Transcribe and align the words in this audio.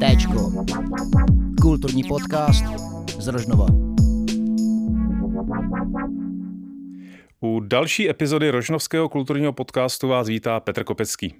Téčko. 0.00 0.52
Kulturní 1.62 2.04
podcast 2.04 2.64
z 3.18 3.28
Rožnova. 3.28 3.66
U 7.40 7.60
další 7.60 8.10
epizody 8.10 8.50
Rožnovského 8.50 9.08
kulturního 9.08 9.52
podcastu 9.52 10.08
vás 10.08 10.28
vítá 10.28 10.60
Petr 10.60 10.84
Kopecký. 10.84 11.34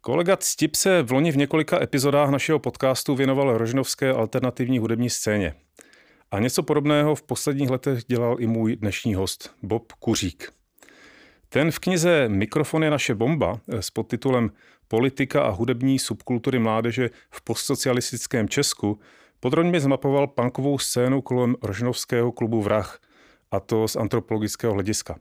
Kolega 0.00 0.36
Ctip 0.36 0.74
se 0.74 1.02
v 1.02 1.12
loni 1.12 1.32
v 1.32 1.36
několika 1.36 1.82
epizodách 1.82 2.30
našeho 2.30 2.58
podcastu 2.58 3.14
věnoval 3.14 3.58
rožnovské 3.58 4.12
alternativní 4.12 4.78
hudební 4.78 5.10
scéně. 5.10 5.54
A 6.30 6.38
něco 6.38 6.62
podobného 6.62 7.14
v 7.14 7.22
posledních 7.22 7.70
letech 7.70 8.04
dělal 8.04 8.36
i 8.38 8.46
můj 8.46 8.76
dnešní 8.76 9.14
host, 9.14 9.50
Bob 9.62 9.92
Kuřík. 9.92 10.59
Ten 11.52 11.70
v 11.70 11.78
knize 11.78 12.28
Mikrofon 12.28 12.84
je 12.84 12.90
naše 12.90 13.14
bomba 13.14 13.60
s 13.68 13.90
podtitulem 13.90 14.50
Politika 14.88 15.42
a 15.42 15.50
hudební 15.50 15.98
subkultury 15.98 16.58
mládeže 16.58 17.10
v 17.30 17.42
postsocialistickém 17.42 18.48
Česku 18.48 19.00
podrobně 19.40 19.80
zmapoval 19.80 20.26
punkovou 20.26 20.78
scénu 20.78 21.22
kolem 21.22 21.56
rožnovského 21.62 22.32
klubu 22.32 22.62
Vrah, 22.62 22.98
a 23.50 23.60
to 23.60 23.88
z 23.88 23.96
antropologického 23.96 24.72
hlediska. 24.72 25.18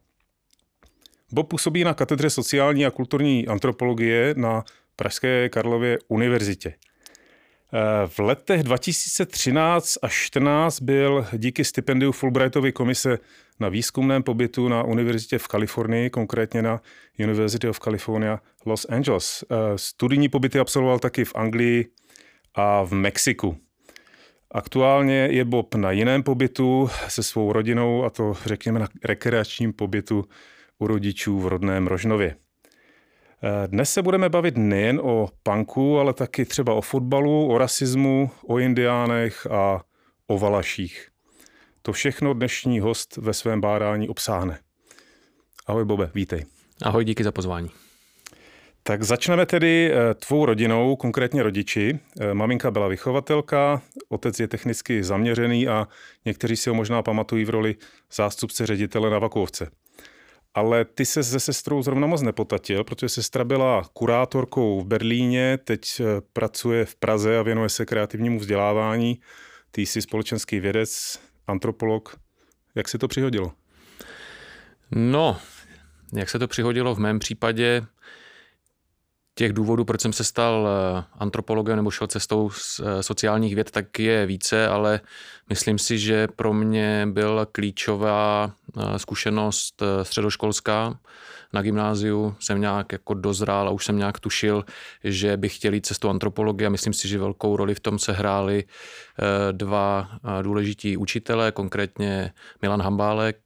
Bob 1.31 1.49
působí 1.49 1.83
na 1.83 1.93
katedře 1.93 2.29
sociální 2.29 2.85
a 2.85 2.91
kulturní 2.91 3.47
antropologie 3.47 4.33
na 4.37 4.63
Pražské 4.95 5.49
Karlově 5.49 5.97
univerzitě. 6.07 6.73
V 8.07 8.19
letech 8.19 8.63
2013 8.63 9.97
až 10.01 10.13
14 10.13 10.79
byl 10.79 11.25
díky 11.37 11.65
stipendiu 11.65 12.11
Fulbrightovy 12.11 12.71
komise 12.71 13.17
na 13.59 13.69
výzkumném 13.69 14.23
pobytu 14.23 14.67
na 14.67 14.83
univerzitě 14.83 15.37
v 15.37 15.47
Kalifornii, 15.47 16.09
konkrétně 16.09 16.61
na 16.61 16.81
University 17.19 17.69
of 17.69 17.79
California 17.79 18.41
Los 18.65 18.85
Angeles. 18.89 19.43
Studijní 19.75 20.29
pobyty 20.29 20.59
absolvoval 20.59 20.99
taky 20.99 21.25
v 21.25 21.35
Anglii 21.35 21.87
a 22.55 22.83
v 22.83 22.91
Mexiku. 22.93 23.57
Aktuálně 24.51 25.27
je 25.31 25.45
Bob 25.45 25.75
na 25.75 25.91
jiném 25.91 26.23
pobytu 26.23 26.89
se 27.07 27.23
svou 27.23 27.53
rodinou, 27.53 28.03
a 28.03 28.09
to 28.09 28.33
řekněme 28.45 28.79
na 28.79 28.87
rekreačním 29.03 29.73
pobytu 29.73 30.25
u 30.79 30.87
rodičů 30.87 31.39
v 31.39 31.47
rodném 31.47 31.87
Rožnově. 31.87 32.35
Dnes 33.67 33.93
se 33.93 34.01
budeme 34.01 34.29
bavit 34.29 34.57
nejen 34.57 34.99
o 35.03 35.29
punku, 35.43 35.99
ale 35.99 36.13
taky 36.13 36.45
třeba 36.45 36.73
o 36.73 36.81
fotbalu, 36.81 37.47
o 37.47 37.57
rasismu, 37.57 38.31
o 38.47 38.59
indiánech 38.59 39.47
a 39.51 39.81
o 40.27 40.39
valaších. 40.39 41.07
To 41.81 41.91
všechno 41.93 42.33
dnešní 42.33 42.79
host 42.79 43.17
ve 43.17 43.33
svém 43.33 43.61
bádání 43.61 44.09
obsáhne. 44.09 44.59
Ahoj 45.67 45.85
Bobe, 45.85 46.11
vítej. 46.15 46.45
Ahoj, 46.83 47.05
díky 47.05 47.23
za 47.23 47.31
pozvání. 47.31 47.69
Tak 48.83 49.03
začneme 49.03 49.45
tedy 49.45 49.91
eh, 49.91 50.13
tvou 50.13 50.45
rodinou, 50.45 50.95
konkrétně 50.95 51.43
rodiči. 51.43 51.99
Eh, 52.19 52.33
maminka 52.33 52.71
byla 52.71 52.87
vychovatelka, 52.87 53.81
otec 54.09 54.39
je 54.39 54.47
technicky 54.47 55.03
zaměřený 55.03 55.67
a 55.67 55.87
někteří 56.25 56.55
si 56.55 56.69
ho 56.69 56.75
možná 56.75 57.01
pamatují 57.01 57.45
v 57.45 57.49
roli 57.49 57.75
zástupce 58.13 58.65
ředitele 58.65 59.09
na 59.09 59.19
Vakovce. 59.19 59.71
Ale 60.53 60.85
ty 60.85 61.05
se 61.05 61.23
se 61.23 61.39
sestrou 61.39 61.81
zrovna 61.81 62.07
moc 62.07 62.21
nepotatil, 62.21 62.83
protože 62.83 63.09
sestra 63.09 63.43
byla 63.43 63.83
kurátorkou 63.93 64.81
v 64.81 64.85
Berlíně, 64.85 65.59
teď 65.63 65.81
eh, 65.99 66.03
pracuje 66.33 66.85
v 66.85 66.95
Praze 66.95 67.39
a 67.39 67.41
věnuje 67.41 67.69
se 67.69 67.85
kreativnímu 67.85 68.39
vzdělávání. 68.39 69.19
Ty 69.71 69.81
jsi 69.81 70.01
společenský 70.01 70.59
vědec, 70.59 71.19
antropolog. 71.47 72.19
Jak 72.75 72.89
se 72.89 72.97
to 72.97 73.07
přihodilo? 73.07 73.51
No, 74.91 75.37
jak 76.13 76.29
se 76.29 76.39
to 76.39 76.47
přihodilo 76.47 76.95
v 76.95 76.99
mém 76.99 77.19
případě, 77.19 77.81
těch 79.35 79.53
důvodů, 79.53 79.85
proč 79.85 80.01
jsem 80.01 80.13
se 80.13 80.23
stal 80.23 80.67
eh, 80.67 81.03
antropologem 81.19 81.75
nebo 81.75 81.91
šel 81.91 82.07
cestou 82.07 82.49
eh, 82.51 83.03
sociálních 83.03 83.55
věd, 83.55 83.71
tak 83.71 83.99
je 83.99 84.25
více, 84.25 84.67
ale 84.67 84.99
myslím 85.49 85.79
si, 85.79 85.99
že 85.99 86.27
pro 86.27 86.53
mě 86.53 87.07
byla 87.11 87.45
klíčová 87.45 88.51
eh, 88.77 88.99
zkušenost 88.99 89.83
středoškolská. 90.03 90.99
Na 91.53 91.61
gymnáziu 91.61 92.35
jsem 92.39 92.61
nějak 92.61 92.91
jako 92.91 93.13
dozrál 93.13 93.67
a 93.67 93.71
už 93.71 93.85
jsem 93.85 93.97
nějak 93.97 94.19
tušil, 94.19 94.65
že 95.03 95.37
bych 95.37 95.55
chtěl 95.55 95.73
jít 95.73 95.85
cestou 95.85 96.09
antropologie 96.09 96.67
a 96.67 96.69
myslím 96.69 96.93
si, 96.93 97.07
že 97.07 97.19
velkou 97.19 97.55
roli 97.55 97.75
v 97.75 97.79
tom 97.79 97.99
se 97.99 98.11
hráli 98.11 98.63
dva 99.51 100.09
důležití 100.41 100.97
učitelé, 100.97 101.51
konkrétně 101.51 102.33
Milan 102.61 102.81
Hambálek 102.81 103.37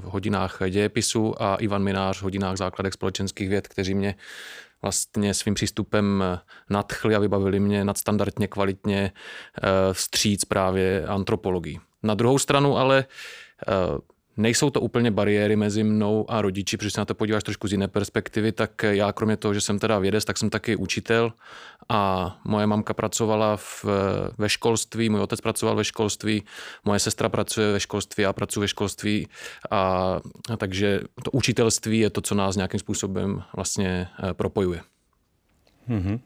v 0.00 0.02
hodinách 0.04 0.58
dějepisu 0.70 1.42
a 1.42 1.56
Ivan 1.56 1.82
Minář 1.82 2.18
v 2.18 2.22
hodinách 2.22 2.56
základek 2.56 2.92
společenských 2.92 3.48
věd, 3.48 3.68
kteří 3.68 3.94
mě 3.94 4.14
vlastně 4.82 5.34
svým 5.34 5.54
přístupem 5.54 6.24
eh, 6.26 6.38
nadchli 6.70 7.14
a 7.14 7.18
vybavili 7.18 7.60
mě 7.60 7.84
nadstandardně 7.84 8.48
kvalitně 8.48 9.12
eh, 9.12 9.68
vstříc 9.92 10.44
právě 10.44 11.06
antropologii. 11.06 11.80
Na 12.02 12.14
druhou 12.14 12.38
stranu 12.38 12.78
ale 12.78 13.04
eh, 13.68 13.72
Nejsou 14.36 14.70
to 14.70 14.80
úplně 14.80 15.10
bariéry 15.10 15.56
mezi 15.56 15.84
mnou 15.84 16.30
a 16.30 16.42
rodiči, 16.42 16.76
protože 16.76 16.90
se 16.90 17.00
na 17.00 17.04
to 17.04 17.14
podíváš 17.14 17.44
trošku 17.44 17.68
z 17.68 17.72
jiné 17.72 17.88
perspektivy, 17.88 18.52
tak 18.52 18.82
já 18.82 19.12
kromě 19.12 19.36
toho, 19.36 19.54
že 19.54 19.60
jsem 19.60 19.78
teda 19.78 19.98
vědec, 19.98 20.24
tak 20.24 20.38
jsem 20.38 20.50
taky 20.50 20.76
učitel 20.76 21.32
a 21.88 22.32
moje 22.44 22.66
mamka 22.66 22.94
pracovala 22.94 23.56
v, 23.56 23.84
ve 24.38 24.48
školství, 24.48 25.08
můj 25.08 25.20
otec 25.20 25.40
pracoval 25.40 25.76
ve 25.76 25.84
školství, 25.84 26.42
moje 26.84 26.98
sestra 26.98 27.28
pracuje 27.28 27.72
ve 27.72 27.80
školství, 27.80 28.22
já 28.22 28.32
pracuji 28.32 28.60
ve 28.60 28.68
školství 28.68 29.28
a, 29.70 29.78
a 30.50 30.56
takže 30.56 31.00
to 31.24 31.30
učitelství 31.30 31.98
je 31.98 32.10
to, 32.10 32.20
co 32.20 32.34
nás 32.34 32.56
nějakým 32.56 32.80
způsobem 32.80 33.42
vlastně 33.56 34.08
eh, 34.22 34.34
propojuje. 34.34 34.80
Mm-hmm. 35.88 36.20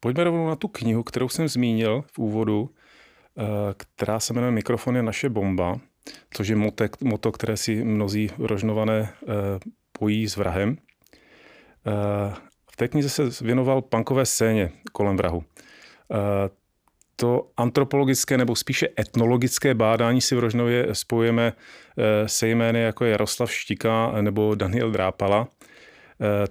Pojďme 0.00 0.24
rovnou 0.24 0.48
na 0.48 0.56
tu 0.56 0.68
knihu, 0.68 1.02
kterou 1.02 1.28
jsem 1.28 1.48
zmínil 1.48 2.04
v 2.12 2.18
úvodu, 2.18 2.70
eh, 3.38 3.44
která 3.76 4.20
se 4.20 4.32
jmenuje 4.32 4.52
Mikrofon 4.52 4.96
je 4.96 5.02
naše 5.02 5.28
bomba 5.28 5.80
což 6.30 6.48
je 6.48 6.56
moto, 7.00 7.32
které 7.32 7.56
si 7.56 7.84
mnozí 7.84 8.30
rožnované 8.38 9.12
eh, 9.22 9.26
pojí 9.92 10.28
s 10.28 10.36
vrahem. 10.36 10.76
Eh, 11.86 12.34
v 12.72 12.76
té 12.76 12.88
knize 12.88 13.08
se 13.08 13.44
věnoval 13.44 13.82
punkové 13.82 14.26
scéně 14.26 14.70
kolem 14.92 15.16
vrahu. 15.16 15.44
Eh, 16.12 16.50
to 17.16 17.50
antropologické 17.56 18.38
nebo 18.38 18.56
spíše 18.56 18.88
etnologické 19.00 19.74
bádání 19.74 20.20
si 20.20 20.34
v 20.36 20.38
Rožnově 20.38 20.86
spojujeme 20.92 21.52
se 22.26 22.48
jmény 22.48 22.82
jako 22.82 23.04
je 23.04 23.10
Jaroslav 23.10 23.52
Štika 23.52 24.12
nebo 24.20 24.54
Daniel 24.54 24.90
Drápala. 24.90 25.48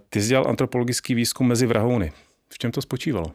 Ty 0.09 0.21
jsi 0.21 0.27
dělal 0.27 0.47
antropologický 0.47 1.15
výzkum 1.15 1.47
mezi 1.47 1.65
vrahouny. 1.65 2.11
V 2.49 2.57
čem 2.57 2.71
to 2.71 2.81
spočívalo? 2.81 3.31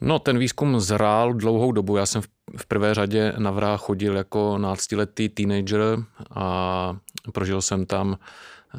No, 0.00 0.18
ten 0.18 0.38
výzkum 0.38 0.80
zrál 0.80 1.32
dlouhou 1.32 1.72
dobu. 1.72 1.96
Já 1.96 2.06
jsem 2.06 2.22
v 2.22 2.28
prvé 2.66 2.94
řadě 2.94 3.32
na 3.38 3.50
vrah 3.50 3.80
chodil 3.80 4.16
jako 4.16 4.58
náctiletý 4.58 5.28
teenager 5.28 5.80
a 6.30 6.96
prožil 7.32 7.62
jsem 7.62 7.86
tam 7.86 8.18
eh, 8.18 8.78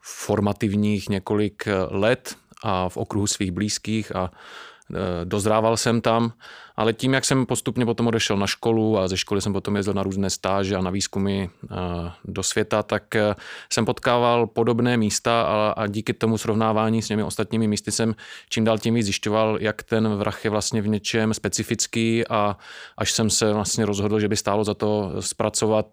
formativních 0.00 1.08
několik 1.08 1.68
let 1.90 2.36
a 2.62 2.88
v 2.88 2.96
okruhu 2.96 3.26
svých 3.26 3.52
blízkých 3.52 4.16
a 4.16 4.30
Eh, 4.30 4.75
dozrával 5.24 5.76
jsem 5.76 6.00
tam, 6.00 6.32
ale 6.76 6.92
tím, 6.92 7.14
jak 7.14 7.24
jsem 7.24 7.46
postupně 7.46 7.84
potom 7.86 8.06
odešel 8.06 8.36
na 8.36 8.46
školu 8.46 8.98
a 8.98 9.08
ze 9.08 9.16
školy 9.16 9.40
jsem 9.40 9.52
potom 9.52 9.76
jezdil 9.76 9.94
na 9.94 10.02
různé 10.02 10.30
stáže 10.30 10.76
a 10.76 10.80
na 10.80 10.90
výzkumy 10.90 11.42
eh, 11.42 11.76
do 12.24 12.42
světa, 12.42 12.82
tak 12.82 13.16
eh, 13.16 13.34
jsem 13.72 13.84
potkával 13.84 14.46
podobné 14.46 14.96
místa 14.96 15.42
a, 15.42 15.74
a 15.76 15.86
díky 15.86 16.12
tomu 16.12 16.38
srovnávání 16.38 17.02
s 17.02 17.06
těmi 17.06 17.22
ostatními 17.22 17.68
místy 17.68 17.92
jsem 17.92 18.14
čím 18.48 18.64
dál 18.64 18.78
tím 18.78 18.94
víc 18.94 19.04
zjišťoval, 19.04 19.58
jak 19.60 19.82
ten 19.82 20.08
vrah 20.08 20.44
je 20.44 20.50
vlastně 20.50 20.82
v 20.82 20.88
něčem 20.88 21.34
specifický 21.34 22.28
a 22.28 22.56
až 22.98 23.12
jsem 23.12 23.30
se 23.30 23.52
vlastně 23.52 23.86
rozhodl, 23.86 24.20
že 24.20 24.28
by 24.28 24.36
stálo 24.36 24.64
za 24.64 24.74
to 24.74 25.12
zpracovat 25.20 25.86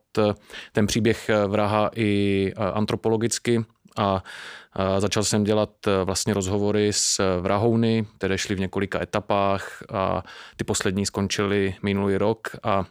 ten 0.72 0.88
příběh 0.88 1.30
vraha 1.48 1.90
i 1.96 2.54
antropologicky, 2.74 3.66
a 3.98 4.24
začal 5.00 5.24
jsem 5.24 5.44
dělat 5.44 5.70
e, 5.88 6.04
vlastně 6.04 6.34
rozhovory 6.34 6.94
s 6.94 7.20
e, 7.20 7.42
vrahouny, 7.42 8.06
které 8.18 8.38
šly 8.38 8.56
v 8.56 8.60
několika 8.60 9.02
etapách 9.02 9.84
a 9.94 10.24
ty 10.56 10.64
poslední 10.64 11.06
skončily 11.06 11.76
minulý 11.84 12.18
rok 12.18 12.48
a 12.64 12.86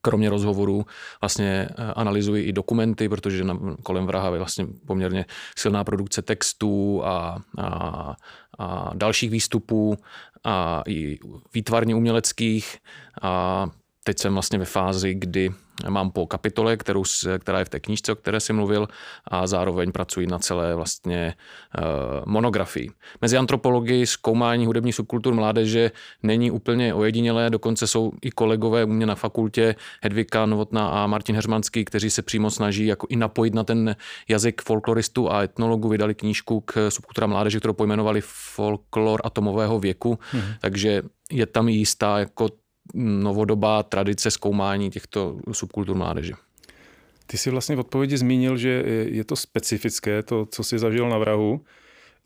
kromě 0.00 0.30
rozhovorů 0.30 0.86
vlastně 1.20 1.68
e, 1.76 1.92
analyzuji 1.92 2.44
i 2.44 2.52
dokumenty, 2.52 3.08
protože 3.08 3.44
kolem 3.82 4.06
vraha 4.06 4.30
je 4.32 4.38
vlastně 4.38 4.66
poměrně 4.86 5.24
silná 5.58 5.84
produkce 5.84 6.22
textů 6.22 7.04
a, 7.04 7.42
a, 7.58 8.16
a 8.58 8.90
dalších 8.94 9.30
výstupů 9.30 9.96
a 10.44 10.82
i 10.86 11.18
výtvarně 11.54 11.94
uměleckých. 11.94 12.78
A 13.22 13.66
teď 14.04 14.18
jsem 14.18 14.32
vlastně 14.32 14.58
ve 14.58 14.64
fázi, 14.64 15.14
kdy 15.14 15.50
mám 15.88 16.10
po 16.10 16.26
kapitole, 16.26 16.76
kterou, 16.76 17.02
která 17.38 17.58
je 17.58 17.64
v 17.64 17.68
té 17.68 17.80
knížce, 17.80 18.12
o 18.12 18.14
které 18.14 18.40
jsem 18.40 18.56
mluvil, 18.56 18.88
a 19.24 19.46
zároveň 19.46 19.92
pracuji 19.92 20.26
na 20.26 20.38
celé 20.38 20.74
vlastně 20.74 21.34
uh, 21.78 21.84
monografii. 22.26 22.90
Mezi 23.20 23.36
antropologii 23.36 24.06
zkoumání 24.06 24.66
hudební 24.66 24.92
subkultur 24.92 25.34
mládeže 25.34 25.90
není 26.22 26.50
úplně 26.50 26.94
ojedinělé, 26.94 27.50
dokonce 27.50 27.86
jsou 27.86 28.12
i 28.22 28.30
kolegové 28.30 28.84
u 28.84 28.88
mě 28.88 29.06
na 29.06 29.14
fakultě, 29.14 29.74
Hedvika 30.02 30.46
Novotná 30.46 30.88
a 30.88 31.06
Martin 31.06 31.34
Heřmanský, 31.34 31.84
kteří 31.84 32.10
se 32.10 32.22
přímo 32.22 32.50
snaží 32.50 32.86
jako 32.86 33.06
i 33.10 33.16
napojit 33.16 33.54
na 33.54 33.64
ten 33.64 33.96
jazyk 34.28 34.62
folkloristů 34.62 35.32
a 35.32 35.42
etnologů, 35.42 35.88
vydali 35.88 36.14
knížku 36.14 36.60
k 36.60 36.90
subkultura 36.90 37.26
mládeže, 37.26 37.58
kterou 37.58 37.74
pojmenovali 37.74 38.20
Folklor 38.24 39.20
atomového 39.24 39.78
věku, 39.78 40.18
hmm. 40.30 40.42
takže 40.60 41.02
je 41.30 41.46
tam 41.46 41.68
jistá 41.68 42.18
jako 42.18 42.48
novodobá 42.94 43.82
tradice 43.82 44.30
zkoumání 44.30 44.90
těchto 44.90 45.36
subkultur 45.52 45.96
mládeže. 45.96 46.32
Ty 47.26 47.38
jsi 47.38 47.50
vlastně 47.50 47.76
v 47.76 47.78
odpovědi 47.78 48.16
zmínil, 48.16 48.56
že 48.56 48.84
je 49.06 49.24
to 49.24 49.36
specifické, 49.36 50.22
to, 50.22 50.46
co 50.46 50.64
jsi 50.64 50.78
zažil 50.78 51.08
na 51.08 51.18
vrahu, 51.18 51.60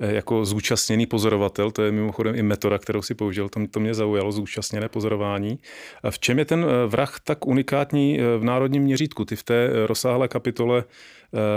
eh, 0.00 0.14
jako 0.14 0.44
zúčastněný 0.44 1.06
pozorovatel, 1.06 1.70
to 1.70 1.82
je 1.82 1.92
mimochodem 1.92 2.34
i 2.34 2.42
metoda, 2.42 2.78
kterou 2.78 3.02
si 3.02 3.14
použil, 3.14 3.48
to, 3.48 3.60
to 3.70 3.80
mě 3.80 3.94
zaujalo, 3.94 4.32
zúčastněné 4.32 4.88
pozorování. 4.88 5.58
V 6.10 6.18
čem 6.18 6.38
je 6.38 6.44
ten 6.44 6.64
eh, 6.64 6.86
vrah 6.86 7.20
tak 7.24 7.46
unikátní 7.46 8.20
eh, 8.20 8.38
v 8.38 8.44
národním 8.44 8.82
měřítku? 8.82 9.24
Ty 9.24 9.36
v 9.36 9.42
té 9.42 9.70
rozsáhlé 9.86 10.28
kapitole 10.28 10.84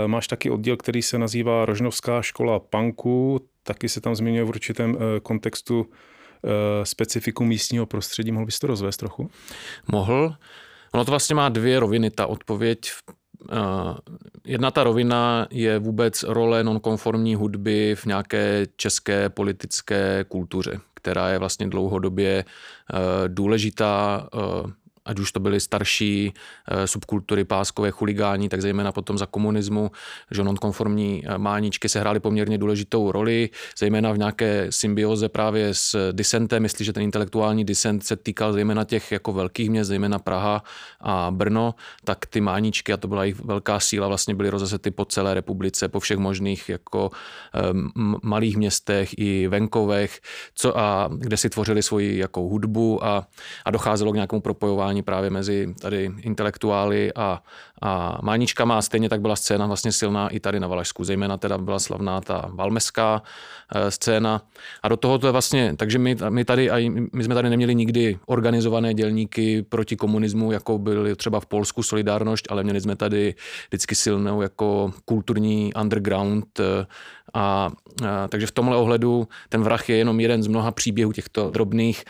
máš 0.06 0.28
taky 0.28 0.50
oddíl, 0.50 0.76
který 0.76 1.02
se 1.02 1.18
nazývá 1.18 1.64
Rožnovská 1.64 2.22
škola 2.22 2.58
punku, 2.58 3.40
taky 3.62 3.88
se 3.88 4.00
tam 4.00 4.14
zmiňuje 4.14 4.44
v 4.44 4.48
určitém 4.48 4.96
kontextu 5.22 5.86
Eh, 6.44 6.86
specifiku 6.86 7.44
místního 7.44 7.86
prostředí. 7.86 8.32
Mohl 8.32 8.46
bys 8.46 8.58
to 8.58 8.66
rozvést 8.66 8.96
trochu? 8.96 9.30
Mohl. 9.92 10.34
Ono 10.92 11.04
to 11.04 11.10
vlastně 11.12 11.34
má 11.34 11.48
dvě 11.48 11.80
roviny, 11.80 12.10
ta 12.10 12.26
odpověď. 12.26 12.90
Eh, 13.52 13.56
jedna 14.44 14.70
ta 14.70 14.84
rovina 14.84 15.46
je 15.50 15.78
vůbec 15.78 16.22
role 16.22 16.64
nonkonformní 16.64 17.34
hudby 17.34 17.94
v 17.94 18.06
nějaké 18.06 18.66
české 18.76 19.28
politické 19.28 20.24
kultuře, 20.28 20.80
která 20.94 21.28
je 21.28 21.38
vlastně 21.38 21.68
dlouhodobě 21.68 22.44
eh, 22.44 23.28
důležitá 23.28 24.28
ať 25.04 25.18
už 25.18 25.32
to 25.32 25.40
byly 25.40 25.60
starší 25.60 26.32
eh, 26.68 26.86
subkultury, 26.86 27.44
páskové 27.44 27.90
chuligání, 27.90 28.48
tak 28.48 28.62
zejména 28.62 28.92
potom 28.92 29.18
za 29.18 29.26
komunismu, 29.26 29.90
že 30.30 30.44
nonkonformní 30.44 31.24
eh, 31.26 31.38
máničky 31.38 31.88
se 31.88 32.00
hrály 32.00 32.20
poměrně 32.20 32.58
důležitou 32.58 33.12
roli, 33.12 33.50
zejména 33.78 34.12
v 34.12 34.18
nějaké 34.18 34.66
symbioze 34.70 35.28
právě 35.28 35.74
s 35.74 36.12
disentem, 36.12 36.62
jestliže 36.62 36.92
ten 36.92 37.02
intelektuální 37.02 37.64
disent 37.64 38.04
se 38.04 38.16
týkal 38.16 38.52
zejména 38.52 38.84
těch 38.84 39.12
jako 39.12 39.32
velkých 39.32 39.70
měst, 39.70 39.88
zejména 39.88 40.18
Praha 40.18 40.62
a 41.00 41.30
Brno, 41.30 41.74
tak 42.04 42.26
ty 42.26 42.40
máničky, 42.40 42.92
a 42.92 42.96
to 42.96 43.08
byla 43.08 43.24
jejich 43.24 43.44
velká 43.44 43.80
síla, 43.80 44.08
vlastně 44.08 44.34
byly 44.34 44.50
rozesety 44.50 44.90
po 44.90 45.04
celé 45.04 45.34
republice, 45.34 45.88
po 45.88 46.00
všech 46.00 46.18
možných 46.18 46.68
jako 46.68 47.10
um, 47.72 48.18
malých 48.22 48.56
městech 48.56 49.18
i 49.18 49.48
venkovech, 49.48 50.20
co 50.54 50.78
a 50.78 51.10
kde 51.12 51.36
si 51.36 51.50
tvořili 51.50 51.82
svoji 51.82 52.18
jako 52.18 52.40
hudbu 52.40 53.04
a, 53.04 53.26
a 53.64 53.70
docházelo 53.70 54.12
k 54.12 54.14
nějakému 54.14 54.40
propojování 54.40 54.89
setkání 54.90 55.02
právě 55.02 55.30
mezi 55.30 55.74
tady 55.80 56.10
intelektuály 56.22 57.12
a, 57.14 57.42
a 57.82 58.18
máničkama. 58.22 58.78
A 58.78 58.82
stejně 58.82 59.08
tak 59.08 59.20
byla 59.20 59.36
scéna 59.36 59.66
vlastně 59.66 59.92
silná 59.92 60.28
i 60.28 60.40
tady 60.40 60.60
na 60.60 60.68
Valašsku, 60.68 61.04
zejména 61.04 61.36
teda 61.36 61.58
byla 61.58 61.78
slavná 61.78 62.20
ta 62.20 62.50
valmeská 62.54 63.22
e, 63.74 63.90
scéna. 63.90 64.42
A 64.82 64.88
do 64.88 64.96
toho 64.96 65.18
to 65.18 65.26
je 65.26 65.32
vlastně, 65.32 65.74
takže 65.76 65.98
my, 65.98 66.16
my 66.28 66.44
tady, 66.44 66.70
a 66.70 66.90
my 67.12 67.24
jsme 67.24 67.34
tady 67.34 67.50
neměli 67.50 67.74
nikdy 67.74 68.18
organizované 68.26 68.94
dělníky 68.94 69.62
proti 69.62 69.96
komunismu, 69.96 70.52
jako 70.52 70.78
byl 70.78 71.16
třeba 71.16 71.40
v 71.40 71.46
Polsku 71.46 71.82
Solidárnost, 71.82 72.46
ale 72.50 72.64
měli 72.64 72.80
jsme 72.80 72.96
tady 72.96 73.34
vždycky 73.68 73.94
silnou 73.94 74.42
jako 74.42 74.92
kulturní 75.04 75.72
underground 75.74 76.60
e, 76.60 76.86
a, 77.34 77.70
a 78.06 78.28
takže 78.28 78.46
v 78.46 78.52
tomhle 78.52 78.76
ohledu 78.76 79.28
ten 79.48 79.62
vrah 79.62 79.88
je 79.88 79.96
jenom 79.96 80.20
jeden 80.20 80.42
z 80.42 80.46
mnoha 80.46 80.70
příběhů 80.70 81.12
těchto 81.12 81.50
drobných 81.50 82.02
e, 82.02 82.04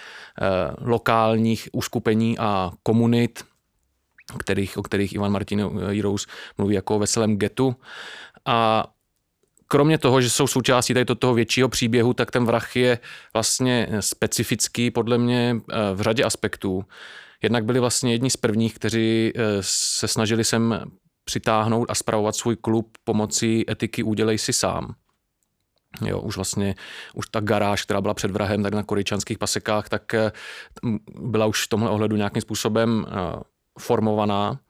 lokálních 0.80 1.68
uskupení 1.72 2.38
a 2.38 2.69
komunit, 2.82 3.44
kterých, 4.38 4.78
o 4.78 4.82
kterých 4.82 5.12
Ivan 5.12 5.32
Martin 5.32 5.70
Jirous 5.90 6.26
mluví 6.58 6.74
jako 6.74 6.96
o 6.96 6.98
veselém 6.98 7.36
getu. 7.36 7.76
A 8.46 8.86
kromě 9.66 9.98
toho, 9.98 10.20
že 10.20 10.30
jsou 10.30 10.46
součástí 10.46 10.94
tady 10.94 11.04
toho 11.04 11.34
většího 11.34 11.68
příběhu, 11.68 12.14
tak 12.14 12.30
ten 12.30 12.44
vrah 12.44 12.76
je 12.76 12.98
vlastně 13.34 13.88
specifický 14.00 14.90
podle 14.90 15.18
mě 15.18 15.56
e, 15.56 15.94
v 15.94 16.00
řadě 16.00 16.24
aspektů. 16.24 16.84
Jednak 17.42 17.64
byli 17.64 17.80
vlastně 17.80 18.12
jedni 18.12 18.30
z 18.30 18.36
prvních, 18.36 18.74
kteří 18.74 19.32
se 19.60 20.08
snažili 20.08 20.44
sem 20.44 20.80
přitáhnout 21.24 21.90
a 21.90 21.94
spravovat 21.94 22.36
svůj 22.36 22.56
klub 22.56 22.98
pomocí 23.04 23.70
etiky 23.70 24.02
Udělej 24.02 24.38
si 24.38 24.52
sám. 24.52 24.94
Jo, 26.06 26.20
už 26.20 26.36
vlastně, 26.36 26.74
už 27.14 27.28
ta 27.28 27.40
garáž, 27.40 27.82
která 27.82 28.00
byla 28.00 28.14
před 28.14 28.30
vrahem, 28.30 28.62
tak 28.62 28.74
na 28.74 28.82
koričanských 28.82 29.38
pasekách, 29.38 29.88
tak 29.88 30.14
eh, 30.14 30.32
byla 31.20 31.46
už 31.46 31.64
v 31.64 31.68
tomhle 31.68 31.90
ohledu 31.90 32.16
nějakým 32.16 32.42
způsobem 32.42 33.06
eh, 33.08 33.12
formovaná. 33.78 34.60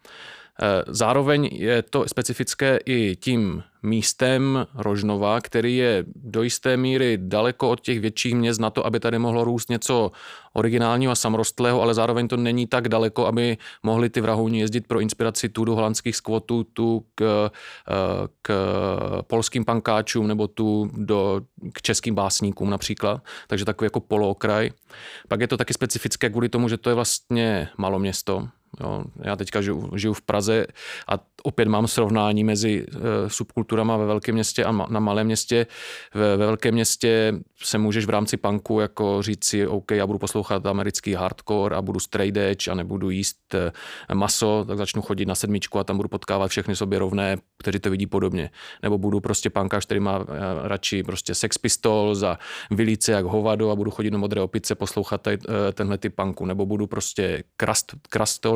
Eh, 0.63 0.85
zároveň 0.87 1.49
je 1.53 1.83
to 1.83 2.09
specifické 2.09 2.79
i 2.87 3.17
tím 3.17 3.63
místem 3.83 4.67
Rožnova, 4.75 5.41
který 5.41 5.77
je 5.77 6.05
do 6.17 6.43
jisté 6.43 6.77
míry 6.77 7.19
daleko 7.21 7.71
od 7.71 7.81
těch 7.81 8.01
větších 8.01 8.35
měst 8.35 8.61
na 8.61 8.71
to, 8.71 8.87
aby 8.87 9.01
tady 9.01 9.19
mohlo 9.19 9.45
růst 9.45 9.71
něco 9.71 10.11
originálního 10.53 11.13
a 11.13 11.15
samorostlého, 11.15 11.83
ale 11.83 11.95
zároveň 11.95 12.29
to 12.29 12.37
není 12.37 12.67
tak 12.67 12.89
daleko, 12.89 13.27
aby 13.27 13.57
mohli 13.83 14.11
ty 14.11 14.21
vrahouni 14.21 14.61
jezdit 14.61 14.87
pro 14.87 15.01
inspiraci 15.01 15.49
tu 15.49 15.65
do 15.65 15.75
holandských 15.75 16.17
skvotů, 16.17 16.65
tu 16.65 17.05
k, 17.15 17.51
eh, 17.89 18.29
k 18.43 18.53
polským 19.27 19.65
pankáčům 19.65 20.27
nebo 20.27 20.49
tu 20.49 20.91
do, 20.93 21.41
k 21.73 21.83
českým 21.83 22.15
básníkům 22.15 22.71
například. 22.71 23.23
Takže 23.47 23.65
takový 23.65 23.87
jako 23.87 24.01
polookraj. 24.01 24.71
Pak 25.29 25.41
je 25.41 25.49
to 25.49 25.57
taky 25.57 25.75
specifické 25.75 26.31
kvůli 26.31 26.49
tomu, 26.49 26.69
že 26.69 26.77
to 26.77 26.91
je 26.91 26.95
vlastně 26.95 27.69
malo 27.79 27.99
město, 27.99 28.49
Jo, 28.81 29.05
já 29.25 29.37
teďka 29.37 29.61
žiju, 29.61 29.91
žiju 29.97 30.13
v 30.13 30.23
Praze 30.23 30.67
a 31.09 31.19
opět 31.43 31.69
mám 31.69 31.89
srovnání 31.89 32.45
mezi 32.45 32.87
uh, 32.87 33.03
subkulturama 33.29 33.97
ve 33.97 34.07
velkém 34.07 34.35
městě 34.35 34.65
a 34.65 34.73
ma, 34.73 34.87
na 34.91 35.01
malém 35.01 35.27
městě. 35.27 35.67
Ve, 36.15 36.37
ve 36.37 36.47
velkém 36.47 36.75
městě 36.75 37.35
se 37.63 37.79
můžeš 37.79 38.07
v 38.07 38.11
rámci 38.11 38.37
punku 38.37 38.81
jako 38.81 39.23
říct 39.23 39.45
si, 39.45 39.67
OK, 39.67 39.91
já 39.91 40.07
budu 40.07 40.19
poslouchat 40.19 40.67
americký 40.67 41.15
hardcore 41.15 41.77
a 41.77 41.83
budu 41.83 42.01
straight 42.01 42.37
edge 42.37 42.71
a 42.71 42.75
nebudu 42.75 43.11
jíst 43.11 43.55
uh, 43.55 43.61
maso, 44.17 44.65
tak 44.69 44.79
začnu 44.79 45.03
chodit 45.03 45.27
na 45.27 45.35
sedmičku 45.35 45.79
a 45.79 45.85
tam 45.85 45.97
budu 45.97 46.09
potkávat 46.09 46.51
všechny 46.51 46.77
sobě 46.77 46.99
rovné, 46.99 47.37
kteří 47.59 47.79
to 47.79 47.91
vidí 47.91 48.07
podobně. 48.07 48.51
Nebo 48.83 48.99
budu 48.99 49.21
prostě 49.21 49.51
punkář, 49.51 49.85
který 49.85 50.01
má 50.01 50.19
uh, 50.19 50.27
radši 50.63 51.03
prostě 51.03 51.35
Sex 51.35 51.59
Pistols 51.59 52.23
a 52.23 52.39
vylíce 52.71 53.13
jak 53.13 53.25
hovado 53.25 53.71
a 53.71 53.77
budu 53.77 53.91
chodit 53.91 54.11
do 54.11 54.19
modré 54.19 54.41
opice 54.41 54.75
poslouchat 54.75 55.27
uh, 55.27 55.35
tenhle 55.73 55.99
typ 55.99 56.17
punku. 56.17 56.47
Nebo 56.47 56.67
budu 56.67 56.87
prostě 56.87 57.43
krast, 57.57 57.95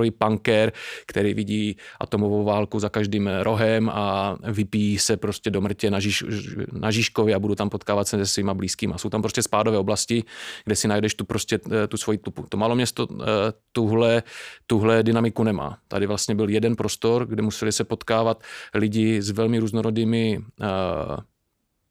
krastory 0.05 0.11
punker, 0.11 0.73
který 1.07 1.35
vidí 1.35 1.77
atomovou 2.01 2.45
válku 2.45 2.79
za 2.79 2.89
každým 2.89 3.31
rohem 3.43 3.89
a 3.89 4.37
vypíjí 4.43 4.99
se 4.99 5.17
prostě 5.17 5.51
do 5.51 5.61
mrtě 5.61 5.91
na, 5.91 6.01
Žiž, 6.01 6.25
na 6.73 6.91
Žižkově 6.91 7.35
a 7.35 7.39
budu 7.39 7.55
tam 7.55 7.71
potkávat 7.71 8.09
se 8.09 8.19
se 8.19 8.27
svýma 8.27 8.55
blízkýma. 8.55 8.99
Jsou 8.99 9.11
tam 9.11 9.23
prostě 9.23 9.43
spádové 9.43 9.79
oblasti, 9.79 10.25
kde 10.65 10.77
si 10.77 10.89
najdeš 10.89 11.15
tu 11.15 11.25
prostě 11.25 11.61
eh, 11.73 11.87
tu 11.87 11.97
svoji 11.97 12.19
tu, 12.19 12.31
to 12.49 12.57
malo 12.57 12.75
město 12.75 13.09
eh, 13.11 13.25
tuhle, 13.73 14.23
tuhle 14.67 15.03
dynamiku 15.03 15.45
nemá. 15.45 15.79
Tady 15.89 16.07
vlastně 16.07 16.35
byl 16.35 16.49
jeden 16.49 16.77
prostor, 16.77 17.27
kde 17.27 17.43
museli 17.43 17.73
se 17.73 17.85
potkávat 17.85 18.43
lidi 18.75 19.23
s 19.23 19.31
velmi 19.31 19.59
různorodými 19.59 20.39
uh, 20.39 21.17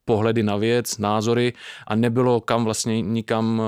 pohledy 0.05 0.43
na 0.43 0.55
věc, 0.55 0.97
názory 0.97 1.53
a 1.87 1.95
nebylo 1.95 2.41
kam 2.41 2.63
vlastně 2.63 3.01
nikam 3.01 3.59
uh, 3.59 3.65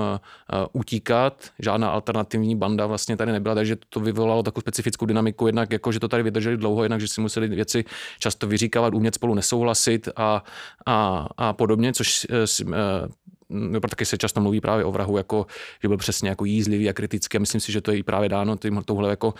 utíkat, 0.72 1.50
žádná 1.58 1.88
alternativní 1.90 2.56
banda 2.56 2.86
vlastně 2.86 3.16
tady 3.16 3.32
nebyla, 3.32 3.54
takže 3.54 3.76
to 3.88 4.00
vyvolalo 4.00 4.42
takovou 4.42 4.60
specifickou 4.60 5.06
dynamiku, 5.06 5.46
jednak 5.46 5.72
jako, 5.72 5.92
že 5.92 6.00
to 6.00 6.08
tady 6.08 6.22
vydrželi 6.22 6.56
dlouho, 6.56 6.82
jednak, 6.82 7.00
že 7.00 7.08
si 7.08 7.20
museli 7.20 7.48
věci 7.48 7.84
často 8.18 8.46
vyříkávat, 8.46 8.94
umět 8.94 9.14
spolu 9.14 9.34
nesouhlasit 9.34 10.08
a, 10.16 10.44
a, 10.86 11.28
a 11.36 11.52
podobně, 11.52 11.92
což 11.92 12.26
uh, 12.62 12.68
uh, 12.68 13.80
taky 13.90 14.04
se 14.04 14.18
často 14.18 14.40
mluví 14.40 14.60
právě 14.60 14.84
o 14.84 14.92
vrahu, 14.92 15.16
jako, 15.16 15.46
že 15.82 15.88
byl 15.88 15.96
přesně 15.96 16.28
jako 16.28 16.44
jízlivý 16.44 16.88
a 16.88 16.92
kritický. 16.92 17.38
Myslím 17.38 17.60
si, 17.60 17.72
že 17.72 17.80
to 17.80 17.90
je 17.90 17.98
i 17.98 18.02
právě 18.02 18.28
dáno 18.28 18.56
tím, 18.56 18.82
touhle, 18.84 19.10
jako, 19.10 19.28
uh, 19.28 19.34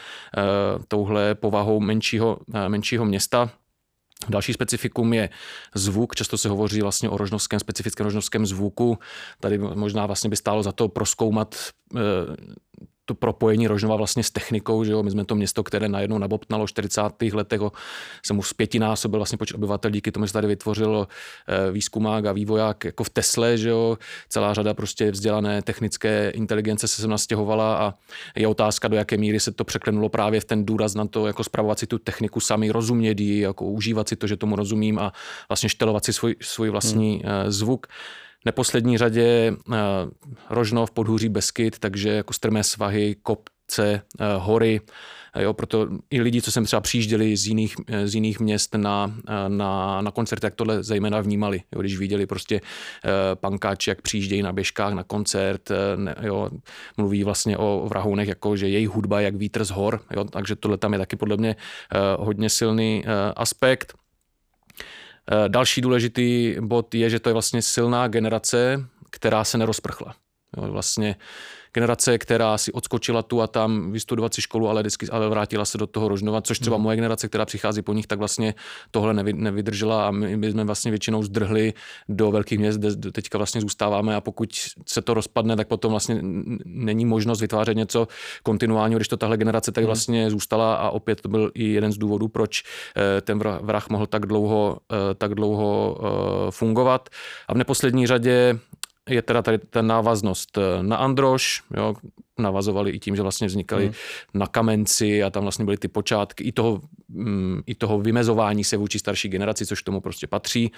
touhle 0.89 1.35
povahou 1.35 1.81
menšího, 1.81 2.39
menšího 2.69 3.05
města. 3.05 3.51
Další 4.29 4.53
specifikum 4.53 5.13
je 5.13 5.31
zvuk. 5.75 6.15
Často 6.15 6.39
se 6.39 6.49
hovoří 6.49 6.83
vlastně 6.83 7.09
o 7.09 7.17
rožnovském, 7.17 7.61
specifickém 7.61 8.05
rožnovském 8.05 8.47
zvuku. 8.47 8.99
Tady 9.41 9.59
možná 9.59 10.07
vlastně 10.07 10.31
by 10.31 10.37
stálo 10.37 10.63
za 10.63 10.73
to 10.73 10.89
proskoumat 10.89 11.55
eh, 11.97 12.01
to 13.07 13.15
propojení 13.15 13.67
Rožnova 13.67 13.97
vlastně 13.97 14.23
s 14.23 14.31
technikou, 14.31 14.85
že 14.85 14.93
jo? 14.93 15.03
my 15.03 15.11
jsme 15.11 15.25
to 15.25 15.35
město, 15.35 15.63
které 15.63 15.89
najednou 15.89 16.19
nabobtnalo 16.19 16.67
v 16.67 16.69
40. 16.69 17.03
letech, 17.33 17.61
se 18.27 18.35
mu 18.35 18.43
zpětinásobil 18.43 19.19
vlastně 19.19 19.39
počet 19.39 19.55
obyvatel, 19.55 19.91
díky 19.91 20.13
tomu, 20.13 20.27
že 20.27 20.33
tady 20.33 20.49
vytvořil 20.49 21.09
eh, 21.49 21.73
výzkumák 21.73 22.27
a 22.27 22.33
vývoják 22.33 22.85
jako 22.85 23.05
v 23.05 23.11
Tesle, 23.11 23.59
že 23.59 23.69
jo? 23.69 23.99
celá 24.29 24.55
řada 24.55 24.75
prostě 24.75 25.11
vzdělané 25.11 25.63
technické 25.63 26.31
inteligence 26.31 26.89
se 26.89 27.03
sem 27.03 27.11
nastěhovala 27.11 27.77
a 27.77 27.95
je 28.37 28.49
otázka, 28.49 28.89
do 28.89 28.97
jaké 28.97 29.17
míry 29.17 29.41
se 29.41 29.53
to 29.53 29.65
překlenulo 29.65 30.09
právě 30.09 30.41
v 30.41 30.45
ten 30.45 30.67
důraz 30.67 30.95
na 30.95 31.07
to, 31.07 31.27
jako 31.27 31.45
spravovat 31.45 31.79
si 31.79 31.87
tu 31.87 31.99
techniku 31.99 32.41
sami, 32.41 32.71
rozumět 32.71 33.21
ji, 33.21 33.41
jako 33.41 33.65
užívat 33.65 34.09
si 34.09 34.17
to, 34.17 34.27
že 34.27 34.37
tomu 34.37 34.57
rozumím 34.57 34.99
a 34.99 35.13
vlastně 35.49 35.69
štelovat 35.69 36.05
si 36.05 36.13
svůj, 36.13 36.37
svůj 36.41 36.71
vlastní 36.71 37.23
hmm. 37.25 37.51
zvuk 37.53 37.87
neposlední 38.47 38.99
řadě 38.99 39.57
uh, 39.69 39.75
Rožnov, 40.51 40.91
Podhůří, 40.91 41.29
Beskyt, 41.29 41.79
takže 41.79 42.09
jako 42.09 42.33
strmé 42.33 42.65
svahy, 42.65 43.17
kopce, 43.23 44.03
uh, 44.21 44.45
hory, 44.45 44.81
Jo, 45.39 45.53
proto 45.53 45.89
i 46.11 46.21
lidi, 46.21 46.43
co 46.43 46.53
jsem 46.53 46.65
třeba 46.65 46.81
přijížděli 46.81 47.37
z 47.37 47.47
jiných, 47.47 47.75
z 48.05 48.15
jiných 48.15 48.41
měst 48.41 48.75
na, 48.75 49.15
na, 49.49 50.01
na 50.01 50.11
koncerty, 50.11 50.41
tak 50.41 50.55
tohle 50.55 50.83
zejména 50.83 51.21
vnímali. 51.21 51.63
Jo, 51.75 51.81
když 51.81 51.99
viděli 51.99 52.27
prostě 52.27 52.61
pankáči, 53.35 53.91
jak 53.91 54.03
přijíždějí 54.03 54.43
na 54.43 54.53
běžkách 54.53 54.95
na 54.95 55.03
koncert, 55.03 55.69
ne, 55.97 56.15
jo, 56.23 56.51
mluví 56.97 57.25
vlastně 57.25 57.59
o, 57.59 57.87
vrahounech, 57.89 58.29
jako 58.29 58.57
že 58.57 58.69
jejich 58.69 58.89
hudba 58.89 59.21
jak 59.21 59.37
vítr 59.37 59.65
z 59.65 59.71
hor, 59.71 60.01
jo, 60.17 60.25
takže 60.25 60.57
tohle 60.57 60.79
tam 60.79 60.93
je 60.93 60.99
taky 60.99 61.17
podle 61.17 61.37
mě 61.37 61.57
hodně 62.19 62.51
silný 62.51 63.05
aspekt. 63.37 63.95
Eh, 65.33 65.49
další 65.49 65.81
důležitý 65.81 66.57
bod 66.61 66.95
je, 66.95 67.11
že 67.11 67.21
to 67.21 67.29
je 67.29 67.33
vlastně 67.33 67.63
silná 67.63 68.09
generace, 68.09 68.85
která 69.11 69.45
se 69.45 69.59
nerozprchla. 69.59 70.15
Vlastně 70.57 71.17
generace, 71.73 72.19
která 72.19 72.59
si 72.59 72.73
odskočila 72.73 73.23
tu 73.23 73.43
a 73.43 73.47
tam 73.47 73.93
vystudovat 73.93 74.35
si 74.35 74.43
školu, 74.43 74.69
ale, 74.69 74.83
vždycky, 74.83 75.07
ale 75.09 75.29
vrátila 75.29 75.65
se 75.65 75.79
do 75.79 75.87
toho 75.87 76.09
Rožnova, 76.09 76.41
což 76.41 76.59
třeba 76.59 76.77
hmm. 76.77 76.85
moje 76.85 76.97
generace, 76.97 77.29
která 77.29 77.45
přichází 77.45 77.83
po 77.83 77.93
nich, 77.93 78.07
tak 78.07 78.19
vlastně 78.19 78.55
tohle 78.91 79.15
nevy, 79.15 79.33
nevydržela 79.33 80.09
a 80.09 80.11
my, 80.11 80.37
my 80.37 80.51
jsme 80.51 80.65
vlastně 80.65 80.91
většinou 80.91 81.23
zdrhli 81.23 81.75
do 82.09 82.31
velkých 82.31 82.59
měst, 82.59 82.79
kde 82.79 83.13
teďka 83.13 83.39
vlastně 83.39 83.61
zůstáváme 83.61 84.17
a 84.17 84.21
pokud 84.21 84.51
se 84.87 85.03
to 85.03 85.15
rozpadne, 85.15 85.57
tak 85.57 85.69
potom 85.69 85.91
vlastně 85.91 86.19
není 86.65 87.05
možnost 87.05 87.41
vytvářet 87.41 87.77
něco 87.77 88.09
kontinuálního, 88.43 88.99
když 88.99 89.09
to 89.09 89.17
tahle 89.17 89.37
generace 89.37 89.73
tady 89.73 89.85
hmm. 89.85 89.89
vlastně 89.89 90.31
zůstala 90.31 90.75
a 90.75 90.91
opět 90.91 91.21
to 91.21 91.29
byl 91.29 91.51
i 91.55 91.65
jeden 91.65 91.93
z 91.93 91.99
důvodů, 91.99 92.29
proč 92.29 92.63
eh, 92.97 93.21
ten 93.21 93.39
vrah 93.39 93.89
mohl 93.89 94.07
tak 94.07 94.27
dlouho, 94.27 94.79
eh, 94.93 95.15
tak 95.15 95.35
dlouho 95.35 95.99
eh, 95.99 96.51
fungovat. 96.51 97.09
A 97.49 97.55
v 97.55 97.57
neposlední 97.57 98.07
řadě 98.07 98.59
je 99.09 99.23
teda 99.23 99.43
tady 99.43 99.59
ta 99.59 99.83
návaznost 99.83 100.59
eh, 100.59 100.83
na 100.83 100.97
Androš, 100.97 101.63
jo, 101.77 101.95
navazovali 102.39 102.91
i 102.91 102.99
tím, 102.99 103.17
že 103.17 103.23
vlastně 103.23 103.47
vznikaly 103.47 103.85
hmm. 103.85 103.95
na 104.35 104.47
Kamenci 104.47 105.23
a 105.23 105.31
tam 105.31 105.43
vlastně 105.43 105.65
byly 105.65 105.77
ty 105.77 105.89
počátky 105.89 106.45
i 106.45 106.53
toho, 106.53 106.81
mm, 107.09 107.61
i 107.67 107.75
toho 107.75 108.01
vymezování 108.01 108.65
se 108.65 108.77
vůči 108.77 108.99
starší 108.99 109.29
generaci, 109.29 109.67
což 109.67 109.83
tomu 109.83 110.01
prostě 110.01 110.27
patří. 110.27 110.73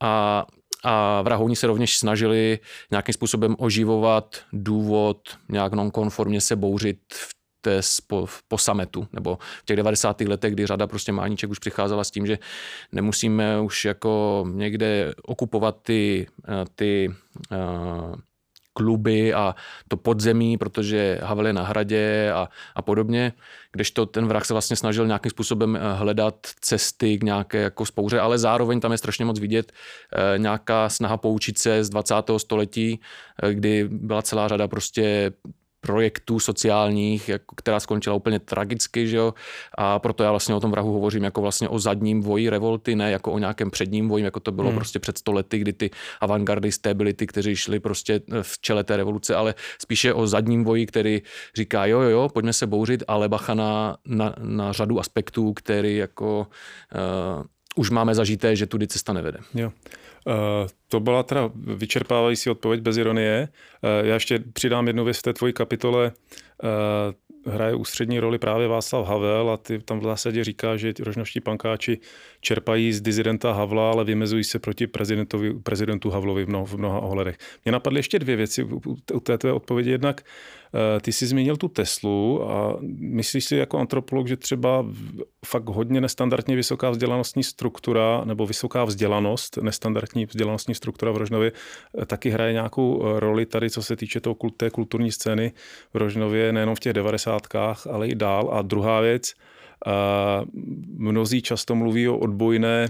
A 0.00 0.46
a 0.86 1.22
vrahouni 1.22 1.56
se 1.56 1.66
rovněž 1.66 1.98
snažili 1.98 2.58
nějakým 2.90 3.12
způsobem 3.12 3.56
oživovat 3.58 4.36
důvod, 4.52 5.18
nějak 5.48 5.72
nonkonformně 5.72 6.40
se 6.40 6.56
bouřit 6.56 6.98
v 7.12 7.34
té 7.64 7.80
po, 8.06 8.26
po 8.48 8.58
sametu, 8.58 9.08
nebo 9.12 9.38
v 9.60 9.64
těch 9.64 9.76
90. 9.76 10.20
letech, 10.20 10.52
kdy 10.52 10.66
řada 10.66 10.86
prostě 10.86 11.12
máníček 11.12 11.50
už 11.50 11.58
přicházela 11.58 12.04
s 12.04 12.10
tím, 12.10 12.26
že 12.26 12.38
nemusíme 12.92 13.60
už 13.60 13.84
jako 13.84 14.44
někde 14.52 15.14
okupovat 15.22 15.76
ty, 15.82 16.26
eh, 16.48 16.64
ty 16.74 17.14
uh, 17.50 18.14
kluby 18.72 19.34
a 19.34 19.54
to 19.88 19.96
podzemí, 19.96 20.58
protože 20.58 21.20
Havel 21.22 21.46
je 21.46 21.52
na 21.52 21.62
hradě 21.62 22.32
a, 22.34 22.48
a 22.74 22.82
podobně, 22.82 23.32
kdežto 23.72 24.06
ten 24.06 24.26
vrah 24.26 24.44
se 24.44 24.54
vlastně 24.54 24.76
snažil 24.76 25.06
nějakým 25.06 25.30
způsobem 25.30 25.76
eh, 25.76 25.80
hledat 25.94 26.34
cesty 26.60 27.18
k 27.18 27.22
nějaké 27.22 27.58
jako 27.58 27.86
spouře, 27.86 28.20
ale 28.20 28.38
zároveň 28.38 28.80
tam 28.80 28.92
je 28.92 28.98
strašně 28.98 29.24
moc 29.24 29.40
vidět 29.40 29.72
nějaká 30.36 30.88
snaha 30.88 31.16
poučit 31.16 31.58
se 31.58 31.84
z 31.84 31.90
20. 31.90 32.14
století, 32.36 33.00
kdy 33.52 33.88
byla 33.88 34.22
celá 34.22 34.48
řada 34.48 34.68
prostě 34.68 35.32
projektů 35.86 36.40
sociálních, 36.40 37.28
jako, 37.28 37.54
která 37.54 37.80
skončila 37.80 38.16
úplně 38.16 38.38
tragicky, 38.38 39.08
že 39.08 39.16
jo? 39.16 39.34
a 39.78 39.98
proto 39.98 40.22
já 40.22 40.30
vlastně 40.30 40.54
o 40.54 40.60
tom 40.60 40.70
vrahu 40.70 40.92
hovořím 40.92 41.24
jako 41.24 41.40
vlastně 41.40 41.68
o 41.68 41.78
zadním 41.78 42.22
voji 42.22 42.50
revolty, 42.50 42.96
ne 42.96 43.10
jako 43.10 43.32
o 43.32 43.38
nějakém 43.38 43.70
předním 43.70 44.08
voji, 44.08 44.24
jako 44.24 44.40
to 44.40 44.52
bylo 44.52 44.68
hmm. 44.68 44.76
prostě 44.78 44.98
před 44.98 45.18
stolety, 45.18 45.58
kdy 45.58 45.72
ty 45.72 45.90
avantgardisté 46.20 46.94
byli 46.94 47.12
ty, 47.12 47.26
kteří 47.26 47.56
šli 47.56 47.80
prostě 47.80 48.20
eh, 48.32 48.42
v 48.42 48.58
čele 48.58 48.84
té 48.84 48.96
revoluce, 48.96 49.34
ale 49.34 49.54
spíše 49.78 50.14
o 50.14 50.26
zadním 50.26 50.64
voji, 50.64 50.86
který 50.86 51.22
říká, 51.56 51.86
jo, 51.86 52.00
jo, 52.00 52.10
jo, 52.10 52.28
pojďme 52.28 52.52
se 52.52 52.66
bouřit, 52.66 53.02
ale 53.08 53.28
bacha 53.28 53.54
na, 53.54 53.96
na, 54.06 54.34
na 54.38 54.72
řadu 54.72 55.00
aspektů, 55.00 55.52
který 55.52 55.96
jako 55.96 56.46
uh, 57.38 57.44
už 57.76 57.90
máme 57.90 58.14
zažité, 58.14 58.56
že 58.56 58.66
tudy 58.66 58.86
cesta 58.86 59.12
nevede. 59.12 59.38
Jo. 59.54 59.72
Uh, 60.26 60.32
to 60.94 61.00
byla 61.00 61.22
teda 61.22 61.50
vyčerpávající 61.54 62.50
odpověď 62.50 62.80
bez 62.80 62.96
ironie. 62.96 63.48
Uh, 63.82 64.06
já 64.06 64.14
ještě 64.14 64.38
přidám 64.52 64.86
jednu 64.86 65.04
věc 65.04 65.18
v 65.18 65.22
té 65.22 65.32
tvojí 65.32 65.52
kapitole. 65.52 66.12
Uh, 66.62 67.52
hraje 67.52 67.74
ústřední 67.74 68.20
roli 68.20 68.38
právě 68.38 68.68
Václav 68.68 69.06
Havel 69.06 69.50
a 69.50 69.56
ty 69.56 69.78
tam 69.78 70.00
v 70.00 70.02
zásadě 70.02 70.44
říká, 70.44 70.76
že 70.76 70.92
rožnovští 71.00 71.40
pankáči 71.40 71.98
čerpají 72.40 72.92
z 72.92 73.00
dizidenta 73.00 73.52
Havla, 73.52 73.90
ale 73.90 74.04
vymezují 74.04 74.44
se 74.44 74.58
proti 74.58 74.86
prezidentovi, 74.86 75.54
prezidentu 75.54 76.10
Havlovi 76.10 76.44
v, 76.44 76.48
mnoha, 76.48 76.64
v 76.64 76.74
mnoha 76.74 77.00
ohledech. 77.00 77.38
Mě 77.64 77.72
napadly 77.72 77.98
ještě 77.98 78.18
dvě 78.18 78.36
věci 78.36 78.64
u 79.14 79.20
té 79.20 79.38
tvé 79.38 79.52
odpovědi. 79.52 79.90
Jednak 79.90 80.22
Eh, 80.74 81.00
ty 81.00 81.12
jsi 81.12 81.26
zmínil 81.26 81.56
tu 81.56 81.68
Teslu 81.68 82.50
a 82.50 82.78
myslíš 82.98 83.44
si 83.44 83.56
jako 83.56 83.78
antropolog, 83.78 84.28
že 84.28 84.36
třeba 84.36 84.86
fakt 85.46 85.68
hodně 85.68 86.00
nestandardně 86.00 86.56
vysoká 86.56 86.90
vzdělanostní 86.90 87.44
struktura 87.44 88.22
nebo 88.24 88.46
vysoká 88.46 88.84
vzdělanost, 88.84 89.58
nestandardní 89.62 90.26
vzdělanostní 90.26 90.74
struktura 90.74 90.83
v 90.92 91.16
Rožnově 91.16 91.52
eh, 92.02 92.06
taky 92.06 92.30
hraje 92.30 92.52
nějakou 92.52 93.06
eh, 93.06 93.20
roli 93.20 93.46
tady, 93.46 93.70
co 93.70 93.82
se 93.82 93.96
týče 93.96 94.20
toho, 94.20 94.36
té 94.56 94.70
kulturní 94.70 95.12
scény 95.12 95.52
v 95.94 95.96
Rožnově, 95.96 96.52
nejenom 96.52 96.74
v 96.74 96.80
těch 96.80 96.92
devadesátkách, 96.92 97.86
ale 97.86 98.08
i 98.08 98.14
dál. 98.14 98.50
A 98.52 98.62
druhá 98.62 99.00
věc, 99.00 99.34
mnozí 100.96 101.42
často 101.42 101.74
mluví 101.74 102.08
o 102.08 102.18
odbojné 102.18 102.88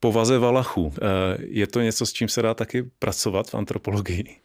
povaze 0.00 0.38
Valachu. 0.38 0.92
Je 1.38 1.66
to 1.66 1.80
něco, 1.80 2.06
s 2.06 2.12
čím 2.12 2.28
se 2.28 2.42
dá 2.42 2.54
taky 2.54 2.82
pracovat 2.98 3.50
v 3.50 3.54
antropologii? 3.54 4.36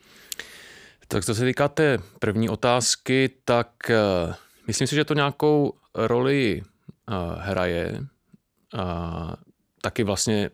Tak 1.08 1.26
co 1.26 1.36
se 1.36 1.46
týká 1.46 1.68
té 1.68 1.98
první 2.20 2.50
otázky, 2.50 3.30
tak 3.46 3.68
myslím 4.68 4.88
si, 4.88 4.96
že 4.96 5.06
to 5.06 5.14
nějakou 5.14 5.74
roli 5.96 6.62
hraje. 7.38 8.00
Taky 9.82 10.04
vlastně 10.04 10.50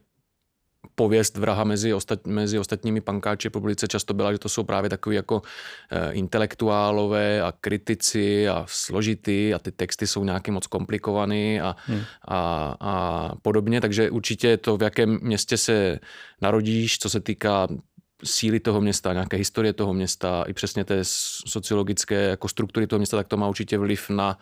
pověst 1.01 1.37
vraha 1.37 1.63
mezi, 1.63 1.93
ostat, 1.93 2.27
mezi 2.27 2.59
ostatními 2.59 3.01
pankáči 3.01 3.49
v 3.49 3.51
publice 3.51 3.87
často 3.87 4.13
byla, 4.13 4.31
že 4.31 4.37
to 4.37 4.49
jsou 4.49 4.63
právě 4.63 4.89
takový 4.89 5.15
jako 5.15 5.41
e, 5.89 6.11
intelektuálové 6.11 7.41
a 7.41 7.53
kritici 7.61 8.49
a 8.49 8.65
složitý 8.69 9.53
a 9.53 9.59
ty 9.59 9.71
texty 9.71 10.07
jsou 10.07 10.23
nějaký 10.23 10.51
moc 10.51 10.67
komplikovaný 10.67 11.61
a, 11.61 11.75
hmm. 11.85 12.01
a, 12.27 12.37
a 12.79 12.93
podobně, 13.41 13.81
takže 13.81 14.11
určitě 14.13 14.57
to, 14.57 14.77
v 14.77 14.83
jakém 14.83 15.19
městě 15.21 15.57
se 15.57 15.99
narodíš, 16.41 16.99
co 16.99 17.09
se 17.09 17.19
týká 17.19 17.67
síly 18.23 18.59
toho 18.59 18.81
města, 18.81 19.13
nějaké 19.13 19.37
historie 19.37 19.73
toho 19.73 19.93
města, 19.93 20.43
i 20.47 20.53
přesně 20.53 20.85
té 20.85 20.99
sociologické 21.49 22.15
jako 22.15 22.47
struktury 22.47 22.87
toho 22.87 22.99
města, 22.99 23.17
tak 23.17 23.27
to 23.27 23.37
má 23.37 23.49
určitě 23.49 23.77
vliv 23.77 24.09
na, 24.09 24.37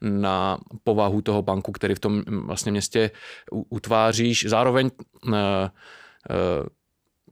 na 0.00 0.58
povahu 0.84 1.22
toho 1.22 1.42
banku, 1.42 1.72
který 1.72 1.94
v 1.94 2.00
tom 2.00 2.22
vlastně 2.28 2.72
městě 2.72 3.10
utváříš. 3.50 4.44
Zároveň 4.48 4.90
uh, 5.26 5.32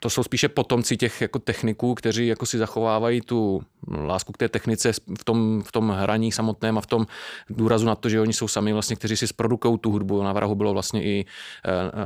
to 0.02 0.11
jsou 0.11 0.23
spíše 0.23 0.49
potomci 0.49 0.97
těch 0.97 1.20
jako 1.20 1.38
techniků, 1.38 1.94
kteří 1.94 2.26
jako 2.26 2.47
si 2.47 2.59
zachovávají 2.59 3.20
tu 3.20 3.62
lásku 3.88 4.32
k 4.32 4.37
té 4.37 4.49
technice 4.49 4.92
v 4.92 5.25
tom, 5.25 5.62
v 5.62 5.73
tom 5.73 5.90
hraní 5.90 6.32
samotném 6.32 6.78
a 6.78 6.80
v 6.80 6.87
tom 6.87 7.06
důrazu 7.50 7.87
na 7.87 7.94
to, 7.94 8.09
že 8.09 8.20
oni 8.20 8.32
jsou 8.32 8.49
sami 8.49 8.73
vlastně, 8.73 8.97
kteří 8.97 9.16
si 9.16 9.26
zprodukují 9.26 9.78
tu 9.78 9.90
hudbu. 9.90 10.23
Na 10.23 10.32
Vrahu 10.32 10.54
bylo 10.54 10.73
vlastně 10.73 11.04
i 11.04 11.25
uh, 11.25 12.00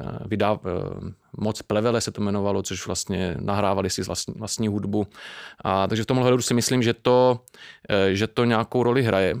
uh, 0.00 0.26
vydá, 0.26 0.52
uh, 0.52 0.58
moc 1.38 1.62
plevele 1.62 2.00
se 2.00 2.10
to 2.10 2.20
jmenovalo, 2.20 2.62
což 2.62 2.86
vlastně 2.86 3.36
nahrávali 3.40 3.90
si 3.90 4.02
vlastní, 4.02 4.34
vlastní 4.36 4.68
hudbu. 4.68 5.06
A, 5.64 5.86
takže 5.86 6.02
v 6.02 6.06
tomhle 6.06 6.26
hledu 6.26 6.42
si 6.42 6.54
myslím, 6.54 6.82
že 6.82 6.94
to, 6.94 7.40
uh, 7.90 7.96
že 8.12 8.26
to 8.26 8.44
nějakou 8.44 8.82
roli 8.82 9.02
hraje. 9.02 9.34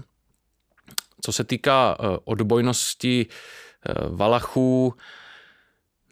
Co 1.20 1.32
se 1.32 1.44
týká 1.44 1.96
uh, 1.98 2.16
odbojnosti 2.24 3.26
uh, 3.26 4.16
Valachů, 4.16 4.94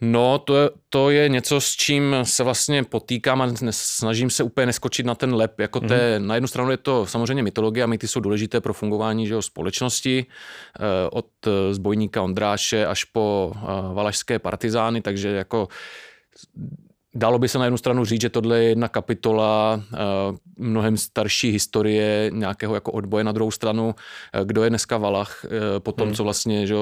No, 0.00 0.38
to 0.38 0.57
je, 0.57 0.71
to 0.88 1.11
je 1.11 1.28
něco, 1.28 1.61
s 1.61 1.71
čím 1.71 2.16
se 2.23 2.45
vlastně 2.45 2.85
potýkám 2.85 3.42
a 3.42 3.49
snažím 3.71 4.30
se 4.30 4.42
úplně 4.42 4.66
neskočit 4.66 5.07
na 5.07 5.14
ten 5.14 5.35
lep. 5.35 5.61
Jako 5.61 5.80
té, 5.80 6.19
mm. 6.19 6.26
Na 6.26 6.35
jednu 6.35 6.49
stranu 6.49 6.71
je 6.71 6.76
to 6.76 7.07
samozřejmě 7.07 7.42
mytologie 7.42 7.85
a 7.85 7.87
mýty 7.87 8.09
jsou 8.09 8.21
důležité 8.21 8.61
pro 8.61 8.75
fungování 8.75 9.26
že 9.26 9.35
jo, 9.35 9.42
společnosti, 9.42 10.26
eh, 10.80 10.83
od 11.11 11.26
eh, 11.47 11.75
zbojníka 11.75 12.23
Ondráše 12.23 12.87
až 12.87 13.04
po 13.04 13.52
eh, 13.54 13.61
valašské 13.95 14.38
partizány, 14.38 15.00
takže 15.00 15.28
jako 15.28 15.69
Dalo 17.14 17.38
by 17.38 17.49
se 17.49 17.59
na 17.59 17.64
jednu 17.64 17.78
stranu 17.78 18.04
říct, 18.04 18.21
že 18.21 18.28
tohle 18.28 18.59
je 18.59 18.69
jedna 18.69 18.88
kapitola 18.88 19.83
mnohem 20.57 20.97
starší 20.97 21.50
historie 21.50 22.30
nějakého 22.35 22.75
jako 22.75 22.92
odboje. 22.92 23.25
Na 23.25 23.33
druhou 23.33 23.50
stranu, 23.50 23.95
kdo 24.45 24.64
je 24.64 24.71
dneska 24.71 24.99
Valach, 24.99 25.47
po 25.78 25.92
tom, 25.92 26.07
hmm. 26.07 26.14
co 26.14 26.25
vlastně 26.25 26.66
že, 26.66 26.75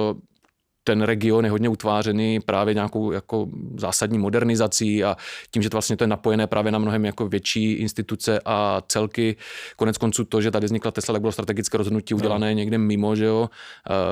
ten 0.88 1.02
region 1.02 1.44
je 1.44 1.50
hodně 1.50 1.68
utvářený 1.68 2.40
právě 2.40 2.74
nějakou 2.74 3.12
jako 3.12 3.46
zásadní 3.76 4.18
modernizací 4.18 5.04
a 5.04 5.16
tím, 5.50 5.62
že 5.62 5.70
to 5.70 5.74
vlastně 5.74 5.96
to 5.96 6.04
je 6.04 6.08
napojené 6.08 6.46
právě 6.46 6.72
na 6.72 6.78
mnohem 6.78 7.04
jako 7.04 7.28
větší 7.28 7.72
instituce 7.72 8.40
a 8.44 8.82
celky. 8.88 9.36
Konec 9.76 9.98
konců 9.98 10.24
to, 10.24 10.40
že 10.40 10.50
tady 10.50 10.64
vznikla 10.66 10.90
Tesla, 10.90 11.12
tak 11.12 11.20
bylo 11.20 11.32
strategické 11.32 11.78
rozhodnutí 11.78 12.14
udělané 12.14 12.46
no. 12.46 12.56
někde 12.56 12.78
mimo, 12.78 13.16
že 13.16 13.24
jo, 13.24 13.50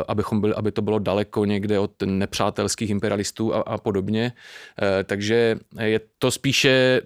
abychom 0.09 0.41
byli, 0.41 0.55
aby 0.55 0.73
to 0.73 0.83
bylo 0.83 0.99
daleko 0.99 1.45
někde 1.45 1.79
od 1.79 1.93
nepřátelských 2.05 2.91
imperialistů 2.91 3.55
a, 3.55 3.61
a 3.61 3.79
podobně. 3.79 4.33
E, 4.83 5.05
takže 5.05 5.57
je 5.81 6.01
to 6.19 6.31
spíše 6.31 7.01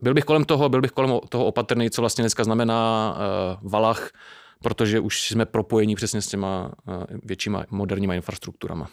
byl 0.00 0.14
bych 0.14 0.24
kolem 0.24 0.44
toho, 0.44 0.68
byl 0.68 0.80
bych 0.80 0.90
kolem 0.90 1.18
toho 1.28 1.44
opatrný, 1.44 1.90
co 1.90 2.02
vlastně 2.02 2.22
dneska 2.22 2.44
znamená 2.44 3.14
uh, 3.16 3.70
Valach, 3.70 4.10
protože 4.64 5.00
už 5.00 5.28
jsme 5.28 5.46
propojení 5.46 5.94
přesně 5.94 6.22
s 6.22 6.26
těma 6.26 6.72
eh, 6.88 6.92
většíma 7.24 7.64
moderníma 7.70 8.14
infrastrukturama. 8.14 8.88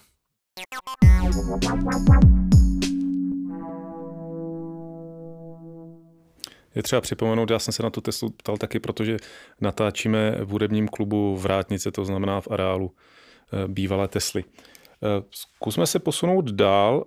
Je 6.76 6.84
třeba 6.84 7.02
připomenout, 7.02 7.52
já 7.52 7.60
jsem 7.60 7.74
se 7.74 7.84
na 7.84 7.90
tu 7.90 8.02
Teslu 8.02 8.30
ptal 8.30 8.58
taky, 8.58 8.80
protože 8.80 9.18
natáčíme 9.62 10.32
v 10.32 10.48
hudebním 10.48 10.88
klubu 10.88 11.38
Vrátnice, 11.38 11.92
to 11.92 12.06
znamená 12.06 12.42
v 12.42 12.48
areálu 12.52 12.92
eh, 12.92 13.68
bývalé 13.68 14.08
Tesly. 14.08 14.44
Eh, 14.44 15.24
zkusme 15.32 15.88
se 15.88 16.00
posunout 16.00 16.52
dál. 16.52 17.06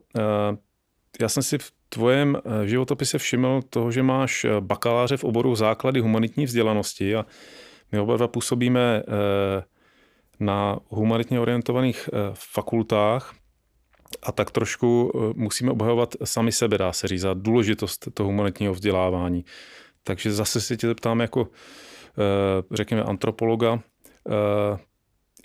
Já 1.20 1.28
jsem 1.28 1.42
si 1.42 1.58
v 1.58 1.72
tvojem 1.88 2.36
životopise 2.64 3.18
všiml 3.18 3.62
toho, 3.70 3.90
že 3.90 4.02
máš 4.02 4.46
bakaláře 4.60 5.16
v 5.16 5.24
oboru 5.24 5.54
základy 5.54 6.00
humanitní 6.00 6.44
vzdělanosti 6.44 7.16
a 7.16 7.26
my 7.94 8.00
oba 8.00 8.16
dva 8.16 8.28
působíme 8.28 9.02
eh, 9.02 9.64
na 10.40 10.78
humanitně 10.88 11.40
orientovaných 11.40 12.08
eh, 12.08 12.18
fakultách 12.34 13.34
a 14.22 14.32
tak 14.32 14.50
trošku 14.50 15.12
eh, 15.14 15.32
musíme 15.36 15.70
obhajovat 15.70 16.14
sami 16.24 16.52
sebe, 16.52 16.78
dá 16.78 16.92
se 16.92 17.08
říct, 17.08 17.20
za 17.20 17.34
důležitost 17.34 18.08
toho 18.14 18.26
humanitního 18.26 18.74
vzdělávání. 18.74 19.44
Takže 20.04 20.32
zase 20.32 20.60
se 20.60 20.76
tě 20.76 20.86
zeptám 20.86 21.20
jako, 21.20 21.48
řekněme, 22.72 23.02
antropologa, 23.02 23.80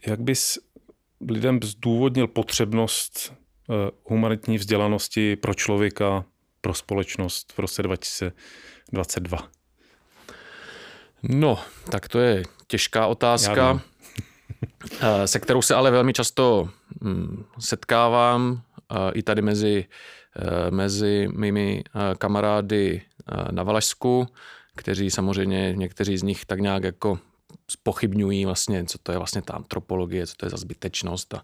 jak 0.08 0.20
bys 0.20 0.60
lidem 1.30 1.60
zdůvodnil 1.64 2.28
potřebnost 2.28 3.34
humanitní 4.04 4.58
vzdělanosti 4.58 5.36
pro 5.36 5.54
člověka, 5.54 6.26
pro 6.62 6.74
společnost 6.74 7.54
v 7.54 7.60
roce 7.60 7.84
2022? 7.84 9.59
No, 11.24 11.60
tak 11.90 12.08
to 12.08 12.20
je 12.20 12.44
těžká 12.68 13.08
otázka, 13.08 13.82
eh, 15.02 15.28
se 15.28 15.40
kterou 15.40 15.62
se 15.62 15.76
ale 15.76 15.92
velmi 15.92 16.14
často 16.14 16.70
hm, 17.04 17.44
setkávám 17.60 18.62
eh, 18.92 18.96
i 19.14 19.24
tady 19.24 19.42
mezi, 19.42 19.86
eh, 20.36 20.72
mezi 20.72 21.28
mými 21.32 21.84
kamarády 22.18 23.02
na 23.52 23.64
Valašsku, 23.64 24.28
kteří 24.76 25.12
samozřejmě, 25.12 25.74
někteří 25.76 26.18
z 26.18 26.24
nich 26.24 26.46
tak 26.46 26.60
nějak 26.60 26.84
jako 26.84 27.20
spochybňují 27.68 28.46
vlastně, 28.46 28.86
co 28.86 28.98
to 28.98 29.12
je 29.12 29.18
vlastně 29.18 29.42
ta 29.42 29.54
antropologie, 29.54 30.28
co 30.28 30.36
to 30.36 30.46
je 30.46 30.50
za 30.50 30.58
zbytečnost 30.58 31.34
a 31.34 31.44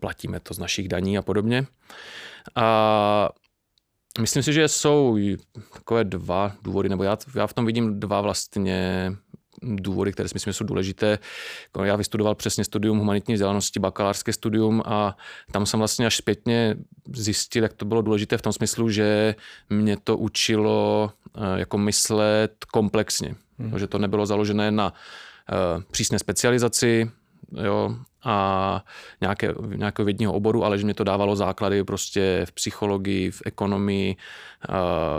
platíme 0.00 0.40
to 0.40 0.54
z 0.54 0.58
našich 0.58 0.88
daní 0.88 1.18
a 1.18 1.22
podobně. 1.22 1.66
A 2.54 3.28
Myslím 4.20 4.42
si, 4.42 4.52
že 4.52 4.68
jsou 4.68 5.18
takové 5.72 6.04
dva 6.04 6.52
důvody, 6.62 6.88
nebo 6.88 7.02
já, 7.02 7.18
já 7.34 7.46
v 7.46 7.54
tom 7.54 7.66
vidím 7.66 8.00
dva 8.00 8.20
vlastně 8.20 9.12
důvody, 9.62 10.12
které 10.12 10.28
si 10.28 10.34
myslím, 10.34 10.50
že 10.50 10.56
jsou 10.56 10.64
důležité. 10.64 11.18
Já 11.84 11.96
vystudoval 11.96 12.34
přesně 12.34 12.64
studium 12.64 12.98
humanitní 12.98 13.34
vzdělanosti, 13.34 13.80
bakalářské 13.80 14.32
studium 14.32 14.82
a 14.86 15.16
tam 15.52 15.66
jsem 15.66 15.78
vlastně 15.78 16.06
až 16.06 16.16
zpětně 16.16 16.76
zjistil, 17.14 17.62
jak 17.62 17.72
to 17.72 17.84
bylo 17.84 18.02
důležité 18.02 18.38
v 18.38 18.42
tom 18.42 18.52
smyslu, 18.52 18.90
že 18.90 19.34
mě 19.70 19.96
to 20.04 20.16
učilo 20.16 21.12
eh, 21.36 21.40
jako 21.58 21.78
myslet 21.78 22.64
komplexně. 22.72 23.34
Hmm. 23.58 23.78
Že 23.78 23.86
to 23.86 23.98
nebylo 23.98 24.26
založené 24.26 24.70
na 24.70 24.92
uh, 24.92 25.82
přísné 25.90 26.18
specializaci, 26.18 27.10
jo, 27.64 27.96
a 28.26 28.84
nějaké, 29.20 29.54
nějakého 29.76 30.04
vědního 30.04 30.32
oboru, 30.32 30.64
ale 30.64 30.78
že 30.78 30.84
mě 30.84 30.94
to 30.94 31.04
dávalo 31.04 31.36
základy 31.36 31.84
prostě 31.84 32.42
v 32.48 32.52
psychologii, 32.52 33.30
v 33.30 33.42
ekonomii, 33.46 34.16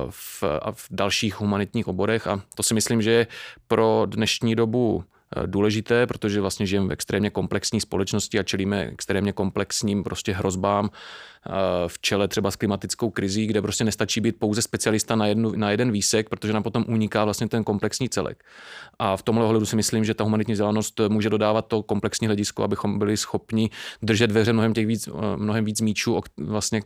v, 0.09 0.43
a 0.61 0.71
v 0.71 0.87
dalších 0.91 1.39
humanitních 1.39 1.87
oborech. 1.87 2.27
A 2.27 2.41
to 2.55 2.63
si 2.63 2.73
myslím, 2.73 3.01
že 3.01 3.11
je 3.11 3.27
pro 3.67 4.03
dnešní 4.05 4.55
dobu 4.55 5.03
Eh, 5.35 5.47
důležité, 5.47 6.07
protože 6.07 6.41
vlastně 6.41 6.65
žijeme 6.65 6.87
v 6.87 6.91
extrémně 6.91 7.29
komplexní 7.29 7.81
společnosti 7.81 8.39
a 8.39 8.43
čelíme 8.43 8.81
extrémně 8.81 9.33
komplexním 9.33 10.03
prostě 10.03 10.33
hrozbám 10.33 10.89
v 11.87 11.99
čele 11.99 12.27
třeba 12.27 12.51
s 12.51 12.55
klimatickou 12.55 13.09
krizí, 13.09 13.47
kde 13.47 13.61
prostě 13.61 13.83
nestačí 13.83 14.21
být 14.21 14.39
pouze 14.39 14.61
specialista 14.61 15.15
na, 15.15 15.27
jednu, 15.27 15.51
na 15.55 15.71
jeden 15.71 15.91
výsek, 15.91 16.29
protože 16.29 16.53
nám 16.53 16.63
potom 16.63 16.85
uniká 16.87 17.23
vlastně 17.23 17.47
ten 17.47 17.63
komplexní 17.63 18.09
celek. 18.09 18.43
A 18.99 19.17
v 19.17 19.23
tomhle 19.23 19.45
ohledu 19.45 19.65
si 19.65 19.75
myslím, 19.75 20.05
že 20.05 20.13
ta 20.13 20.23
humanitní 20.23 20.53
vzdělanost 20.53 21.01
může 21.07 21.29
dodávat 21.29 21.67
to 21.67 21.83
komplexní 21.83 22.27
hledisko, 22.27 22.63
abychom 22.63 22.99
byli 22.99 23.17
schopni 23.17 23.69
držet 24.01 24.31
ve 24.31 24.41
hře 24.41 24.53
mnohem, 24.53 24.73
těch 24.73 24.87
víc, 24.87 25.09
mnohem 25.35 25.65
víc 25.65 25.81
míčů, 25.81 26.21
vlastně, 26.37 26.81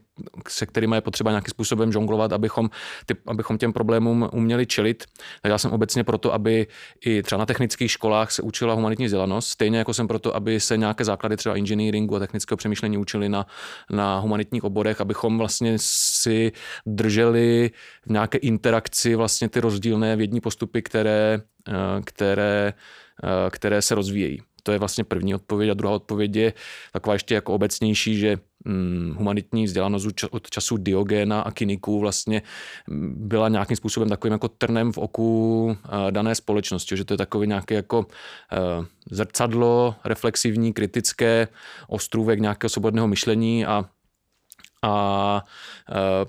se 0.48 0.66
kterými 0.66 0.96
je 0.96 1.02
potřeba 1.02 1.32
nějakým 1.32 1.50
způsobem 1.50 1.92
žonglovat, 1.92 2.34
abychom, 2.34 2.70
ty, 3.06 3.16
abychom 3.28 3.58
těm 3.58 3.74
problémům 3.74 4.30
uměli 4.34 4.66
čelit. 4.66 5.04
Tak 5.42 5.50
já 5.50 5.58
jsem 5.58 5.72
obecně 5.72 6.04
proto, 6.04 6.34
aby 6.34 6.68
i 7.06 7.24
třeba 7.24 7.40
na 7.40 7.46
technických 7.46 7.92
školách 7.92 8.32
se 8.32 8.42
učila 8.42 8.74
humanitní 8.74 9.06
vzdělanost, 9.06 9.48
stejně 9.48 9.78
jako 9.78 9.94
jsem 9.94 10.08
proto, 10.08 10.36
aby 10.36 10.60
se 10.60 10.78
nějaké 10.78 11.06
základy 11.06 11.38
třeba 11.38 11.56
engineeringu 11.56 12.16
a 12.16 12.20
technického 12.20 12.58
přemýšlení 12.58 12.98
učili 12.98 13.30
na, 13.30 13.46
na 13.90 14.20
humanitních 14.52 14.64
oborech, 14.64 15.02
abychom 15.02 15.38
vlastně 15.38 15.78
si 15.80 16.52
drželi 16.86 17.72
v 18.06 18.12
nějaké 18.12 18.38
interakci 18.38 19.16
vlastně 19.16 19.50
ty 19.50 19.60
rozdílné 19.60 20.16
vědní 20.16 20.42
postupy, 20.42 20.82
které, 20.82 21.42
eh, 21.68 22.02
které, 22.04 22.74
eh, 23.24 23.50
které 23.50 23.82
se 23.82 23.96
rozvíjejí. 23.96 24.42
To 24.64 24.72
je 24.72 24.80
vlastně 24.80 25.04
první 25.04 25.36
odpověď. 25.36 25.72
A 25.72 25.74
druhá 25.74 25.96
odpověď 25.96 26.36
je 26.36 26.54
taková 26.94 27.14
ještě 27.14 27.36
jako 27.36 27.54
obecnější, 27.54 28.18
že 28.18 28.38
hm, 28.68 29.16
humanitní 29.18 29.66
vzdělanost 29.66 30.06
od 30.32 30.50
času 30.50 30.78
Diogéna 30.78 31.42
a 31.42 31.52
Kyniků 31.52 32.00
vlastně 32.00 32.42
hm, 32.90 33.28
byla 33.28 33.50
nějakým 33.50 33.78
způsobem 33.78 34.10
takovým 34.10 34.34
jako 34.34 34.48
trnem 34.48 34.92
v 34.92 34.98
oku 34.98 35.30
eh, 35.74 36.12
dané 36.12 36.36
společnosti, 36.36 36.98
že 36.98 37.06
to 37.06 37.14
je 37.14 37.18
takový 37.18 37.48
nějaký 37.48 37.74
jako 37.74 38.06
zrcadlo, 39.12 39.96
reflexivní, 40.06 40.74
kritické, 40.74 41.48
ostrůvek 41.88 42.40
nějakého 42.40 42.70
svobodného 42.70 43.08
myšlení 43.08 43.66
a 43.66 43.90
a 44.82 45.44
eh, 45.88 46.26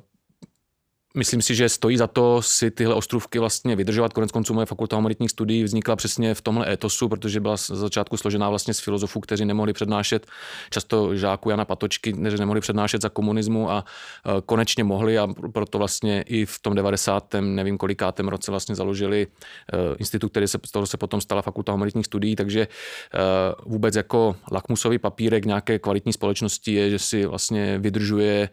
Myslím 1.14 1.42
si, 1.42 1.54
že 1.54 1.68
stojí 1.68 1.96
za 1.96 2.06
to 2.06 2.42
si 2.42 2.70
tyhle 2.70 2.94
ostrůvky 2.94 3.38
vlastně 3.38 3.76
vydržovat. 3.76 4.12
Konec 4.12 4.32
konců 4.32 4.54
moje 4.54 4.66
fakulta 4.66 4.96
humanitních 4.96 5.30
studií 5.30 5.64
vznikla 5.64 5.96
přesně 5.96 6.34
v 6.34 6.40
tomhle 6.40 6.72
etosu, 6.72 7.08
protože 7.08 7.40
byla 7.40 7.56
z 7.56 7.70
začátku 7.70 8.16
složená 8.16 8.50
vlastně 8.50 8.74
z 8.74 8.80
filozofů, 8.80 9.20
kteří 9.20 9.44
nemohli 9.44 9.72
přednášet, 9.72 10.26
často 10.70 11.16
žáků 11.16 11.50
Jana 11.50 11.64
Patočky, 11.64 12.12
kteří 12.12 12.36
nemohli 12.36 12.60
přednášet 12.60 13.02
za 13.02 13.08
komunismu 13.08 13.70
a 13.70 13.84
e, 13.84 14.42
konečně 14.46 14.84
mohli 14.84 15.18
a 15.18 15.28
proto 15.52 15.78
vlastně 15.78 16.22
i 16.22 16.46
v 16.46 16.58
tom 16.58 16.74
90. 16.74 17.34
nevím 17.40 17.78
kolikátém 17.78 18.28
roce 18.28 18.50
vlastně 18.50 18.74
založili 18.74 19.26
e, 19.72 19.96
institut, 19.98 20.28
který 20.28 20.48
se, 20.48 20.58
z 20.64 20.70
toho 20.70 20.86
se 20.86 20.96
potom 20.96 21.20
stala 21.20 21.42
fakulta 21.42 21.72
humanitních 21.72 22.06
studií, 22.06 22.36
takže 22.36 22.60
e, 22.60 22.68
vůbec 23.66 23.96
jako 23.96 24.36
lakmusový 24.52 24.98
papírek 24.98 25.44
nějaké 25.44 25.78
kvalitní 25.78 26.12
společnosti 26.12 26.74
je, 26.74 26.90
že 26.90 26.98
si 26.98 27.26
vlastně 27.26 27.78
vydržuje 27.78 28.48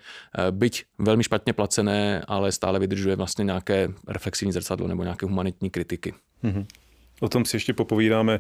byť 0.52 0.84
velmi 0.98 1.24
špatně 1.24 1.54
placené, 1.54 2.24
ale 2.28 2.49
ale 2.50 2.54
stále 2.54 2.80
vydržuje 2.80 3.16
vlastně 3.16 3.46
nějaké 3.46 3.88
reflexivní 4.08 4.52
zrcadlo 4.52 4.88
nebo 4.88 5.04
nějaké 5.04 5.26
humanitní 5.26 5.70
kritiky. 5.70 6.14
Mm-hmm. 6.44 6.66
O 7.22 7.30
tom 7.30 7.46
si 7.46 7.56
ještě 7.56 7.74
popovídáme, 7.74 8.40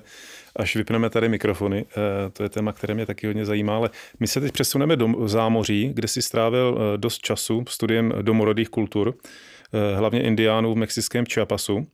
až 0.55 0.75
vypneme 0.75 1.09
tady 1.09 1.29
mikrofony. 1.29 1.85
E, 2.27 2.29
to 2.29 2.43
je 2.43 2.49
téma, 2.49 2.73
které 2.73 2.93
mě 2.93 3.05
taky 3.05 3.27
hodně 3.27 3.45
zajímá, 3.45 3.75
ale 3.75 3.89
my 4.19 4.27
se 4.27 4.41
teď 4.41 4.51
přesuneme 4.51 4.95
do 4.95 5.27
zámoří, 5.27 5.91
kde 5.93 6.07
si 6.07 6.21
strávil 6.21 6.77
e, 6.79 6.97
dost 6.97 7.21
času 7.21 7.63
studiem 7.67 8.13
domorodých 8.21 8.69
kultur, 8.69 9.13
e, 9.13 9.95
hlavně 9.95 10.23
indiánů 10.23 10.73
v 10.73 10.77
mexickém 10.77 11.25
Chiapasu. 11.25 11.87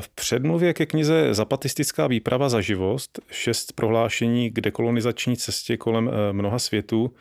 V 0.00 0.08
předmluvě 0.08 0.74
ke 0.74 0.86
knize 0.86 1.34
Zapatistická 1.34 2.06
výprava 2.06 2.48
za 2.48 2.60
živost, 2.60 3.20
šest 3.30 3.72
prohlášení 3.72 4.50
k 4.50 4.60
dekolonizační 4.60 5.36
cestě 5.36 5.76
kolem 5.76 6.10
mnoha 6.32 6.58
světů, 6.58 7.14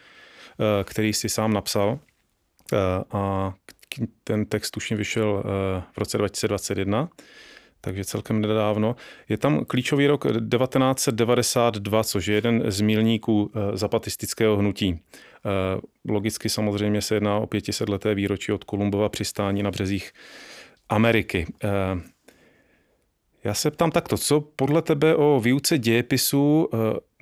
který 0.83 1.13
si 1.13 1.29
sám 1.29 1.53
napsal 1.53 1.99
a 3.11 3.53
ten 4.23 4.45
text 4.45 4.71
tuším 4.71 4.97
vyšel 4.97 5.43
eh, 5.45 5.83
v 5.93 5.97
roce 5.97 6.17
2021, 6.17 7.09
takže 7.81 8.05
celkem 8.05 8.41
nedávno. 8.41 8.95
Je 9.29 9.37
tam 9.37 9.65
klíčový 9.65 10.07
rok 10.07 10.23
1992, 10.23 12.03
což 12.03 12.27
je 12.27 12.35
jeden 12.35 12.63
z 12.71 12.81
milníků 12.81 13.51
eh, 13.53 13.77
zapatistického 13.77 14.57
hnutí. 14.57 14.99
Eh, 14.99 15.81
logicky 16.09 16.49
samozřejmě 16.49 17.01
se 17.01 17.15
jedná 17.15 17.37
o 17.37 17.47
500 17.47 17.89
leté 17.89 18.15
výročí 18.15 18.51
od 18.51 18.63
Kolumbova 18.63 19.09
přistání 19.09 19.63
na 19.63 19.71
březích 19.71 20.11
Ameriky. 20.89 21.47
Já 23.43 23.53
se 23.53 23.71
ptám 23.71 23.91
takto, 23.91 24.17
co 24.17 24.41
podle 24.41 24.81
tebe 24.81 25.15
o 25.15 25.39
výuce 25.39 25.77
dějepisu 25.77 26.69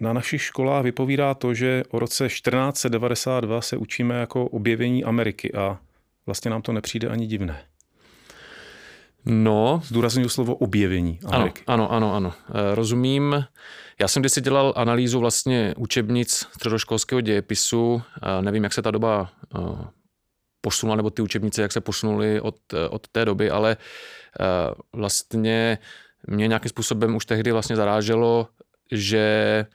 na 0.01 0.13
našich 0.13 0.41
školách 0.41 0.83
vypovídá 0.83 1.33
to, 1.33 1.53
že 1.53 1.83
o 1.89 1.99
roce 1.99 2.27
1492 2.27 3.61
se 3.61 3.77
učíme 3.77 4.15
jako 4.15 4.45
objevení 4.45 5.03
Ameriky 5.03 5.53
a 5.53 5.79
vlastně 6.29 6.51
nám 6.51 6.61
to 6.61 6.73
nepřijde 6.73 7.07
ani 7.07 7.27
divné. 7.27 7.65
No. 9.25 9.81
Zdůraznuju 9.83 10.29
slovo 10.29 10.55
objevení 10.55 11.19
Ameriky. 11.25 11.63
Ano, 11.67 11.91
ano, 11.91 12.11
ano, 12.11 12.15
ano. 12.15 12.33
Eh, 12.49 12.75
rozumím. 12.75 13.45
Já 14.01 14.07
jsem 14.07 14.21
kdysi 14.21 14.41
dělal 14.41 14.73
analýzu 14.75 15.19
vlastně 15.19 15.73
učebnic 15.77 16.47
středoškolského 16.53 17.21
dějepisu. 17.21 18.01
Eh, 18.23 18.41
nevím, 18.41 18.63
jak 18.63 18.73
se 18.73 18.81
ta 18.81 18.91
doba 18.91 19.29
eh, 19.55 19.59
posunula, 20.61 20.95
nebo 20.95 21.09
ty 21.09 21.21
učebnice, 21.21 21.61
jak 21.61 21.71
se 21.71 21.81
posunuly 21.81 22.41
od, 22.41 22.55
od 22.89 23.07
té 23.07 23.25
doby, 23.25 23.51
ale 23.51 23.77
vlastně 24.93 25.77
mě 26.27 26.47
nějakým 26.47 26.69
způsobem 26.69 27.15
už 27.15 27.25
tehdy 27.25 27.51
vlastně 27.51 27.75
zaráželo, 27.75 28.47
že 28.91 29.65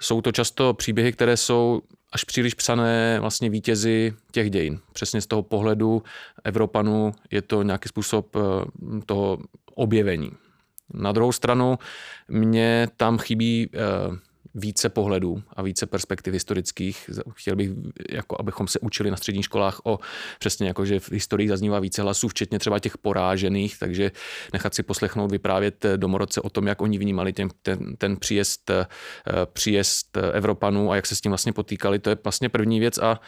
jsou 0.00 0.20
to 0.20 0.32
často 0.32 0.74
příběhy, 0.74 1.12
které 1.12 1.36
jsou 1.36 1.82
až 2.12 2.24
příliš 2.24 2.54
psané 2.54 3.20
vlastně 3.20 3.50
vítězi 3.50 4.14
těch 4.32 4.50
dějin. 4.50 4.80
Přesně 4.92 5.20
z 5.20 5.26
toho 5.26 5.42
pohledu 5.42 6.02
Evropanů 6.44 7.12
je 7.30 7.42
to 7.42 7.62
nějaký 7.62 7.88
způsob 7.88 8.36
eh, 8.36 8.40
toho 9.06 9.38
objevení. 9.74 10.30
Na 10.94 11.12
druhou 11.12 11.32
stranu 11.32 11.78
mě 12.28 12.88
tam 12.96 13.18
chybí 13.18 13.70
eh, 13.74 13.78
více 14.54 14.88
pohledů 14.88 15.42
a 15.56 15.62
více 15.62 15.86
perspektiv 15.86 16.34
historických. 16.34 17.10
Chtěl 17.34 17.56
bych, 17.56 17.70
jako 18.10 18.36
abychom 18.40 18.68
se 18.68 18.78
učili 18.78 19.10
na 19.10 19.16
středních 19.16 19.44
školách 19.44 19.80
o 19.84 19.98
přesně 20.38 20.68
jako, 20.68 20.86
že 20.86 21.00
v 21.00 21.12
historii 21.12 21.48
zaznívá 21.48 21.80
více 21.80 22.02
hlasů, 22.02 22.28
včetně 22.28 22.58
třeba 22.58 22.78
těch 22.78 22.98
porážených, 22.98 23.78
takže 23.78 24.10
nechat 24.52 24.74
si 24.74 24.82
poslechnout, 24.82 25.30
vyprávět 25.30 25.86
domorodce 25.96 26.40
o 26.40 26.50
tom, 26.50 26.66
jak 26.66 26.82
oni 26.82 26.98
vnímali 26.98 27.32
ten, 27.32 27.48
ten, 27.62 27.96
ten 27.96 28.16
příjezd, 28.16 28.70
eh, 28.70 28.86
příjezd 29.52 30.16
Evropanů 30.32 30.92
a 30.92 30.96
jak 30.96 31.06
se 31.06 31.16
s 31.16 31.20
tím 31.20 31.30
vlastně 31.30 31.52
potýkali, 31.52 31.98
to 31.98 32.10
je 32.10 32.16
vlastně 32.24 32.48
první 32.48 32.80
věc. 32.80 32.98
A 32.98 33.20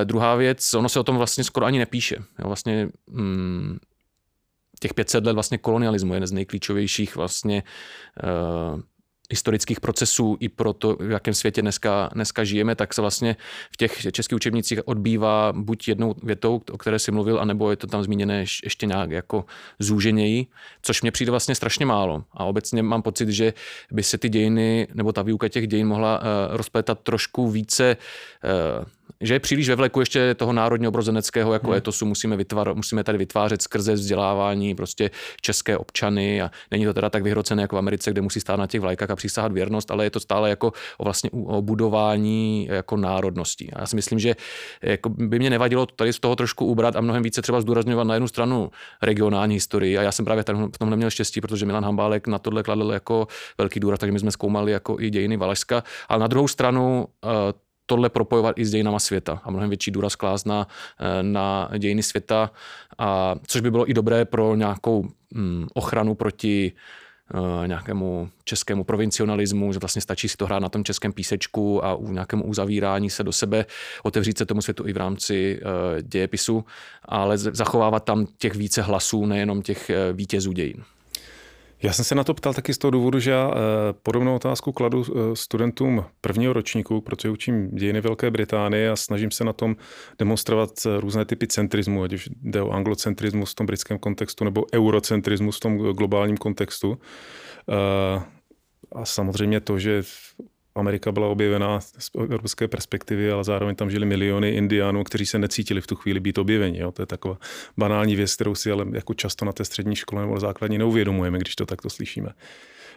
eh, 0.00 0.04
druhá 0.04 0.34
věc, 0.34 0.74
ono 0.74 0.88
se 0.88 1.00
o 1.00 1.04
tom 1.04 1.16
vlastně 1.16 1.44
skoro 1.44 1.66
ani 1.66 1.78
nepíše. 1.78 2.16
Vlastně 2.38 2.88
hmm, 3.08 3.78
těch 4.80 4.94
500 4.94 5.26
let 5.26 5.32
vlastně 5.32 5.58
kolonialismu 5.58 6.12
je 6.12 6.16
jeden 6.16 6.26
z 6.26 6.32
nejklíčovějších 6.32 7.16
vlastně 7.16 7.62
uh, 8.22 8.80
historických 9.30 9.80
procesů 9.80 10.36
i 10.40 10.48
pro 10.48 10.72
to, 10.72 10.96
v 11.00 11.10
jakém 11.10 11.34
světě 11.34 11.62
dneska, 11.62 12.10
dneska 12.12 12.44
žijeme, 12.44 12.74
tak 12.74 12.94
se 12.94 13.00
vlastně 13.00 13.36
v 13.72 13.76
těch 13.76 14.12
českých 14.12 14.36
učebnicích 14.36 14.88
odbývá 14.88 15.52
buď 15.52 15.88
jednou 15.88 16.14
větou, 16.22 16.62
o 16.72 16.78
které 16.78 16.98
si 16.98 17.12
mluvil, 17.12 17.40
anebo 17.40 17.70
je 17.70 17.76
to 17.76 17.86
tam 17.86 18.02
zmíněné 18.02 18.44
ještě 18.64 18.86
nějak 18.86 19.10
jako 19.10 19.44
zúženěji, 19.78 20.46
což 20.82 21.02
mě 21.02 21.10
přijde 21.10 21.30
vlastně 21.30 21.54
strašně 21.54 21.86
málo. 21.86 22.24
A 22.32 22.44
obecně 22.44 22.82
mám 22.82 23.02
pocit, 23.02 23.28
že 23.28 23.52
by 23.92 24.02
se 24.02 24.18
ty 24.18 24.28
dějiny, 24.28 24.88
nebo 24.94 25.12
ta 25.12 25.22
výuka 25.22 25.48
těch 25.48 25.66
dějin 25.66 25.86
mohla 25.86 26.18
uh, 26.18 26.56
rozplétat 26.56 27.00
trošku 27.00 27.50
více 27.50 27.96
uh, 28.80 28.84
že 29.20 29.34
je 29.34 29.40
příliš 29.40 29.68
ve 29.68 29.74
vleku 29.74 30.00
ještě 30.00 30.34
toho 30.34 30.52
národního 30.52 30.88
obrozeneckého 30.88 31.52
jako 31.52 31.66
hmm. 31.66 31.76
etosu 31.76 32.06
musíme, 32.06 32.36
vytvar, 32.36 32.74
musíme 32.74 33.04
tady 33.04 33.18
vytvářet 33.18 33.62
skrze 33.62 33.92
vzdělávání 33.92 34.74
prostě 34.74 35.10
české 35.40 35.78
občany 35.78 36.42
a 36.42 36.50
není 36.70 36.84
to 36.84 36.94
teda 36.94 37.10
tak 37.10 37.22
vyhrocené 37.22 37.62
jako 37.62 37.76
v 37.76 37.78
Americe, 37.78 38.10
kde 38.10 38.20
musí 38.20 38.40
stát 38.40 38.56
na 38.56 38.66
těch 38.66 38.80
vlajkách 38.80 39.10
a 39.10 39.16
přísahat 39.16 39.52
věrnost, 39.52 39.90
ale 39.90 40.04
je 40.04 40.10
to 40.10 40.20
stále 40.20 40.50
jako 40.50 40.72
o 40.98 41.04
vlastně 41.04 41.30
o 41.30 41.62
budování 41.62 42.66
jako 42.70 42.96
národností. 42.96 43.72
A 43.72 43.80
já 43.80 43.86
si 43.86 43.96
myslím, 43.96 44.18
že 44.18 44.36
jako 44.82 45.08
by 45.08 45.38
mě 45.38 45.50
nevadilo 45.50 45.86
tady 45.86 46.12
z 46.12 46.20
toho 46.20 46.36
trošku 46.36 46.66
ubrat 46.66 46.96
a 46.96 47.00
mnohem 47.00 47.22
více 47.22 47.42
třeba 47.42 47.60
zdůrazňovat 47.60 48.06
na 48.06 48.14
jednu 48.14 48.28
stranu 48.28 48.70
regionální 49.02 49.54
historii 49.54 49.98
a 49.98 50.02
já 50.02 50.12
jsem 50.12 50.24
právě 50.24 50.44
v 50.74 50.78
tom 50.78 50.90
neměl 50.90 51.10
štěstí, 51.10 51.40
protože 51.40 51.66
Milan 51.66 51.84
Hambálek 51.84 52.26
na 52.26 52.38
tohle 52.38 52.62
kladl 52.62 52.92
jako 52.92 53.26
velký 53.58 53.80
důraz, 53.80 54.00
takže 54.00 54.12
my 54.12 54.18
jsme 54.18 54.30
zkoumali 54.30 54.72
jako 54.72 54.96
i 55.00 55.10
dějiny 55.10 55.36
Valašska, 55.36 55.82
ale 56.08 56.20
na 56.20 56.26
druhou 56.26 56.48
stranu 56.48 57.06
eh, 57.24 57.67
tohle 57.88 58.08
propojovat 58.08 58.58
i 58.58 58.64
s 58.64 58.70
dějinama 58.70 58.98
světa 58.98 59.40
a 59.44 59.50
mnohem 59.50 59.70
větší 59.70 59.90
důraz 59.90 60.16
klást 60.16 60.46
na, 60.46 60.68
eh, 61.00 61.22
na 61.22 61.70
dějiny 61.78 62.02
světa, 62.02 62.50
a, 62.98 63.34
což 63.46 63.60
by 63.60 63.70
bylo 63.70 63.90
i 63.90 63.94
dobré 63.94 64.24
pro 64.24 64.54
nějakou 64.54 65.08
mm, 65.30 65.66
ochranu 65.74 66.14
proti 66.14 66.72
uh, 67.34 67.66
nějakému 67.66 68.28
českému 68.44 68.84
provincionalismu, 68.84 69.72
že 69.72 69.78
vlastně 69.78 70.02
stačí 70.02 70.28
si 70.28 70.36
to 70.36 70.46
hrát 70.46 70.58
na 70.58 70.68
tom 70.68 70.84
českém 70.84 71.12
písečku 71.12 71.84
a 71.84 71.94
u 71.94 72.12
nějakému 72.12 72.44
uzavírání 72.44 73.10
se 73.10 73.24
do 73.24 73.32
sebe, 73.32 73.66
otevřít 74.02 74.38
se 74.38 74.46
tomu 74.46 74.62
světu 74.62 74.88
i 74.88 74.92
v 74.92 74.96
rámci 74.96 75.60
uh, 75.60 76.02
dějepisu, 76.02 76.64
ale 77.04 77.38
zachovávat 77.38 78.04
tam 78.04 78.26
těch 78.38 78.54
více 78.54 78.82
hlasů, 78.82 79.26
nejenom 79.26 79.62
těch 79.62 79.90
vítězů 80.12 80.52
dějin. 80.52 80.84
Já 81.82 81.92
jsem 81.92 82.04
se 82.04 82.14
na 82.14 82.24
to 82.24 82.34
ptal 82.34 82.54
taky 82.54 82.74
z 82.74 82.78
toho 82.78 82.90
důvodu, 82.90 83.20
že 83.20 83.30
já 83.30 83.50
eh, 83.50 83.92
podobnou 84.02 84.34
otázku 84.34 84.72
kladu 84.72 85.04
eh, 85.08 85.36
studentům 85.36 86.04
prvního 86.20 86.52
ročníku, 86.52 87.00
protože 87.00 87.30
učím 87.30 87.70
dějiny 87.70 88.00
Velké 88.00 88.30
Británie 88.30 88.90
a 88.90 88.96
snažím 88.96 89.30
se 89.30 89.44
na 89.44 89.52
tom 89.52 89.76
demonstrovat 90.18 90.70
eh, 90.86 91.00
různé 91.00 91.24
typy 91.24 91.46
centrismu, 91.46 92.02
ať 92.02 92.12
už 92.12 92.28
jde 92.42 92.62
o 92.62 92.70
anglocentrismus 92.70 93.52
v 93.52 93.54
tom 93.54 93.66
britském 93.66 93.98
kontextu 93.98 94.44
nebo 94.44 94.64
eurocentrismus 94.74 95.56
v 95.56 95.60
tom 95.60 95.78
globálním 95.78 96.36
kontextu. 96.36 96.98
A 98.92 99.04
samozřejmě 99.04 99.60
to, 99.60 99.78
že 99.78 100.02
Amerika 100.78 101.12
byla 101.12 101.28
objevená 101.28 101.80
z 101.80 102.10
evropské 102.22 102.68
perspektivy, 102.68 103.32
ale 103.32 103.44
zároveň 103.44 103.76
tam 103.76 103.90
žili 103.90 104.06
miliony 104.06 104.50
indiánů, 104.50 105.04
kteří 105.04 105.26
se 105.26 105.38
necítili 105.38 105.80
v 105.80 105.86
tu 105.86 105.96
chvíli 105.96 106.20
být 106.20 106.38
objeveni. 106.38 106.78
Jo. 106.78 106.92
To 106.92 107.02
je 107.02 107.06
taková 107.06 107.38
banální 107.76 108.16
věc, 108.16 108.34
kterou 108.34 108.54
si 108.54 108.70
ale 108.70 108.86
jako 108.92 109.14
často 109.14 109.44
na 109.44 109.52
té 109.52 109.64
střední 109.64 109.96
škole 109.96 110.22
nebo 110.22 110.40
základní 110.40 110.78
neuvědomujeme, 110.78 111.38
když 111.38 111.56
to 111.56 111.66
takto 111.66 111.90
slyšíme. 111.90 112.30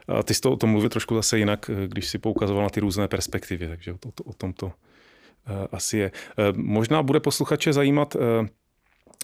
A 0.07 0.23
ty 0.23 0.33
jsi 0.33 0.41
to 0.41 0.51
o 0.51 0.55
tom 0.55 0.69
mluvil 0.69 0.89
trošku 0.89 1.15
zase 1.15 1.37
jinak, 1.37 1.69
když 1.87 2.07
si 2.07 2.17
poukazoval 2.17 2.63
na 2.63 2.69
ty 2.69 2.79
různé 2.79 3.07
perspektivy, 3.07 3.67
takže 3.67 3.93
o, 3.93 3.97
to, 3.97 4.23
o 4.23 4.33
tom 4.33 4.53
to 4.53 4.65
uh, 4.65 4.71
asi 5.71 5.97
je. 5.97 6.11
Uh, 6.11 6.57
možná 6.57 7.03
bude 7.03 7.19
posluchače 7.19 7.73
zajímat 7.73 8.15
uh, 8.15 8.21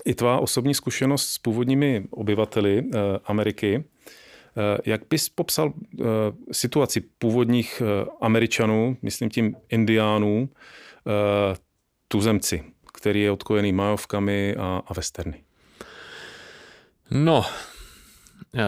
i 0.06 0.14
tvá 0.14 0.40
osobní 0.40 0.74
zkušenost 0.74 1.28
s 1.28 1.38
původními 1.38 2.04
obyvateli 2.10 2.84
Ameriky. 3.26 3.84
Eh, 4.58 4.78
jak 4.86 5.02
bys 5.10 5.30
popsal 5.30 5.74
eh, 5.74 6.04
situaci 6.52 7.02
původních 7.02 7.82
eh, 7.82 8.10
Američanů, 8.22 8.98
myslím 9.02 9.30
tím 9.30 9.56
Indiánů, 9.70 10.50
tuzemci, 12.08 12.64
který 12.94 13.22
je 13.22 13.32
odkojený 13.32 13.74
majovkami 13.74 14.56
a, 14.56 14.82
a 14.88 14.94
westerny? 14.94 15.44
No, 17.12 17.46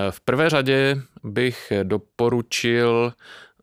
v 0.10 0.22
prvé 0.22 0.50
řadě 0.50 1.02
bych 1.24 1.74
doporučil, 1.84 3.14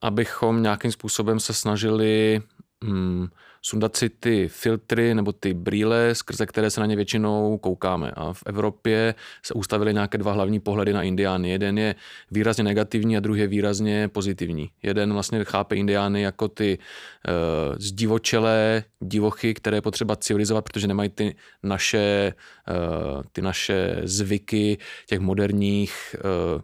abychom 0.02 0.62
nějakým 0.62 0.92
způsobem 0.92 1.40
se 1.40 1.54
snažili 1.54 2.42
hmm, 2.84 3.28
sundat 3.68 3.96
si 3.96 4.08
ty 4.08 4.48
filtry 4.48 5.14
nebo 5.14 5.32
ty 5.32 5.54
brýle, 5.54 6.14
skrze 6.14 6.46
které 6.46 6.70
se 6.70 6.80
na 6.80 6.86
ně 6.86 6.96
většinou 6.96 7.58
koukáme. 7.58 8.10
A 8.10 8.32
v 8.32 8.42
Evropě 8.46 9.14
se 9.42 9.54
ustavily 9.54 9.94
nějaké 9.94 10.18
dva 10.18 10.32
hlavní 10.32 10.60
pohledy 10.60 10.92
na 10.92 11.02
indiány. 11.02 11.50
Jeden 11.50 11.78
je 11.78 11.94
výrazně 12.30 12.64
negativní 12.64 13.16
a 13.16 13.20
druhý 13.20 13.40
je 13.40 13.46
výrazně 13.46 14.08
pozitivní. 14.08 14.70
Jeden 14.82 15.12
vlastně 15.12 15.44
chápe 15.44 15.76
indiány 15.76 16.22
jako 16.22 16.48
ty 16.48 16.78
uh, 16.78 17.74
zdivočelé 17.78 18.84
divochy, 19.00 19.54
které 19.54 19.76
je 19.76 19.82
potřeba 19.82 20.16
civilizovat, 20.16 20.64
protože 20.64 20.86
nemají 20.86 21.08
ty 21.08 21.36
naše, 21.62 22.34
uh, 22.70 23.22
ty 23.32 23.42
naše 23.42 24.00
zvyky 24.04 24.78
těch 25.06 25.20
moderních 25.20 26.16
uh, 26.54 26.60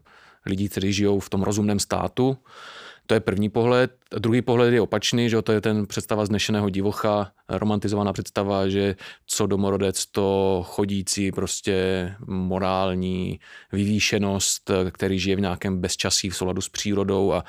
lidí, 0.47 0.69
kteří 0.69 0.93
žijou 0.93 1.21
v 1.21 1.31
tom 1.31 1.43
rozumném 1.43 1.79
státu. 1.79 2.38
To 3.12 3.16
je 3.16 3.20
první 3.20 3.48
pohled. 3.48 3.92
Druhý 4.18 4.42
pohled 4.42 4.75
je 4.75 4.81
opačný, 4.81 5.29
že 5.29 5.42
to 5.42 5.53
je 5.53 5.61
ten 5.61 5.87
představa 5.87 6.27
znešeného 6.27 6.68
divocha, 6.68 7.33
romantizovaná 7.48 8.12
představa, 8.12 8.68
že 8.68 8.96
co 9.27 9.46
domorodec, 9.46 10.07
to 10.07 10.62
chodící 10.66 11.33
prostě 11.33 12.09
morální 12.27 13.40
vyvýšenost, 13.72 14.70
který 14.90 15.18
žije 15.18 15.37
v 15.37 15.40
nějakém 15.40 15.81
bezčasí 15.81 16.31
v 16.31 16.37
souladu 16.37 16.61
s 16.61 16.68
přírodou 16.68 17.33
a, 17.33 17.44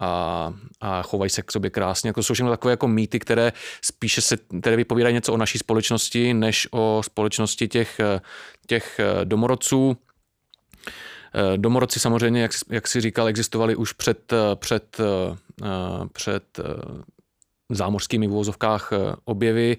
a, 0.00 0.52
a 0.80 1.02
chovají 1.02 1.30
se 1.30 1.42
k 1.42 1.52
sobě 1.52 1.70
krásně. 1.70 2.08
Jako 2.08 2.22
jsou 2.22 2.34
všechno 2.34 2.50
takové 2.50 2.72
jako 2.72 2.88
mýty, 2.88 3.18
které 3.18 3.52
spíše 3.82 4.20
se, 4.20 4.36
které 4.60 4.76
vypovídají 4.76 5.14
něco 5.14 5.32
o 5.32 5.36
naší 5.36 5.58
společnosti, 5.58 6.34
než 6.34 6.68
o 6.70 7.00
společnosti 7.04 7.68
těch, 7.68 8.00
těch 8.66 9.00
domorodců. 9.24 9.96
Eh, 11.36 11.58
domorodci 11.58 12.00
samozřejmě, 12.00 12.42
jak, 12.42 12.50
jak 12.70 12.88
si 12.88 13.00
říkal, 13.00 13.28
existovali 13.28 13.76
už 13.76 13.92
před, 13.92 14.32
eh, 14.32 14.56
před, 14.56 14.96
eh, 15.00 15.66
před 16.12 16.60
zámořskými 17.70 18.26
vůzovkách 18.26 18.90
objevy. 19.24 19.76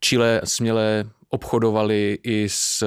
Chile 0.00 0.40
směle 0.44 1.04
obchodovali 1.30 2.18
i 2.22 2.48
s 2.48 2.84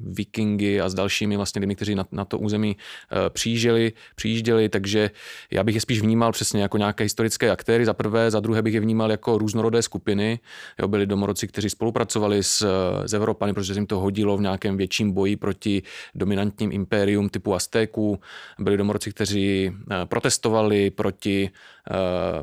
vikingy 0.00 0.80
a 0.80 0.88
s 0.88 0.94
dalšími 0.94 1.36
vlastně 1.36 1.60
lidmi, 1.60 1.74
kteří 1.74 1.94
na, 1.94 2.06
na 2.12 2.24
to 2.24 2.38
území 2.38 2.76
přijížděli, 3.28 3.92
přijížděli, 4.14 4.68
takže 4.68 5.10
já 5.50 5.64
bych 5.64 5.74
je 5.74 5.80
spíš 5.80 6.00
vnímal 6.00 6.32
přesně 6.32 6.62
jako 6.62 6.78
nějaké 6.78 7.04
historické 7.04 7.50
aktéry 7.50 7.84
za 7.84 7.94
prvé, 7.94 8.30
za 8.30 8.40
druhé 8.40 8.62
bych 8.62 8.74
je 8.74 8.80
vnímal 8.80 9.10
jako 9.10 9.38
různorodé 9.38 9.82
skupiny. 9.82 10.40
Jo, 10.78 10.88
byli 10.88 11.06
domorodci, 11.06 11.48
kteří 11.48 11.70
spolupracovali 11.70 12.42
s, 12.42 12.66
s 13.06 13.12
Evropany, 13.12 13.52
protože 13.52 13.74
se 13.74 13.78
jim 13.78 13.86
to 13.86 14.00
hodilo 14.00 14.36
v 14.36 14.40
nějakém 14.40 14.76
větším 14.76 15.12
boji 15.12 15.36
proti 15.36 15.82
dominantním 16.14 16.72
impérium 16.72 17.28
typu 17.28 17.54
Aztéků. 17.54 18.20
Byli 18.58 18.76
domorodci, 18.76 19.10
kteří 19.10 19.72
protestovali 20.04 20.90
proti, 20.90 21.50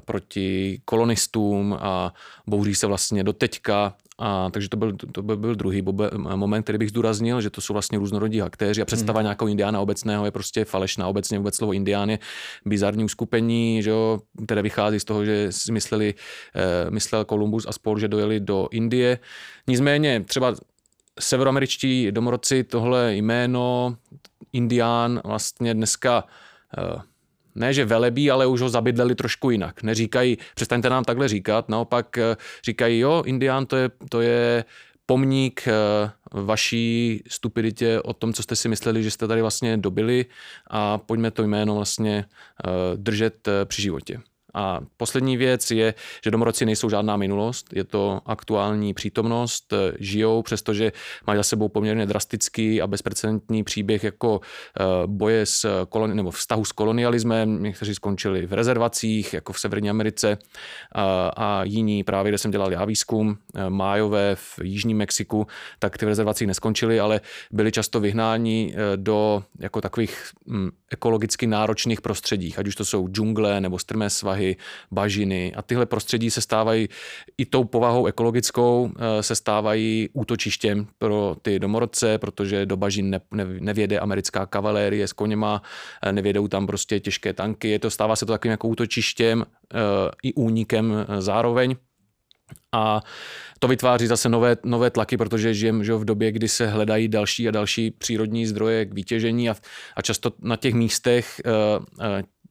proti 0.06 0.82
kolonistům 0.86 1.78
a 1.80 2.14
bouří 2.48 2.76
se 2.76 2.88
vlastně 2.88 3.24
do 3.24 3.34
teďka 3.34 3.96
a, 4.24 4.50
takže 4.52 4.70
to 4.70 4.78
byl, 4.78 4.94
to 5.12 5.22
byl, 5.22 5.38
byl 5.38 5.56
druhý 5.56 5.82
bobe, 5.82 6.10
moment, 6.36 6.64
který 6.64 6.78
bych 6.78 6.90
zdůraznil, 6.90 7.42
že 7.42 7.50
to 7.50 7.62
jsou 7.62 7.74
vlastně 7.74 7.98
různorodí 7.98 8.42
aktéři 8.42 8.82
a 8.82 8.86
představa 8.86 9.20
hmm. 9.20 9.26
nějakého 9.26 9.48
indiána 9.48 9.80
obecného 9.80 10.26
je 10.26 10.32
prostě 10.32 10.66
falešná. 10.66 11.08
Obecně 11.08 11.38
vůbec 11.38 11.56
slovo 11.56 11.74
indián 11.74 12.10
je 12.10 12.20
bizarní 12.66 13.04
uskupení, 13.04 13.84
že 13.84 13.90
jo, 13.90 14.20
které 14.46 14.62
vychází 14.62 15.00
z 15.00 15.04
toho, 15.04 15.26
že 15.26 15.52
si 15.52 15.72
mysleli, 15.72 16.14
eh, 16.56 16.92
myslel 16.92 17.26
Kolumbus 17.26 17.66
a 17.68 17.72
spol, 17.72 18.00
že 18.00 18.08
dojeli 18.08 18.40
do 18.40 18.68
Indie. 18.72 19.20
Nicméně 19.68 20.24
třeba 20.28 20.56
severoameričtí 21.20 22.12
domorodci 22.12 22.64
tohle 22.64 23.16
jméno 23.16 23.98
indián 24.54 25.22
vlastně 25.26 25.74
dneska 25.74 26.24
eh, 26.78 27.02
ne, 27.56 27.74
že 27.74 27.86
velebí, 27.86 28.32
ale 28.32 28.46
už 28.46 28.62
ho 28.62 28.70
zabydleli 28.70 29.16
trošku 29.16 29.50
jinak. 29.50 29.84
Neříkají, 29.84 30.38
přestaňte 30.56 30.90
nám 30.90 31.04
takhle 31.04 31.28
říkat, 31.28 31.70
naopak 31.70 32.18
eh, 32.18 32.38
říkají, 32.64 33.00
jo, 33.00 33.24
Indián 33.26 33.66
to 33.66 33.76
je, 33.76 33.90
to 34.10 34.22
je 34.22 34.66
pomník 35.06 35.68
eh, 35.68 35.72
vaší 36.32 37.24
stupiditě 37.28 38.02
o 38.02 38.14
tom, 38.14 38.34
co 38.34 38.44
jste 38.44 38.56
si 38.56 38.70
mysleli, 38.70 39.04
že 39.04 39.12
jste 39.12 39.28
tady 39.28 39.42
vlastně 39.42 39.78
dobili 39.78 40.26
a 40.68 40.98
pojďme 40.98 41.32
to 41.32 41.44
jméno 41.44 41.76
vlastně 41.76 42.26
eh, 42.26 42.70
držet 42.98 43.50
při 43.66 43.82
životě. 43.82 44.20
A 44.54 44.80
poslední 44.98 45.38
věc 45.38 45.72
je, 45.72 45.94
že 46.24 46.32
domorodci 46.32 46.66
nejsou 46.66 46.90
žádná 46.90 47.18
minulost, 47.18 47.68
je 47.74 47.84
to 47.84 48.22
aktuální 48.26 48.94
přítomnost, 48.94 49.74
žijou, 50.00 50.42
přestože 50.42 50.92
mají 51.28 51.38
za 51.38 51.44
sebou 51.44 51.70
poměrně 51.70 52.06
drastický 52.06 52.82
a 52.82 52.88
bezprecedentní 52.88 53.64
příběh 53.64 54.04
jako 54.04 54.42
eh, 54.80 54.84
boje 55.06 55.46
s 55.46 55.86
koloni, 55.90 56.16
nebo 56.16 56.32
vztahu 56.32 56.66
s 56.66 56.72
kolonialismem, 56.72 57.64
někteří 57.64 57.96
skončili 57.96 58.46
v 58.46 58.54
rezervacích, 58.54 59.34
jako 59.34 59.54
v 59.54 59.60
Severní 59.60 59.90
Americe 59.90 60.38
a, 60.92 61.32
a 61.38 61.64
jiní 61.64 62.04
právě, 62.04 62.32
kde 62.32 62.38
jsem 62.38 62.52
dělal 62.52 62.72
já 62.72 62.86
výzkum, 62.86 63.38
eh, 63.56 63.70
májové 63.70 64.36
v 64.36 64.60
Jižním 64.64 64.98
Mexiku, 64.98 65.48
tak 65.80 65.98
ty 65.98 66.06
v 66.06 66.08
rezervacích 66.10 66.48
neskončili, 66.48 67.00
ale 67.00 67.22
byli 67.52 67.72
často 67.72 68.00
vyhnáni 68.00 68.74
eh, 68.74 68.98
do 68.98 69.44
jako 69.60 69.82
takových 69.82 70.18
hm, 70.48 70.70
ekologicky 70.92 71.48
náročných 71.48 72.02
prostředích, 72.02 72.60
ať 72.60 72.68
už 72.68 72.76
to 72.76 72.86
jsou 72.86 73.08
džungle 73.08 73.62
nebo 73.62 73.80
strmé 73.80 74.10
svahy, 74.10 74.43
bažiny 74.92 75.54
a 75.56 75.62
tyhle 75.62 75.86
prostředí 75.86 76.32
se 76.32 76.42
stávají 76.42 76.90
i 77.38 77.46
tou 77.46 77.64
povahou 77.64 78.06
ekologickou 78.06 78.92
eh, 78.96 79.24
se 79.24 79.36
stávají 79.36 80.10
útočištěm 80.14 80.88
pro 80.98 81.36
ty 81.42 81.60
domorodce, 81.60 82.18
protože 82.18 82.66
do 82.66 82.78
bažin 82.78 83.10
ne, 83.10 83.20
ne, 83.32 83.46
nevěde 83.60 84.00
americká 84.00 84.46
kavalérie 84.46 85.08
s 85.08 85.14
koněma, 85.14 85.62
eh, 86.04 86.12
nevědou 86.12 86.48
tam 86.48 86.68
prostě 86.68 87.00
těžké 87.00 87.34
tanky, 87.34 87.70
je 87.70 87.80
to, 87.80 87.90
stává 87.90 88.16
se 88.16 88.26
to 88.26 88.32
takovým 88.32 88.52
jako 88.52 88.68
útočištěm 88.68 89.46
eh, 89.46 89.78
i 90.24 90.34
únikem 90.34 91.06
zároveň. 91.20 91.76
A 92.72 93.02
to 93.60 93.68
vytváří 93.68 94.08
zase 94.08 94.30
nové, 94.30 94.58
nové 94.64 94.90
tlaky, 94.90 95.18
protože 95.18 95.54
žijeme 95.54 95.84
že 95.84 95.94
v 95.94 96.06
době, 96.06 96.32
kdy 96.32 96.48
se 96.48 96.68
hledají 96.68 97.08
další 97.08 97.48
a 97.48 97.52
další 97.52 97.92
přírodní 97.92 98.46
zdroje 98.46 98.86
k 98.86 98.94
vytěžení 98.94 99.50
a, 99.50 99.56
a 99.96 100.02
často 100.02 100.32
na 100.42 100.56
těch 100.56 100.74
místech 100.74 101.42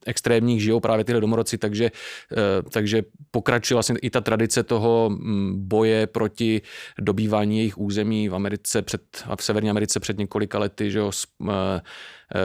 extrémních 0.05 0.63
žijou 0.63 0.79
právě 0.79 1.05
tyhle 1.05 1.21
domorodci, 1.21 1.57
takže, 1.57 1.91
uh, 1.91 2.69
takže 2.69 3.03
pokračuje 3.31 3.75
vlastně 3.75 3.95
i 4.01 4.09
ta 4.09 4.21
tradice 4.21 4.63
toho 4.63 5.09
mm, 5.09 5.67
boje 5.67 6.07
proti 6.07 6.61
dobývání 6.99 7.57
jejich 7.57 7.77
území 7.77 8.29
v 8.29 8.35
Americe 8.35 8.81
před, 8.81 9.01
a 9.25 9.35
v 9.35 9.43
Severní 9.43 9.69
Americe 9.69 9.99
před 9.99 10.17
několika 10.17 10.59
lety, 10.59 10.91
že 10.91 10.99
jo, 10.99 11.11
Eh, 11.49 11.81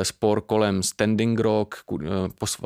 spor 0.02 0.40
kolem 0.40 0.82
Standing 0.82 1.40
Rock, 1.40 1.74
eh, 2.02 2.06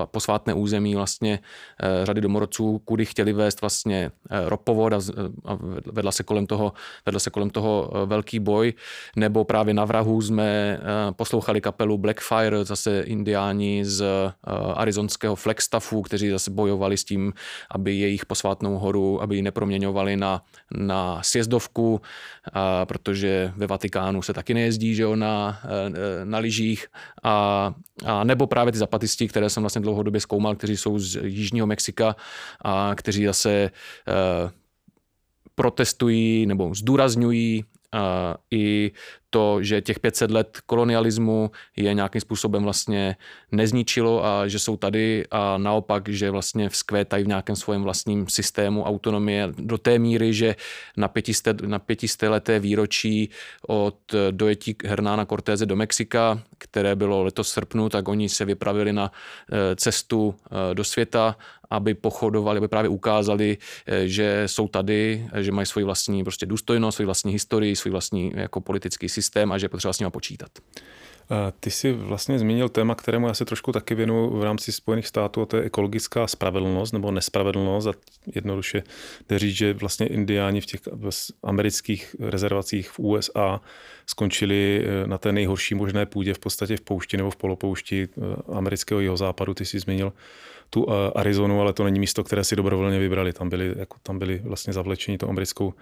posvátné 0.04 0.54
území 0.54 0.94
vlastně 0.94 1.38
eh, 1.82 2.06
řady 2.06 2.20
domorodců, 2.20 2.78
kudy 2.78 3.04
chtěli 3.04 3.32
vést 3.32 3.60
vlastně 3.60 4.10
ropovod 4.46 4.92
a 4.92 4.98
vedla 5.86 6.12
se 6.12 6.22
kolem 6.22 6.46
toho, 6.46 6.72
vedla 7.06 7.20
se 7.20 7.30
kolem 7.30 7.50
toho 7.50 7.90
velký 8.06 8.38
boj, 8.38 8.72
nebo 9.16 9.44
právě 9.44 9.74
na 9.74 9.84
vrahu 9.84 10.22
jsme 10.22 10.80
poslouchali 11.16 11.60
kapelu 11.60 11.98
Blackfire, 11.98 12.64
zase 12.64 13.00
indiáni 13.00 13.84
z 13.84 14.04
arizonského 14.74 15.36
Flagstaffu, 15.36 16.02
kteří 16.02 16.30
zase 16.30 16.50
bojovali 16.50 16.96
s 16.96 17.04
tím, 17.04 17.32
aby 17.70 17.94
jejich 17.94 18.26
posvátnou 18.26 18.78
horu, 18.78 19.22
aby 19.22 19.36
ji 19.36 19.42
neproměňovali 19.42 20.16
na, 20.16 20.42
na 20.70 21.22
sjezdovku, 21.22 22.00
protože 22.84 23.52
ve 23.56 23.66
Vatikánu 23.66 24.22
se 24.22 24.32
taky 24.32 24.54
nejezdí 24.54 24.94
že 24.94 25.02
jo, 25.02 25.16
na, 25.16 25.60
na 26.24 26.38
lyžích 26.38 26.86
a, 27.22 27.74
a 28.06 28.24
nebo 28.24 28.46
právě 28.46 28.72
ty 28.72 28.78
zapatisti, 28.78 29.28
které 29.28 29.50
jsem 29.50 29.62
vlastně 29.62 29.80
dlouhodobě 29.80 30.20
zkoumal, 30.20 30.56
kteří 30.56 30.76
jsou 30.76 30.98
z 30.98 31.16
Jižního 31.24 31.66
Mexika 31.66 32.16
a 32.64 32.90
kteří 32.94 33.24
zase 33.24 33.50
e, 33.52 33.70
protestují 35.54 36.46
nebo 36.46 36.74
zdůrazňují 36.74 37.64
i 38.50 38.92
to, 39.32 39.62
že 39.62 39.80
těch 39.80 40.00
500 40.00 40.30
let 40.30 40.58
kolonialismu 40.66 41.50
je 41.76 41.94
nějakým 41.94 42.20
způsobem 42.20 42.62
vlastně 42.62 43.16
nezničilo 43.52 44.24
a 44.24 44.48
že 44.48 44.58
jsou 44.58 44.76
tady 44.76 45.24
a 45.30 45.58
naopak, 45.58 46.08
že 46.08 46.30
vlastně 46.30 46.68
vzkvétají 46.68 47.24
v 47.24 47.32
nějakém 47.32 47.56
svém 47.56 47.82
vlastním 47.82 48.28
systému 48.28 48.84
autonomie 48.84 49.48
do 49.56 49.78
té 49.78 49.98
míry, 49.98 50.34
že 50.34 50.56
na 50.96 51.08
pětisté, 51.08 51.54
na 51.66 51.78
pětisté 51.78 52.28
leté 52.28 52.58
výročí 52.58 53.30
od 53.68 53.96
dojetí 54.30 54.76
Hernána 54.84 55.24
Cortéze 55.24 55.66
do 55.66 55.76
Mexika, 55.76 56.42
které 56.58 56.96
bylo 56.96 57.24
letos 57.24 57.48
srpnu, 57.48 57.88
tak 57.88 58.08
oni 58.08 58.28
se 58.28 58.44
vypravili 58.44 58.92
na 58.92 59.12
eh, 59.12 59.76
cestu 59.76 60.34
eh, 60.34 60.74
do 60.74 60.84
světa 60.84 61.36
aby 61.72 61.94
pochodovali, 61.94 62.58
aby 62.58 62.68
právě 62.68 62.88
ukázali, 62.88 63.58
eh, 63.86 64.08
že 64.08 64.42
jsou 64.46 64.68
tady, 64.68 65.26
že 65.40 65.52
mají 65.52 65.66
svoji 65.66 65.84
vlastní 65.84 66.24
prostě 66.24 66.46
důstojnost, 66.46 66.96
svoji 66.96 67.06
vlastní 67.06 67.32
historii, 67.32 67.76
svůj 67.76 67.90
vlastní 67.90 68.32
jako 68.34 68.60
politický 68.60 69.08
systém 69.08 69.21
a 69.52 69.58
že 69.58 69.64
je 69.64 69.68
potřeba 69.68 69.92
s 69.92 69.98
nimi 69.98 70.10
počítat. 70.10 70.50
Ty 71.60 71.70
jsi 71.70 71.92
vlastně 71.92 72.38
zmínil 72.38 72.68
téma, 72.68 72.94
kterému 72.94 73.26
já 73.26 73.34
se 73.34 73.44
trošku 73.44 73.72
taky 73.72 73.94
věnuju 73.94 74.38
v 74.38 74.44
rámci 74.44 74.72
Spojených 74.72 75.06
států, 75.06 75.42
a 75.42 75.46
to 75.46 75.56
je 75.56 75.62
ekologická 75.62 76.26
spravedlnost 76.26 76.92
nebo 76.92 77.10
nespravedlnost. 77.10 77.88
A 77.88 77.92
jednoduše 78.34 78.82
jde 79.28 79.38
říct, 79.38 79.56
že 79.56 79.74
vlastně 79.74 80.06
indiáni 80.06 80.60
v 80.60 80.66
těch 80.66 80.80
amerických 81.42 82.16
rezervacích 82.20 82.90
v 82.90 82.98
USA 82.98 83.60
skončili 84.06 84.84
eh, 84.84 85.06
na 85.06 85.18
té 85.18 85.32
nejhorší 85.32 85.74
možné 85.74 86.06
půdě, 86.06 86.34
v 86.34 86.38
podstatě 86.38 86.76
v 86.76 86.80
poušti 86.80 87.16
nebo 87.16 87.30
v 87.30 87.36
polopoušti 87.36 88.08
eh, 88.08 88.20
amerického 88.52 89.00
jihozápadu. 89.00 89.54
Ty 89.54 89.64
jsi 89.64 89.80
zmínil 89.80 90.12
tu 90.70 90.86
eh, 90.88 91.12
Arizonu, 91.14 91.60
ale 91.60 91.72
to 91.72 91.84
není 91.84 92.00
místo, 92.00 92.24
které 92.24 92.44
si 92.44 92.56
dobrovolně 92.56 92.98
vybrali. 92.98 93.32
Tam 93.32 93.48
byli, 93.48 93.74
jako, 93.76 93.96
tam 94.02 94.18
byli 94.18 94.40
vlastně 94.44 94.72
zavlečeni 94.72 95.18
tou 95.18 95.28
americkou, 95.28 95.74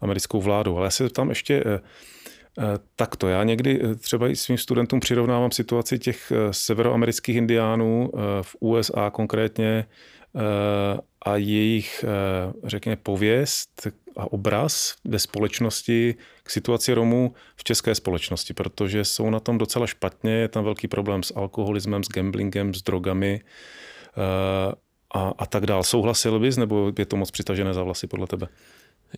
americkou 0.00 0.40
vládou. 0.40 0.76
Ale 0.76 0.86
já 0.86 0.90
se 0.90 1.10
tam 1.10 1.28
ještě 1.28 1.64
eh, 2.58 2.62
eh, 2.62 2.78
takto. 2.96 3.28
Já 3.28 3.44
někdy 3.44 3.80
třeba 3.96 4.28
i 4.28 4.36
svým 4.36 4.58
studentům 4.58 5.00
přirovnávám 5.00 5.50
situaci 5.50 5.98
těch 5.98 6.32
severoamerických 6.50 7.36
indiánů 7.36 8.10
v 8.42 8.56
USA 8.60 9.10
konkrétně 9.10 9.86
a 11.26 11.36
jejich, 11.36 12.04
řekněme, 12.64 12.96
pověst 12.96 13.88
a 14.16 14.32
obraz 14.32 14.94
ve 15.04 15.18
společnosti 15.18 16.14
k 16.42 16.50
situaci 16.50 16.92
Romů 16.92 17.34
v 17.56 17.64
české 17.64 17.94
společnosti, 17.94 18.54
protože 18.54 19.04
jsou 19.04 19.30
na 19.30 19.40
tom 19.40 19.58
docela 19.58 19.86
špatně, 19.86 20.32
je 20.32 20.48
tam 20.48 20.64
velký 20.64 20.88
problém 20.88 21.22
s 21.22 21.36
alkoholismem, 21.36 22.04
s 22.04 22.08
gamblingem, 22.08 22.74
s 22.74 22.82
drogami, 22.82 23.40
Eh, 24.18 24.72
a, 25.14 25.32
a 25.38 25.46
tak 25.46 25.66
dál. 25.66 25.82
Souhlasil 25.82 26.40
bys, 26.40 26.56
nebo 26.56 26.92
je 26.98 27.06
to 27.06 27.16
moc 27.16 27.30
přitažené 27.30 27.74
za 27.74 27.82
vlasy 27.82 28.06
podle 28.06 28.26
tebe? 28.26 28.48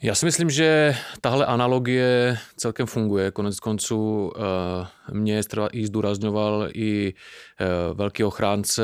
Já 0.03 0.15
si 0.15 0.27
myslím, 0.27 0.51
že 0.51 0.97
tahle 1.21 1.47
analogie 1.47 2.39
celkem 2.57 2.87
funguje. 2.87 3.31
Konec 3.31 3.61
konců 3.61 4.33
uh, 4.37 5.15
mě 5.17 5.43
i 5.73 5.87
zdůrazňoval 5.87 6.69
i 6.75 7.15
uh, 7.61 7.97
velký 7.97 8.25
ochránce 8.25 8.83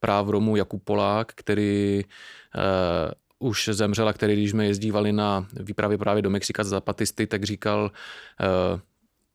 práv 0.00 0.28
Romů 0.28 0.56
Jakub 0.56 0.84
Polák, 0.84 1.32
který 1.34 2.04
uh, 2.54 3.48
už 3.48 3.68
zemřel 3.72 4.08
a 4.08 4.12
který, 4.12 4.34
když 4.34 4.50
jsme 4.50 4.66
jezdívali 4.66 5.12
na 5.12 5.46
výpravě 5.60 5.98
právě 5.98 6.22
do 6.22 6.30
Mexika 6.30 6.64
za 6.64 6.70
zapatisty, 6.70 7.26
tak 7.26 7.44
říkal, 7.44 7.90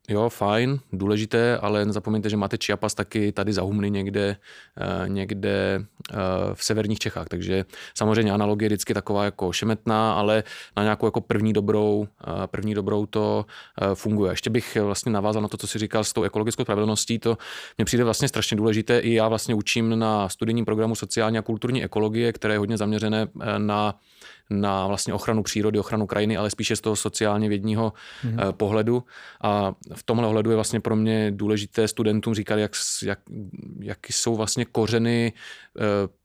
jo, 0.09 0.29
fajn, 0.29 0.79
důležité, 0.93 1.57
ale 1.57 1.85
nezapomeňte, 1.85 2.29
že 2.29 2.37
máte 2.37 2.57
Chiapas 2.57 2.93
taky 2.93 3.31
tady 3.31 3.53
za 3.53 3.61
Humny 3.61 3.91
někde, 3.91 4.37
eh, 4.77 5.09
někde 5.09 5.85
eh, 6.11 6.15
v 6.53 6.63
severních 6.63 6.99
Čechách, 6.99 7.27
takže 7.27 7.65
samozřejmě 7.95 8.31
analogie 8.31 8.65
je 8.65 8.69
vždycky 8.69 8.93
taková 8.93 9.25
jako 9.25 9.51
šemetná, 9.51 10.13
ale 10.13 10.43
na 10.77 10.83
nějakou 10.83 11.07
jako 11.07 11.21
první 11.21 11.53
dobrou, 11.53 12.07
eh, 12.27 12.47
první 12.47 12.73
dobrou 12.73 13.05
to 13.05 13.45
funguje. 13.93 14.31
Ještě 14.31 14.49
bych 14.49 14.77
vlastně 14.81 15.11
navázal 15.11 15.41
na 15.41 15.47
to, 15.47 15.57
co 15.57 15.67
jsi 15.67 15.79
říkal 15.79 16.03
s 16.03 16.13
tou 16.13 16.23
ekologickou 16.23 16.63
spravedlností, 16.63 17.19
to 17.19 17.37
mně 17.77 17.85
přijde 17.85 18.03
vlastně 18.03 18.27
strašně 18.27 18.57
důležité. 18.57 18.99
I 18.99 19.13
já 19.13 19.27
vlastně 19.27 19.55
učím 19.55 19.99
na 19.99 20.29
studijním 20.29 20.65
programu 20.65 20.95
sociální 20.95 21.37
a 21.37 21.41
kulturní 21.41 21.83
ekologie, 21.83 22.33
které 22.33 22.53
je 22.53 22.57
hodně 22.57 22.77
zaměřené 22.77 23.27
na 23.57 23.95
na 24.49 24.87
vlastně 24.87 25.13
ochranu 25.13 25.43
přírody, 25.43 25.79
ochranu 25.79 26.07
krajiny, 26.07 26.37
ale 26.37 26.49
spíše 26.49 26.75
z 26.75 26.81
toho 26.81 26.95
sociálně 26.95 27.49
vědního 27.49 27.93
mm-hmm. 28.25 28.51
pohledu. 28.51 29.03
A 29.41 29.73
v 29.93 30.03
tomhle 30.03 30.27
ohledu 30.27 30.49
je 30.49 30.55
vlastně 30.55 30.79
pro 30.79 30.95
mě 30.95 31.31
důležité 31.31 31.87
studentům 31.87 32.33
říkat, 32.35 32.55
jak, 32.55 32.71
jak, 33.03 33.19
jak 33.79 33.99
jsou 34.09 34.35
vlastně 34.35 34.65
kořeny 34.65 35.33
eh, 35.79 36.18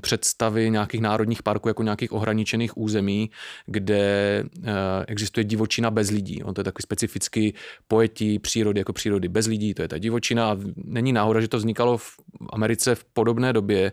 představy 0.00 0.70
nějakých 0.70 1.00
národních 1.00 1.42
parků 1.42 1.68
jako 1.68 1.82
nějakých 1.82 2.12
ohraničených 2.12 2.76
území, 2.78 3.30
kde 3.66 4.04
eh, 4.62 4.72
existuje 5.06 5.44
divočina 5.44 5.90
bez 5.90 6.10
lidí. 6.10 6.42
On 6.42 6.54
to 6.54 6.60
je 6.60 6.64
takový 6.64 6.82
specifický 6.82 7.54
pojetí 7.88 8.38
přírody 8.38 8.80
jako 8.80 8.92
přírody 8.92 9.28
bez 9.28 9.46
lidí, 9.46 9.74
to 9.74 9.82
je 9.82 9.88
ta 9.88 9.98
divočina 9.98 10.56
není 10.76 11.12
náhoda, 11.12 11.40
že 11.40 11.48
to 11.48 11.56
vznikalo 11.56 11.98
v 11.98 12.16
Americe 12.52 12.94
v 12.94 13.04
podobné 13.04 13.52
době, 13.52 13.92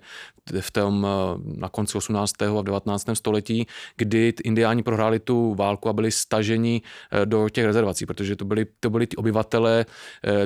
v 0.59 0.71
tom 0.71 1.07
eh, 1.07 1.59
na 1.59 1.69
konci 1.69 1.97
18. 1.97 2.41
a 2.41 2.61
19. 2.61 3.05
století, 3.13 3.67
kdy 3.97 4.33
indiáni 4.43 4.83
prohráli 4.83 5.19
tu 5.19 5.55
válku 5.55 5.89
a 5.89 5.93
byli 5.93 6.11
staženi 6.11 6.81
eh, 7.11 7.25
do 7.25 7.49
těch 7.49 7.65
rezervací, 7.65 8.05
protože 8.05 8.35
to 8.35 8.45
byli, 8.45 8.65
to 8.79 8.89
byli 8.89 9.07
ty 9.07 9.15
obyvatele 9.15 9.85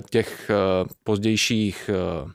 těch 0.09 0.51
pozdějších 1.03 1.89
Mm, 1.89 2.31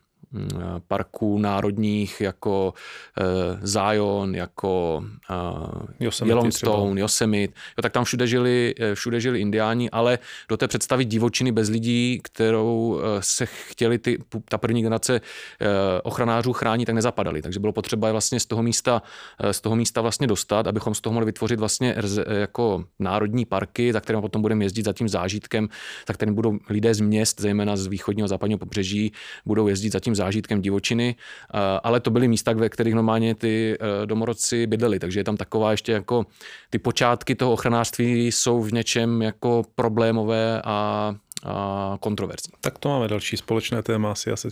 parků 0.88 1.38
národních 1.38 2.20
jako 2.20 2.74
uh, 3.20 3.58
Zion, 3.62 4.34
jako 4.34 5.04
uh, 5.30 5.82
Yosemite 6.00 6.30
Yellowstone, 6.30 6.90
třeba. 6.90 7.00
Yosemite, 7.00 7.54
jo, 7.78 7.82
tak 7.82 7.92
tam 7.92 8.04
všude 8.04 8.26
žili, 8.26 8.74
eh, 8.80 8.94
všude 8.94 9.20
žili 9.20 9.40
indiáni, 9.40 9.90
ale 9.90 10.18
do 10.48 10.56
té 10.56 10.68
představy 10.68 11.04
divočiny 11.04 11.52
bez 11.52 11.68
lidí, 11.68 12.20
kterou 12.22 13.00
se 13.20 13.46
chtěli 13.46 13.98
ty, 13.98 14.18
ta 14.48 14.58
první 14.58 14.82
generace 14.82 15.20
ochranářů 16.02 16.52
chránit, 16.52 16.86
tak 16.86 16.94
nezapadali. 16.94 17.42
Takže 17.42 17.60
bylo 17.60 17.72
potřeba 17.72 18.06
je 18.08 18.12
vlastně 18.12 18.40
z 18.40 18.46
toho 18.46 18.62
místa, 18.62 19.02
z 19.50 19.60
toho 19.60 19.76
místa 19.76 20.00
vlastně 20.00 20.26
dostat, 20.26 20.66
abychom 20.66 20.94
z 20.94 21.00
toho 21.00 21.14
mohli 21.14 21.26
vytvořit 21.26 21.60
vlastně 21.60 21.94
jako 22.28 22.84
národní 22.98 23.44
parky, 23.44 23.92
za 23.92 24.00
kterým 24.00 24.22
potom 24.22 24.42
budeme 24.42 24.64
jezdit 24.64 24.84
za 24.84 24.92
tím 24.92 25.08
zážitkem, 25.08 25.68
za 26.08 26.14
kterým 26.14 26.34
budou 26.34 26.58
lidé 26.68 26.94
z 26.94 27.00
měst, 27.00 27.40
zejména 27.40 27.76
z 27.76 27.86
východního 27.86 28.24
a 28.24 28.28
západního 28.28 28.58
pobřeží, 28.58 29.12
budou 29.46 29.68
jezdit 29.68 29.92
za 29.92 30.00
tím 30.00 30.14
zážitkem 30.20 30.62
divočiny, 30.62 31.16
eh, 31.16 31.58
ale 31.82 32.00
to 32.00 32.10
byly 32.10 32.28
místa, 32.28 32.52
ve 32.52 32.68
kterých 32.68 32.94
normálně 32.94 33.34
ty 33.34 33.54
eh, 33.74 34.06
domorodci 34.06 34.66
bydleli, 34.66 34.98
takže 34.98 35.20
je 35.20 35.24
tam 35.24 35.36
taková 35.36 35.70
ještě 35.70 35.92
jako 35.92 36.26
ty 36.70 36.78
počátky 36.78 37.34
toho 37.34 37.52
ochranářství 37.52 38.26
jsou 38.28 38.60
v 38.62 38.72
něčem 38.72 39.22
jako 39.22 39.62
problémové 39.74 40.62
a 40.64 40.80
a 40.80 41.14
kontroverzní. 42.00 42.52
Tak 42.60 42.78
to 42.78 42.88
máme 42.88 43.08
další 43.08 43.36
společné 43.36 43.82
téma, 43.82 44.12
asi 44.12 44.30
já 44.30 44.36
se 44.36 44.48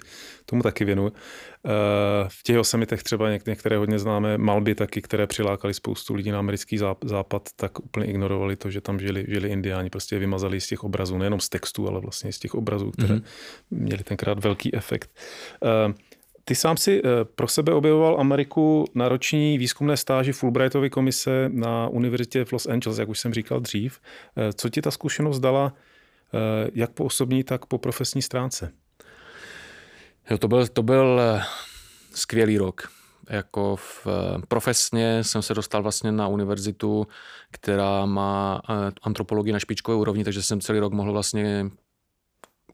tomu 0.47 0.63
taky 0.63 0.85
věnuju. 0.85 1.13
Eh, 1.13 1.71
v 2.29 2.43
těch 2.43 2.59
osamitech 2.59 3.03
třeba 3.03 3.31
některé 3.31 3.77
hodně 3.77 3.99
známé 3.99 4.39
malby 4.39 4.75
taky, 4.75 5.03
které 5.03 5.27
přilákali 5.27 5.75
spoustu 5.75 6.15
lidí 6.15 6.31
na 6.31 6.39
americký 6.39 6.79
západ, 7.05 7.49
tak 7.57 7.79
úplně 7.79 8.07
ignorovali 8.07 8.57
to, 8.57 8.71
že 8.71 8.81
tam 8.81 9.01
žili, 9.01 9.25
žili 9.29 9.49
indiáni, 9.49 9.91
prostě 9.91 10.15
je 10.15 10.19
vymazali 10.19 10.61
z 10.61 10.67
těch 10.67 10.85
obrazů, 10.85 11.19
nejenom 11.19 11.41
z 11.41 11.49
textu, 11.49 11.89
ale 11.89 12.01
vlastně 12.01 12.33
z 12.33 12.39
těch 12.39 12.55
obrazů, 12.55 12.91
které 12.91 13.15
mm-hmm. 13.15 13.25
měly 13.71 14.05
tenkrát 14.05 14.45
velký 14.45 14.75
efekt. 14.75 15.11
Eh, 15.65 15.95
ty 16.45 16.55
sám 16.55 16.77
si 16.77 17.03
eh, 17.05 17.25
pro 17.25 17.49
sebe 17.49 17.73
objevoval 17.73 18.21
Ameriku 18.21 18.85
na 18.95 19.09
roční 19.09 19.59
výzkumné 19.59 19.97
stáži 19.97 20.33
Fulbrightovy 20.33 20.91
komise 20.91 21.51
na 21.53 21.89
univerzitě 21.89 22.45
v 22.45 22.53
Los 22.53 22.67
Angeles, 22.67 22.99
jak 22.99 23.09
už 23.09 23.19
jsem 23.19 23.35
říkal 23.35 23.61
dřív. 23.61 24.01
Co 24.55 24.69
ti 24.69 24.83
ta 24.83 24.91
zkušenost 24.91 25.39
dala 25.39 25.73
jak 26.75 26.91
po 26.91 27.05
osobní, 27.05 27.45
tak 27.45 27.67
po 27.67 27.79
profesní 27.79 28.23
stránce? 28.23 28.73
Jo, 30.31 30.39
to 30.39 30.49
byl, 30.49 30.67
to 30.67 30.83
byl 30.83 31.21
eh, 31.21 31.43
skvělý 32.15 32.59
rok. 32.59 32.91
Jako 33.31 33.77
v, 33.77 34.07
eh, 34.07 34.43
profesně 34.49 35.25
jsem 35.25 35.43
se 35.43 35.55
dostal 35.55 35.83
vlastně 35.83 36.13
na 36.13 36.29
univerzitu, 36.29 37.07
která 37.51 38.07
má 38.07 38.61
eh, 38.71 38.75
antropologii 39.03 39.53
na 39.53 39.59
špičkové 39.59 39.97
úrovni, 39.97 40.25
takže 40.25 40.43
jsem 40.43 40.61
celý 40.61 40.79
rok 40.79 40.93
mohl 40.93 41.13
vlastně 41.13 41.71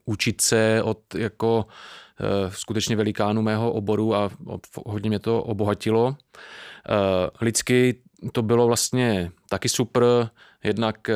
učit 0.05 0.41
se 0.41 0.83
od 0.83 1.15
jako 1.15 1.67
skutečně 2.49 2.97
velikánu 2.97 3.43
mého 3.43 3.73
oboru 3.73 4.15
a 4.15 4.31
hodně 4.87 5.11
mě 5.11 5.19
to 5.19 5.43
obohatilo. 5.43 6.17
Lidsky 7.41 8.03
to 8.33 8.43
bylo 8.43 8.67
vlastně 8.67 9.33
taky 9.49 9.69
super, 9.69 10.31
jednak 10.65 11.11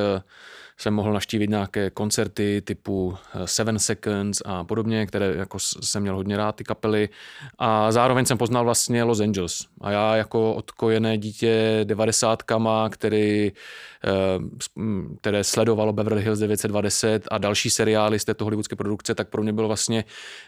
jsem 0.80 0.94
mohl 0.94 1.12
naštívit 1.12 1.50
nějaké 1.50 1.90
koncerty 1.90 2.62
typu 2.64 3.14
eh, 3.34 3.46
Seven 3.46 3.78
Seconds 3.78 4.42
a 4.44 4.64
podobně, 4.64 5.06
které 5.06 5.34
jako 5.36 5.58
jsem 5.58 6.02
měl 6.02 6.16
hodně 6.16 6.36
rád, 6.36 6.56
ty 6.56 6.64
kapely. 6.64 7.08
A 7.58 7.92
zároveň 7.92 8.26
jsem 8.26 8.38
poznal 8.38 8.64
vlastně 8.64 9.02
Los 9.02 9.20
Angeles. 9.20 9.66
A 9.80 9.90
já 9.90 10.16
jako 10.16 10.54
odkojené 10.54 11.18
dítě 11.18 11.80
devadesátkama, 11.84 12.88
který, 12.88 13.52
eh, 14.04 14.10
které 15.20 15.44
sledovalo 15.44 15.92
Beverly 15.92 16.22
Hills 16.22 16.38
920 16.38 17.28
a 17.30 17.38
další 17.38 17.70
seriály 17.70 18.18
z 18.18 18.24
této 18.24 18.44
hollywoodské 18.44 18.76
produkce, 18.76 19.14
tak 19.14 19.28
pro 19.28 19.42
mě 19.42 19.52
bylo 19.52 19.68
vlastně 19.68 20.04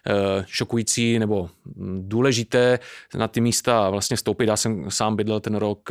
eh, 0.07 0.45
šokující 0.47 1.19
nebo 1.19 1.49
hm, 1.67 2.03
důležité 2.09 2.79
na 3.15 3.29
ty 3.29 3.41
místa 3.41 3.91
vlastně 3.91 4.17
vstoupit. 4.17 4.49
Já 4.49 4.57
jsem 4.57 4.91
sám 4.91 5.17
bydlel 5.17 5.41
ten 5.41 5.55
rok 5.55 5.91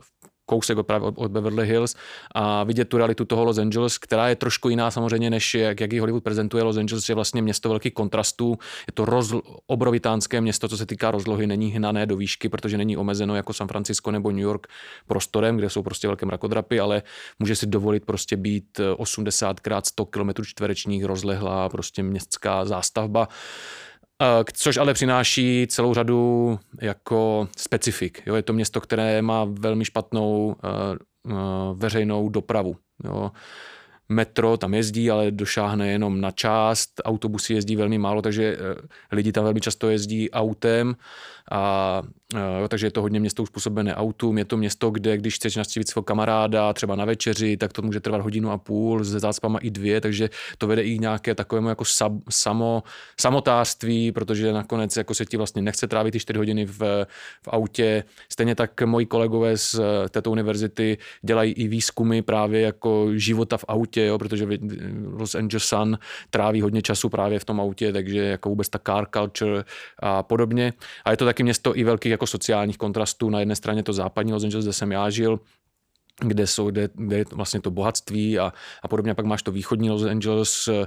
v 0.00 0.13
kousek 0.46 0.78
od, 0.78 0.86
od 1.16 1.30
Beverly 1.30 1.66
Hills 1.66 1.94
a 2.34 2.64
vidět 2.64 2.84
tu 2.84 2.96
realitu 2.96 3.24
toho 3.24 3.44
Los 3.44 3.58
Angeles, 3.58 3.98
která 3.98 4.28
je 4.28 4.36
trošku 4.36 4.68
jiná 4.68 4.90
samozřejmě, 4.90 5.30
než 5.30 5.54
jak, 5.54 5.80
jak 5.80 5.92
ji 5.92 5.98
Hollywood 5.98 6.24
prezentuje. 6.24 6.62
Los 6.62 6.76
Angeles 6.76 7.08
je 7.08 7.14
vlastně 7.14 7.42
město 7.42 7.68
velkých 7.68 7.94
kontrastů, 7.94 8.58
je 8.86 8.92
to 8.94 9.04
roz, 9.04 9.34
obrovitánské 9.66 10.40
město, 10.40 10.68
co 10.68 10.76
se 10.76 10.86
týká 10.86 11.10
rozlohy, 11.10 11.46
není 11.46 11.70
hnané 11.70 12.06
do 12.06 12.16
výšky, 12.16 12.48
protože 12.48 12.78
není 12.78 12.96
omezeno 12.96 13.36
jako 13.36 13.52
San 13.52 13.68
Francisco 13.68 14.10
nebo 14.10 14.30
New 14.30 14.40
York 14.40 14.66
prostorem, 15.06 15.56
kde 15.56 15.70
jsou 15.70 15.82
prostě 15.82 16.06
velké 16.06 16.26
mrakodrapy, 16.26 16.80
ale 16.80 17.02
může 17.38 17.56
si 17.56 17.66
dovolit 17.66 18.04
prostě 18.04 18.36
být 18.36 18.80
80 18.96 19.60
x 19.66 19.88
100 19.88 20.06
km 20.06 20.30
čtverečních 20.44 21.04
rozlehlá 21.04 21.68
prostě 21.68 22.02
městská 22.02 22.64
zástavba. 22.64 23.28
Eh, 24.22 24.44
což 24.52 24.76
ale 24.76 24.94
přináší 24.94 25.66
celou 25.70 25.94
řadu 25.94 26.58
jako 26.82 27.48
specifik. 27.56 28.22
Jo, 28.26 28.34
je 28.34 28.42
to 28.42 28.52
město, 28.52 28.80
které 28.80 29.22
má 29.22 29.44
velmi 29.44 29.84
špatnou 29.84 30.46
uh, 30.46 31.32
uh, 31.32 31.78
veřejnou 31.78 32.28
dopravu. 32.28 32.76
Jo. 33.04 33.30
Metro 34.08 34.56
tam 34.56 34.74
jezdí, 34.74 35.10
ale 35.10 35.30
došáhne 35.30 35.88
jenom 35.88 36.20
na 36.20 36.30
část, 36.30 36.90
autobusy 37.04 37.54
jezdí 37.54 37.76
velmi 37.76 37.98
málo, 37.98 38.22
takže 38.22 38.56
lidi 39.12 39.32
tam 39.32 39.44
velmi 39.44 39.60
často 39.60 39.90
jezdí 39.90 40.30
autem 40.30 40.96
a 41.54 42.02
jo, 42.60 42.68
takže 42.68 42.86
je 42.86 42.90
to 42.90 43.02
hodně 43.02 43.20
město 43.20 43.42
uspůsobené 43.42 43.94
autům. 43.94 44.38
Je 44.38 44.44
to 44.44 44.56
město, 44.56 44.90
kde 44.90 45.16
když 45.16 45.34
chceš 45.34 45.56
navštívit 45.56 45.88
svého 45.88 46.02
kamaráda 46.02 46.72
třeba 46.72 46.96
na 46.96 47.04
večeři, 47.04 47.56
tak 47.56 47.72
to 47.72 47.82
může 47.82 48.00
trvat 48.00 48.20
hodinu 48.20 48.50
a 48.50 48.58
půl, 48.58 49.04
se 49.04 49.20
zácpama 49.20 49.58
i 49.58 49.70
dvě, 49.70 50.00
takže 50.00 50.30
to 50.58 50.66
vede 50.66 50.82
i 50.82 50.98
nějaké 50.98 51.34
takovému 51.34 51.68
jako 51.68 51.84
sab, 51.84 52.12
samo, 52.30 52.82
samotářství, 53.20 54.12
protože 54.12 54.52
nakonec 54.52 54.96
jako 54.96 55.14
se 55.14 55.24
ti 55.24 55.36
vlastně 55.36 55.62
nechce 55.62 55.88
trávit 55.88 56.12
ty 56.12 56.20
čtyři 56.20 56.38
hodiny 56.38 56.66
v, 56.66 56.78
v 57.42 57.48
autě. 57.48 58.04
Stejně 58.32 58.54
tak 58.54 58.82
moji 58.82 59.06
kolegové 59.06 59.56
z 59.56 59.80
této 60.10 60.30
univerzity 60.30 60.98
dělají 61.22 61.52
i 61.52 61.68
výzkumy 61.68 62.22
právě 62.22 62.60
jako 62.60 63.08
života 63.14 63.56
v 63.56 63.64
autě, 63.68 64.04
jo, 64.04 64.18
protože 64.18 64.48
Los 65.12 65.34
Angeles 65.34 65.64
Sun 65.64 65.98
tráví 66.30 66.60
hodně 66.60 66.82
času 66.82 67.08
právě 67.08 67.38
v 67.38 67.44
tom 67.44 67.60
autě, 67.60 67.92
takže 67.92 68.18
jako 68.18 68.48
vůbec 68.48 68.68
ta 68.68 68.78
car 68.86 69.06
culture 69.14 69.64
a 69.98 70.22
podobně. 70.22 70.72
A 71.04 71.10
je 71.10 71.16
to 71.16 71.24
taky 71.24 71.43
město 71.44 71.78
i 71.78 71.84
velkých 71.84 72.10
jako 72.10 72.26
sociálních 72.26 72.78
kontrastů. 72.78 73.30
Na 73.30 73.40
jedné 73.40 73.56
straně 73.56 73.82
to 73.82 73.92
západní 73.92 74.32
Los 74.32 74.44
Angeles, 74.44 74.64
kde 74.64 74.72
jsem 74.72 74.92
já 74.92 75.10
žil, 75.10 75.40
kde, 76.20 76.46
jsou, 76.46 76.70
kde, 76.70 76.88
kde 76.94 77.16
je 77.16 77.24
vlastně 77.32 77.60
to 77.60 77.70
bohatství 77.70 78.38
a, 78.38 78.52
a 78.82 78.88
podobně. 78.88 79.12
A 79.12 79.14
pak 79.14 79.24
máš 79.24 79.42
to 79.42 79.52
východní 79.52 79.90
Los 79.90 80.02
Angeles, 80.02 80.68
eh, 80.68 80.86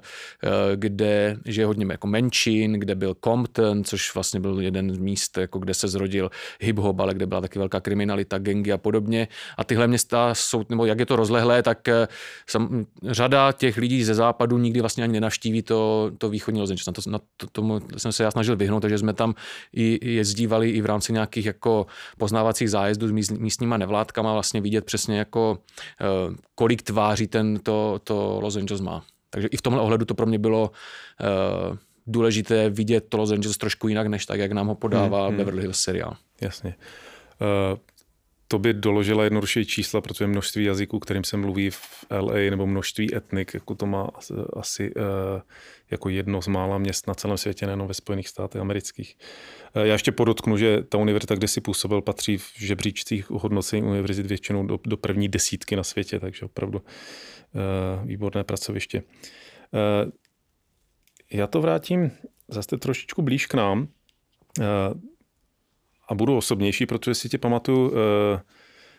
kde 0.75 1.37
je 1.45 1.65
hodně 1.65 1.85
jako 1.91 2.07
menšin, 2.07 2.73
kde 2.73 2.95
byl 2.95 3.15
Compton, 3.23 3.83
což 3.83 4.15
vlastně 4.15 4.39
byl 4.39 4.59
jeden 4.61 4.91
z 4.91 4.97
míst, 4.97 5.37
jako 5.37 5.59
kde 5.59 5.73
se 5.73 5.87
zrodil 5.87 6.29
hip-hop, 6.61 7.01
ale 7.01 7.13
kde 7.13 7.25
byla 7.25 7.41
taky 7.41 7.59
velká 7.59 7.79
kriminalita, 7.79 8.37
gengy 8.37 8.71
a 8.71 8.77
podobně. 8.77 9.27
A 9.57 9.63
tyhle 9.63 9.87
města 9.87 10.33
jsou, 10.33 10.65
nebo 10.69 10.85
jak 10.85 10.99
je 10.99 11.05
to 11.05 11.15
rozlehlé, 11.15 11.63
tak 11.63 11.87
eh, 11.87 12.07
sam, 12.49 12.85
řada 13.03 13.51
těch 13.51 13.77
lidí 13.77 14.03
ze 14.03 14.15
západu 14.15 14.57
nikdy 14.57 14.81
vlastně 14.81 15.03
ani 15.03 15.13
nenavštíví 15.13 15.61
to, 15.61 16.11
to 16.17 16.29
východní 16.29 16.61
Los 16.61 16.69
Angeles. 16.69 16.87
Na, 16.87 16.93
to, 16.93 17.01
na 17.09 17.19
to, 17.37 17.47
tomu 17.47 17.81
jsem 17.97 18.11
se 18.11 18.23
já 18.23 18.31
snažil 18.31 18.55
vyhnout, 18.55 18.79
takže 18.79 18.97
jsme 18.97 19.13
tam 19.13 19.35
i 19.73 20.09
jezdívali 20.11 20.69
i 20.69 20.81
v 20.81 20.85
rámci 20.85 21.13
nějakých 21.13 21.45
jako 21.45 21.85
poznávacích 22.17 22.69
zájezdů 22.69 23.07
s 23.07 23.29
místníma 23.31 23.77
nevládkama 23.77 24.33
vlastně 24.33 24.61
vidět 24.61 24.85
přesně 24.85 25.16
jako 25.17 25.59
eh, 26.01 26.35
kolik 26.55 26.81
tváří 26.81 27.27
ten 27.27 27.59
to, 27.59 27.99
to 28.03 28.39
Los 28.43 28.55
Angeles 28.55 28.81
má. 28.81 29.03
Takže 29.29 29.47
i 29.47 29.57
v 29.57 29.61
tomhle 29.61 29.81
ohledu 29.81 30.05
to 30.05 30.15
pro 30.15 30.25
mě 30.25 30.39
bylo 30.39 30.71
uh, 30.71 31.77
důležité 32.07 32.69
vidět 32.69 33.05
to 33.09 33.17
Los 33.17 33.31
Angeles 33.31 33.57
trošku 33.57 33.87
jinak, 33.87 34.07
než 34.07 34.25
tak, 34.25 34.39
jak 34.39 34.51
nám 34.51 34.67
ho 34.67 34.75
podává 34.75 35.19
hmm, 35.19 35.27
hmm. 35.27 35.37
Beverly 35.37 35.61
Hills 35.61 35.79
seriál. 35.79 36.15
Jasně. 36.41 36.75
Uh, 37.71 37.77
to 38.47 38.59
by 38.59 38.73
doložila 38.73 39.23
jednodušší 39.23 39.65
čísla, 39.65 40.01
protože 40.01 40.27
množství 40.27 40.63
jazyků, 40.63 40.99
kterým 40.99 41.23
se 41.23 41.37
mluví 41.37 41.69
v 41.69 42.05
LA, 42.11 42.35
nebo 42.49 42.67
množství 42.67 43.15
etnik, 43.15 43.53
jako 43.53 43.75
to 43.75 43.85
má 43.85 44.09
asi 44.53 44.95
uh, 44.95 45.01
jako 45.91 46.09
jedno 46.09 46.41
z 46.41 46.47
mála 46.47 46.77
měst 46.77 47.07
na 47.07 47.13
celém 47.13 47.37
světě, 47.37 47.65
nejenom 47.65 47.87
ve 47.87 47.93
Spojených 47.93 48.27
státech 48.27 48.61
amerických. 48.61 49.17
Uh, 49.75 49.81
já 49.83 49.93
ještě 49.93 50.11
podotknu, 50.11 50.57
že 50.57 50.83
ta 50.83 50.97
univerzita, 50.97 51.35
kde 51.35 51.47
si 51.47 51.61
působil, 51.61 52.01
patří 52.01 52.37
v 52.37 52.51
žebříčcích 52.57 53.29
hodnocení 53.29 53.83
univerzit 53.83 54.25
většinou 54.25 54.65
do, 54.65 54.79
do 54.85 54.97
první 54.97 55.29
desítky 55.29 55.75
na 55.75 55.83
světě, 55.83 56.19
takže 56.19 56.45
opravdu 56.45 56.79
uh, 56.79 58.07
výborné 58.07 58.43
pracoviště. 58.43 59.03
Já 61.31 61.47
to 61.47 61.61
vrátím 61.61 62.11
zase 62.47 62.77
trošičku 62.77 63.21
blíž 63.21 63.45
k 63.45 63.53
nám 63.53 63.87
a 66.07 66.15
budu 66.15 66.37
osobnější, 66.37 66.85
protože 66.85 67.15
si 67.15 67.29
tě 67.29 67.37
pamatuju, 67.37 67.93
eh, 67.93 68.41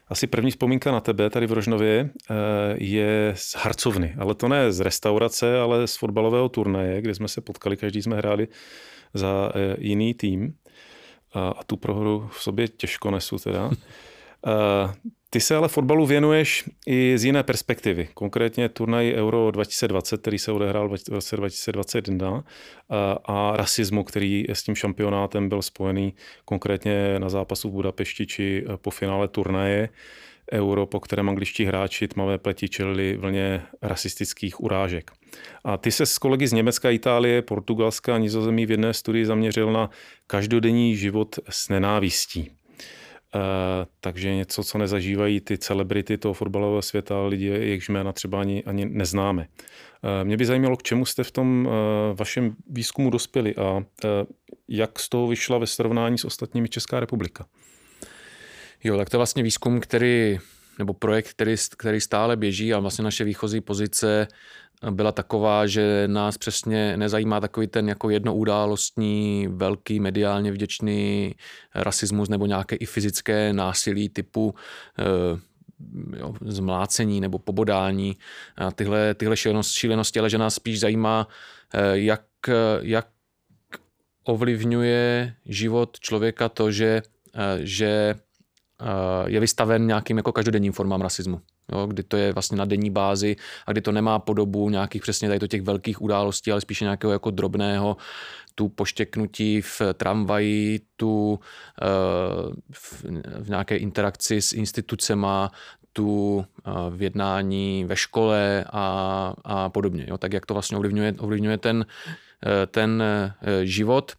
asi 0.09 0.27
první 0.27 0.51
vzpomínka 0.51 0.93
na 0.93 1.01
tebe 1.01 1.31
tady 1.31 1.47
v 1.47 1.53
Rožnově 1.53 2.11
eh, 2.31 2.35
je 2.79 3.33
z 3.37 3.57
harcovny, 3.57 4.15
ale 4.19 4.35
to 4.35 4.49
ne 4.49 4.73
z 4.73 4.81
restaurace, 4.81 5.61
ale 5.61 5.87
z 5.87 5.97
fotbalového 5.97 6.49
turnaje, 6.49 7.03
kde 7.03 7.15
jsme 7.15 7.29
se 7.29 7.41
potkali, 7.41 7.77
každý 7.77 8.03
jsme 8.03 8.17
hráli 8.17 8.49
za 9.15 9.53
eh, 9.55 9.77
jiný 9.79 10.15
tým 10.15 10.55
a, 11.33 11.49
a 11.49 11.65
tu 11.65 11.77
prohru 11.77 12.29
v 12.33 12.43
sobě 12.43 12.69
těžko 12.69 13.11
nesu 13.11 13.39
teda. 13.39 13.71
Ty 15.31 15.41
se 15.41 15.57
ale 15.57 15.69
fotbalu 15.69 16.07
věnuješ 16.07 16.65
i 16.87 17.19
z 17.19 17.25
jiné 17.25 17.43
perspektivy, 17.43 18.09
konkrétně 18.15 18.69
turnaj 18.69 19.13
Euro 19.17 19.51
2020, 19.51 20.21
který 20.21 20.39
se 20.39 20.53
odehrál 20.53 20.89
v 20.89 21.09
roce 21.09 21.37
2021 21.37 22.45
a, 23.25 23.57
rasismu, 23.57 24.05
který 24.05 24.45
s 24.49 24.63
tím 24.63 24.75
šampionátem 24.75 25.49
byl 25.49 25.63
spojený 25.63 26.15
konkrétně 26.45 27.19
na 27.19 27.29
zápasu 27.29 27.69
v 27.69 27.73
Budapešti 27.73 28.27
či 28.27 28.65
po 28.77 28.91
finále 28.91 29.29
turnaje 29.29 29.89
Euro, 30.53 30.87
po 30.87 31.01
kterém 31.01 31.29
angličtí 31.29 31.65
hráči 31.65 32.09
tmavé 32.09 32.39
pleti 32.39 32.69
čelili 32.69 33.17
vlně 33.17 33.63
rasistických 33.83 34.61
urážek. 34.61 35.11
A 35.65 35.77
ty 35.77 35.93
se 35.93 36.07
s 36.07 36.19
kolegy 36.19 36.47
z 36.49 36.53
Německa, 36.53 36.91
Itálie, 36.91 37.43
Portugalska 37.43 38.15
a 38.15 38.19
Nizozemí 38.19 38.67
v 38.67 38.71
jedné 38.71 38.95
studii 38.95 39.27
zaměřil 39.27 39.73
na 39.73 39.91
každodenní 40.27 40.97
život 40.97 41.39
s 41.49 41.69
nenávistí. 41.69 42.51
Uh, 43.35 43.41
takže 44.01 44.35
něco, 44.35 44.65
co 44.65 44.79
nezažívají 44.79 45.41
ty 45.41 45.59
celebrity 45.59 46.19
toho 46.19 46.35
fotbalového 46.35 46.83
světa, 46.83 47.27
lidi, 47.27 47.47
jejichž 47.47 47.89
jména 47.89 48.13
třeba 48.13 48.41
ani, 48.41 48.65
ani 48.65 48.87
neznáme. 48.87 49.49
Uh, 50.03 50.25
mě 50.25 50.37
by 50.37 50.47
zajímalo, 50.47 50.77
k 50.77 50.83
čemu 50.83 51.07
jste 51.07 51.25
v 51.25 51.31
tom 51.31 51.67
uh, 51.67 51.73
vašem 52.17 52.57
výzkumu 52.71 53.11
dospěli 53.11 53.57
a 53.57 53.85
jak 54.69 54.99
z 54.99 55.09
toho 55.09 55.27
vyšla 55.27 55.59
ve 55.59 55.67
srovnání 55.67 56.19
s 56.19 56.25
ostatními 56.25 56.69
Česká 56.69 57.01
republika. 57.01 57.47
Jo, 58.85 58.97
tak 58.97 59.11
to 59.11 59.17
je 59.17 59.19
vlastně 59.19 59.43
výzkum, 59.43 59.81
který 59.81 60.39
nebo 60.79 60.95
projekt, 60.95 61.29
který, 61.29 61.55
který 61.77 62.01
stále 62.01 62.37
běží 62.37 62.75
a 62.75 62.79
vlastně 62.79 63.05
naše 63.05 63.25
výchozí 63.25 63.61
pozice 63.61 64.29
byla 64.91 65.13
taková, 65.13 65.67
že 65.67 66.05
nás 66.07 66.39
přesně 66.39 66.97
nezajímá 66.97 67.41
takový 67.41 67.67
ten 67.67 67.89
jako 67.89 68.11
jednoudálostní, 68.11 69.49
velký, 69.51 70.01
mediálně 70.01 70.53
vděčný 70.53 71.35
rasismus 71.75 72.29
nebo 72.29 72.47
nějaké 72.47 72.77
i 72.77 72.87
fyzické 72.87 73.53
násilí 73.53 74.09
typu 74.09 74.55
eh, 74.99 75.39
jo, 76.19 76.35
zmlácení 76.41 77.21
nebo 77.21 77.39
pobodání 77.39 78.17
a 78.57 78.71
tyhle, 78.71 79.15
tyhle 79.15 79.37
šílenosti, 79.63 80.19
ale 80.21 80.31
že 80.31 80.39
nás 80.39 80.55
spíš 80.55 80.81
zajímá, 80.81 81.29
eh, 81.75 81.99
jak, 81.99 82.25
jak 82.81 83.09
ovlivňuje 84.25 85.35
život 85.47 86.01
člověka 86.01 86.49
to, 86.49 86.71
že, 86.71 87.03
eh, 87.35 87.59
že 87.61 88.15
je 89.27 89.41
vystaven 89.41 89.87
nějakým 89.87 90.17
jako 90.17 90.33
každodenním 90.33 90.73
formám 90.73 91.01
rasismu 91.01 91.41
jo, 91.73 91.87
kdy 91.87 92.03
to 92.03 92.17
je 92.17 92.33
vlastně 92.33 92.59
na 92.59 92.65
denní 92.65 92.91
bázi 92.91 93.37
a 93.67 93.73
kdy 93.73 93.81
to 93.81 93.93
nemá 93.93 94.19
podobu 94.19 94.71
nějakých 94.71 95.03
přesně 95.03 95.29
tady 95.29 95.41
to 95.41 95.47
těch 95.47 95.63
velkých 95.63 96.03
událostí, 96.03 96.53
ale 96.53 96.61
spíše 96.61 96.85
nějakého 96.85 97.13
jako 97.13 97.31
drobného 97.31 97.97
tu 98.55 98.69
poštěknutí 98.69 99.61
v 99.61 99.83
tramvaji, 99.95 100.81
tu 100.97 101.31
uh, 101.31 102.53
v, 102.73 103.05
v 103.41 103.49
nějaké 103.49 103.77
interakci 103.77 104.43
s 104.43 104.53
institucema, 104.53 105.51
tu 105.93 106.37
uh, 106.37 106.45
v 106.91 107.03
jednání 107.03 107.85
ve 107.85 107.97
škole 107.97 108.65
a, 108.73 109.35
a 109.45 109.69
podobně. 109.69 110.07
Jo, 110.09 110.19
tak 110.19 110.33
jak 110.33 110.47
to 110.47 110.55
vlastně 110.55 110.77
ovlivňuje, 110.77 111.15
ovlivňuje 111.19 111.59
ten, 111.59 111.87
ten 112.71 113.03
život. 113.63 114.13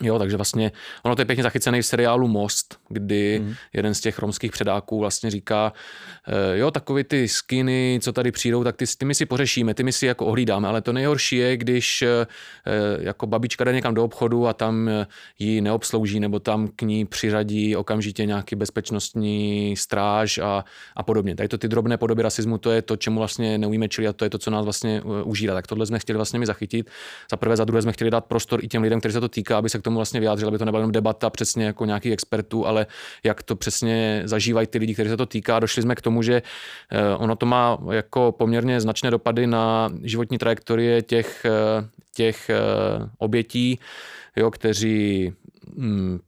Jo, 0.00 0.18
takže 0.18 0.36
vlastně 0.36 0.72
ono 1.02 1.16
to 1.16 1.22
je 1.22 1.26
pěkně 1.26 1.42
zachycený 1.42 1.82
v 1.82 1.86
seriálu 1.86 2.28
Most, 2.28 2.78
kdy 2.88 3.40
mm. 3.42 3.54
jeden 3.72 3.94
z 3.94 4.00
těch 4.00 4.18
romských 4.18 4.52
předáků 4.52 4.98
vlastně 4.98 5.30
říká, 5.30 5.72
e, 6.26 6.58
jo, 6.58 6.70
takový 6.70 7.04
ty 7.04 7.28
skiny, 7.28 7.98
co 8.02 8.12
tady 8.12 8.32
přijdou, 8.32 8.64
tak 8.64 8.76
ty, 8.76 8.84
ty 8.98 9.04
my 9.04 9.14
si 9.14 9.26
pořešíme, 9.26 9.74
ty 9.74 9.82
my 9.82 9.92
si 9.92 10.06
jako 10.06 10.26
ohlídáme, 10.26 10.68
ale 10.68 10.82
to 10.82 10.92
nejhorší 10.92 11.36
je, 11.36 11.56
když 11.56 12.02
e, 12.02 12.26
jako 12.98 13.26
babička 13.26 13.64
jde 13.64 13.72
někam 13.72 13.94
do 13.94 14.04
obchodu 14.04 14.46
a 14.48 14.52
tam 14.52 14.90
ji 15.38 15.60
neobslouží 15.60 16.20
nebo 16.20 16.38
tam 16.38 16.68
k 16.76 16.82
ní 16.82 17.04
přiřadí 17.04 17.76
okamžitě 17.76 18.26
nějaký 18.26 18.56
bezpečnostní 18.56 19.76
stráž 19.76 20.38
a, 20.38 20.64
a 20.96 21.02
podobně. 21.02 21.34
Tady 21.36 21.48
to 21.48 21.58
ty 21.58 21.68
drobné 21.68 21.96
podoby 21.96 22.22
rasismu, 22.22 22.58
to 22.58 22.70
je 22.70 22.82
to, 22.82 22.96
čemu 22.96 23.18
vlastně 23.18 23.58
neumíme 23.58 23.88
čili 23.88 24.08
a 24.08 24.12
to 24.12 24.24
je 24.24 24.30
to, 24.30 24.38
co 24.38 24.50
nás 24.50 24.64
vlastně 24.64 25.02
užírá. 25.24 25.54
Tak 25.54 25.66
tohle 25.66 25.86
jsme 25.86 25.98
chtěli 25.98 26.16
vlastně 26.16 26.38
mi 26.38 26.46
zachytit. 26.46 26.90
Za 27.30 27.36
prvé, 27.36 27.56
za 27.56 27.64
druhé 27.64 27.82
jsme 27.82 27.92
chtěli 27.92 28.10
dát 28.10 28.24
prostor 28.24 28.64
i 28.64 28.68
těm 28.68 28.82
lidem, 28.82 29.00
kteří 29.00 29.12
se 29.12 29.20
to 29.20 29.28
týká, 29.28 29.58
aby 29.58 29.68
se 29.68 29.81
k 29.82 29.84
tomu 29.84 29.96
vlastně 29.96 30.20
vyjádřil, 30.20 30.48
aby 30.48 30.58
to 30.58 30.64
nebyla 30.64 30.80
jenom 30.80 30.92
debata 30.92 31.30
přesně 31.30 31.64
jako 31.64 31.84
nějakých 31.84 32.12
expertů, 32.12 32.66
ale 32.66 32.86
jak 33.24 33.42
to 33.42 33.56
přesně 33.56 34.22
zažívají 34.24 34.66
ty 34.66 34.78
lidi, 34.78 34.94
kteří 34.94 35.10
se 35.10 35.16
to 35.16 35.26
týká. 35.26 35.60
Došli 35.60 35.82
jsme 35.82 35.94
k 35.94 36.00
tomu, 36.00 36.22
že 36.22 36.42
eh, 36.90 37.16
ono 37.16 37.36
to 37.36 37.46
má 37.46 37.78
jako 37.90 38.32
poměrně 38.32 38.80
značné 38.80 39.10
dopady 39.10 39.46
na 39.46 39.90
životní 40.02 40.38
trajektorie 40.38 41.02
těch, 41.02 41.44
eh, 41.44 41.88
těch 42.14 42.50
eh, 42.50 42.56
obětí, 43.18 43.78
jo, 44.36 44.50
kteří 44.50 45.32
mm, 45.76 46.20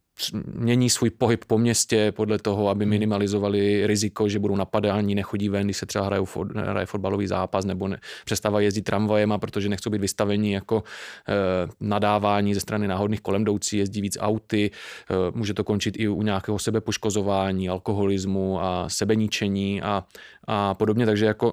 mění 0.55 0.91
svůj 0.91 1.11
pohyb 1.11 1.45
po 1.45 1.59
městě 1.59 2.13
podle 2.13 2.39
toho, 2.39 2.69
aby 2.69 2.85
hmm. 2.85 2.91
minimalizovali 2.91 3.87
riziko, 3.87 4.29
že 4.29 4.39
budou 4.39 4.57
napadáni, 4.57 5.15
nechodí 5.15 5.49
ven, 5.49 5.67
když 5.67 5.77
se 5.77 5.87
třeba 5.87 6.05
hraje, 6.05 6.23
hraje 6.55 6.87
fotbalový 6.87 7.27
zápas 7.27 7.65
nebo 7.65 7.89
ne, 7.89 8.01
přestávají 8.25 8.67
jezdit 8.67 8.83
tramvajem, 8.83 9.35
protože 9.41 9.69
nechcou 9.69 9.91
být 9.91 10.01
vystaveni 10.01 10.55
jako 10.55 10.83
e, 11.29 11.33
nadávání 11.81 12.55
ze 12.55 12.61
strany 12.61 12.89
náhodných 12.89 13.21
kolem 13.21 13.43
jdoucí, 13.43 13.77
jezdí 13.77 14.01
víc 14.01 14.19
auty, 14.21 14.71
e, 14.71 15.15
může 15.35 15.55
to 15.55 15.65
končit 15.65 15.95
i 15.99 16.09
u 16.09 16.23
nějakého 16.23 16.59
sebepoškozování, 16.59 17.69
alkoholismu 17.69 18.61
a 18.63 18.89
sebeníčení 18.89 19.83
a, 19.83 20.05
a 20.47 20.75
podobně, 20.75 21.07
takže 21.07 21.27
jako 21.27 21.53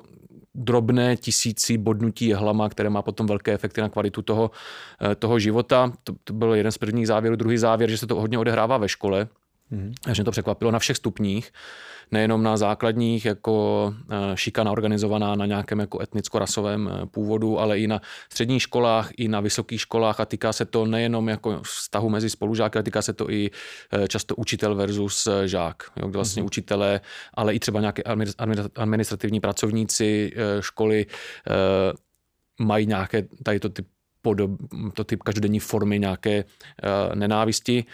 drobné 0.56 1.18
tisíci 1.18 1.78
bodnutí 1.78 2.26
jehlama, 2.28 2.70
které 2.70 2.90
má 2.90 3.02
potom 3.02 3.28
velké 3.28 3.54
efekty 3.54 3.82
na 3.82 3.90
kvalitu 3.90 4.22
toho, 4.22 4.52
eh, 5.12 5.16
toho 5.16 5.40
života. 5.40 5.94
To, 6.04 6.14
to 6.24 6.34
byl 6.34 6.54
jeden 6.54 6.72
z 6.72 6.78
prvních 6.78 7.08
závěrů. 7.08 7.36
Druhý 7.36 7.58
závěr, 7.58 7.90
že 7.90 7.98
se 7.98 8.08
to 8.08 8.16
hodně 8.16 8.40
odehrává 8.40 8.78
ve 8.78 8.90
škole, 8.90 9.28
Mm. 9.72 9.94
Až 10.06 10.18
mě 10.18 10.26
to 10.26 10.32
překvapilo 10.32 10.72
na 10.72 10.80
všech 10.80 10.98
stupních, 10.98 11.52
nejenom 12.12 12.44
na 12.44 12.58
základních, 12.58 13.26
jako 13.26 13.94
eh, 14.10 14.38
šikana 14.38 14.72
organizovaná 14.72 15.36
na 15.36 15.46
nějakém 15.46 15.80
jako 15.80 16.00
etnicko-rasovém 16.02 16.90
eh, 16.90 17.06
původu, 17.06 17.60
ale 17.60 17.80
i 17.80 17.88
na 17.88 18.02
středních 18.30 18.62
školách, 18.62 19.10
i 19.18 19.28
na 19.28 19.40
vysokých 19.40 19.82
školách 19.82 20.20
a 20.20 20.26
týká 20.26 20.54
se 20.54 20.66
to 20.66 20.86
nejenom 20.86 21.30
jako 21.30 21.62
vztahu 21.62 22.10
mezi 22.10 22.30
spolužáky, 22.30 22.78
ale 22.78 22.84
týká 22.84 23.02
se 23.02 23.14
to 23.14 23.30
i 23.30 23.52
eh, 23.94 24.08
často 24.08 24.36
učitel 24.36 24.76
versus 24.76 25.28
žák, 25.46 25.84
jo, 25.98 26.08
kde 26.08 26.18
vlastně 26.18 26.42
mm. 26.42 26.46
učitelé, 26.46 27.02
ale 27.34 27.54
i 27.54 27.60
třeba 27.60 27.80
nějaké 27.80 28.04
administrativní 28.76 29.40
pracovníci 29.40 30.34
školy 30.60 31.06
mají 32.60 32.86
nějaké 32.86 33.24
tady 33.44 33.60
to 33.60 33.70
typ 33.70 33.88
podob, 34.22 34.52
to 34.94 35.04
typ 35.04 35.24
každodenní 35.24 35.60
formy 35.60 36.00
nějaké 36.00 36.44
uh, 36.44 37.16
nenávisti. 37.16 37.86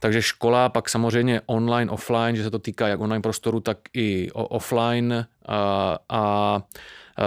Takže 0.00 0.22
škola, 0.22 0.68
pak 0.68 0.88
samozřejmě 0.88 1.40
online, 1.46 1.90
offline, 1.90 2.36
že 2.36 2.42
se 2.42 2.50
to 2.50 2.58
týká 2.58 2.88
jak 2.88 3.00
online 3.00 3.22
prostoru, 3.22 3.60
tak 3.60 3.78
i 3.94 4.30
offline 4.32 5.26
uh, 5.48 5.54
a 6.08 6.62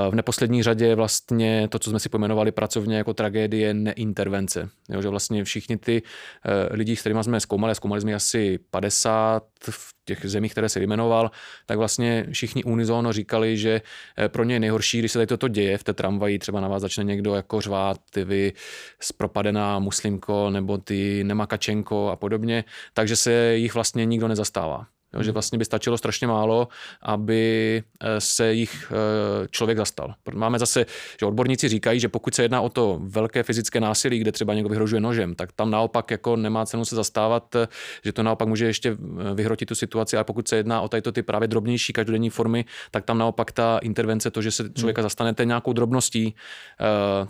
v 0.09 0.15
neposlední 0.15 0.63
řadě 0.63 0.95
vlastně 0.95 1.67
to, 1.67 1.79
co 1.79 1.89
jsme 1.89 1.99
si 1.99 2.09
pojmenovali 2.09 2.51
pracovně 2.51 2.97
jako 2.97 3.13
tragédie 3.13 3.73
neintervence. 3.73 4.69
Jo, 4.89 5.01
že 5.01 5.09
vlastně 5.09 5.43
všichni 5.43 5.77
ty 5.77 6.01
uh, 6.01 6.75
lidi, 6.75 6.95
s 6.95 6.99
kterými 6.99 7.23
jsme 7.23 7.39
zkoumali, 7.39 7.75
zkoumali 7.75 8.01
jsme 8.01 8.13
asi 8.13 8.59
50 8.71 9.43
v 9.69 9.93
těch 10.05 10.25
zemích, 10.25 10.51
které 10.51 10.69
se 10.69 10.79
vyjmenoval, 10.79 11.31
tak 11.65 11.77
vlastně 11.77 12.27
všichni 12.31 12.63
unizono 12.63 13.13
říkali, 13.13 13.57
že 13.57 13.81
eh, 14.17 14.29
pro 14.29 14.43
ně 14.43 14.55
je 14.55 14.59
nejhorší, 14.59 14.99
když 14.99 15.11
se 15.11 15.19
tady 15.19 15.27
toto 15.27 15.47
děje 15.47 15.77
v 15.77 15.83
té 15.83 15.93
tramvaji, 15.93 16.39
třeba 16.39 16.61
na 16.61 16.67
vás 16.67 16.81
začne 16.81 17.03
někdo 17.03 17.35
jako 17.35 17.61
řvát, 17.61 17.97
ty 18.11 18.23
vy 18.23 18.53
zpropadená 18.99 19.79
muslimko 19.79 20.49
nebo 20.49 20.77
ty 20.77 21.23
nemakačenko 21.23 22.09
a 22.09 22.15
podobně, 22.15 22.63
takže 22.93 23.15
se 23.15 23.55
jich 23.55 23.73
vlastně 23.73 24.05
nikdo 24.05 24.27
nezastává. 24.27 24.87
Jo, 25.13 25.23
že 25.23 25.31
vlastně 25.31 25.57
by 25.57 25.65
stačilo 25.65 25.97
strašně 25.97 26.27
málo, 26.27 26.67
aby 27.01 27.83
eh, 28.01 28.21
se 28.21 28.53
jich 28.53 28.91
eh, 28.91 29.47
člověk 29.51 29.77
zastal. 29.77 30.13
Máme 30.33 30.59
zase, 30.59 30.85
že 31.19 31.25
odborníci 31.25 31.67
říkají, 31.67 31.99
že 31.99 32.09
pokud 32.09 32.35
se 32.35 32.41
jedná 32.41 32.61
o 32.61 32.69
to 32.69 32.99
velké 33.03 33.43
fyzické 33.43 33.79
násilí, 33.79 34.19
kde 34.19 34.31
třeba 34.31 34.53
někdo 34.53 34.69
vyhrožuje 34.69 35.01
nožem, 35.01 35.35
tak 35.35 35.51
tam 35.51 35.71
naopak 35.71 36.11
jako 36.11 36.35
nemá 36.35 36.65
cenu 36.65 36.85
se 36.85 36.95
zastávat, 36.95 37.55
eh, 37.55 37.67
že 38.05 38.13
to 38.13 38.23
naopak 38.23 38.47
může 38.47 38.65
ještě 38.65 38.97
vyhrotit 39.33 39.67
tu 39.67 39.75
situaci, 39.75 40.17
ale 40.17 40.23
pokud 40.23 40.47
se 40.47 40.55
jedná 40.55 40.81
o 40.81 40.87
tato 40.87 41.11
ty 41.11 41.23
právě 41.23 41.47
drobnější 41.47 41.93
každodenní 41.93 42.29
formy, 42.29 42.65
tak 42.91 43.05
tam 43.05 43.17
naopak 43.17 43.51
ta 43.51 43.77
intervence, 43.77 44.31
to, 44.31 44.41
že 44.41 44.51
se 44.51 44.69
člověka 44.69 45.01
hmm. 45.01 45.05
zastanete 45.05 45.45
nějakou 45.45 45.73
drobností, 45.73 46.35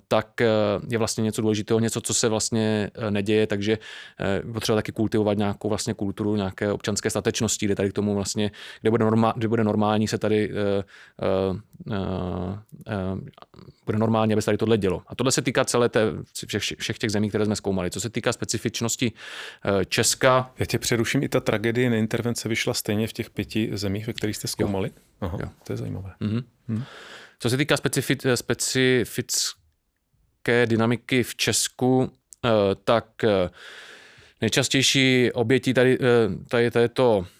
tak 0.08 0.28
je 0.90 0.98
vlastně 0.98 1.22
něco 1.22 1.42
důležitého, 1.42 1.80
něco, 1.80 2.02
co 2.02 2.14
se 2.14 2.30
vlastně 2.30 2.90
neděje, 3.10 3.48
takže 3.48 3.78
potřeba 4.54 4.76
taky 4.76 4.92
kultivovat 4.92 5.38
nějakou 5.38 5.70
vlastně 5.70 5.94
kulturu, 5.94 6.36
nějaké 6.36 6.72
občanské 6.72 7.10
statečnosti, 7.10 7.69
kde 7.70 7.76
tady 7.76 7.90
k 7.90 7.94
tomu 7.94 8.16
vlastně, 8.16 8.52
kde 8.82 8.90
bude, 8.90 9.06
normál, 9.06 9.34
kde 9.36 9.48
bude 9.48 9.64
normální 9.64 10.08
se 10.08 10.18
tady, 10.18 10.50
uh, 10.50 10.56
uh, 11.88 11.96
uh, 11.96 13.20
bude 13.86 13.98
normálně, 13.98 14.34
aby 14.34 14.42
se 14.42 14.46
tady 14.46 14.58
tohle 14.58 14.78
dělo. 14.78 15.04
A 15.08 15.16
tohle 15.16 15.32
se 15.32 15.42
týká 15.42 15.66
celé 15.66 15.90
té, 15.90 16.02
všech, 16.48 16.64
všech 16.80 16.98
těch 16.98 17.12
zemí, 17.12 17.30
které 17.30 17.46
jsme 17.46 17.56
zkoumali. 17.56 17.92
Co 17.92 18.02
se 18.02 18.10
týká 18.10 18.34
specifičnosti 18.34 19.12
uh, 19.12 19.84
Česka. 19.84 20.52
Já 20.60 20.66
tě 20.66 20.80
přeruším, 20.80 21.24
i 21.24 21.30
ta 21.30 21.40
tragédie 21.40 21.90
neintervence 21.90 22.50
vyšla 22.50 22.74
stejně 22.74 23.08
v 23.08 23.14
těch 23.14 23.30
pěti 23.30 23.70
zemích, 23.74 24.08
ve 24.08 24.14
kterých 24.14 24.38
jste 24.38 24.48
zkoumali? 24.48 24.88
Jo. 24.90 25.04
Aha, 25.22 25.38
jo. 25.42 25.50
to 25.64 25.74
je 25.74 25.78
zajímavé. 25.78 26.14
Mm-hmm. 26.22 26.44
Hmm. 26.68 26.84
Co 27.40 27.50
se 27.50 27.58
týká 27.58 27.78
specific, 27.78 28.26
specifické 28.36 29.46
dynamiky 30.66 31.24
v 31.24 31.36
Česku, 31.36 32.12
tak 32.84 33.06
nejčastější 34.42 35.32
obětí 35.32 35.74
tady, 35.74 35.98
tady, 36.50 36.72
tady 36.72 36.90
to 36.90 37.26
Eh, 37.26 37.39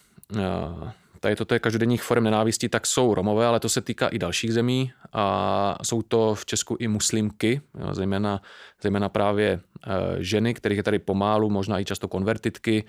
tady 1.20 1.36
toto 1.36 1.54
je 1.54 1.60
každodenních 1.60 2.02
forem 2.02 2.24
nenávistí, 2.24 2.68
tak 2.68 2.86
jsou 2.86 3.14
Romové, 3.14 3.46
ale 3.46 3.60
to 3.60 3.68
se 3.68 3.80
týká 3.80 4.08
i 4.08 4.18
dalších 4.18 4.52
zemí 4.52 4.92
a 5.12 5.78
jsou 5.82 6.02
to 6.02 6.34
v 6.34 6.46
Česku 6.46 6.76
i 6.80 6.88
muslimky, 6.88 7.60
zejména, 7.92 8.40
zejména 8.82 9.08
právě 9.08 9.60
eh, 9.86 9.90
ženy, 10.18 10.54
kterých 10.54 10.76
je 10.76 10.82
tady 10.82 10.98
pomálu, 10.98 11.50
možná 11.50 11.80
i 11.80 11.84
často 11.84 12.08
konvertitky, 12.08 12.84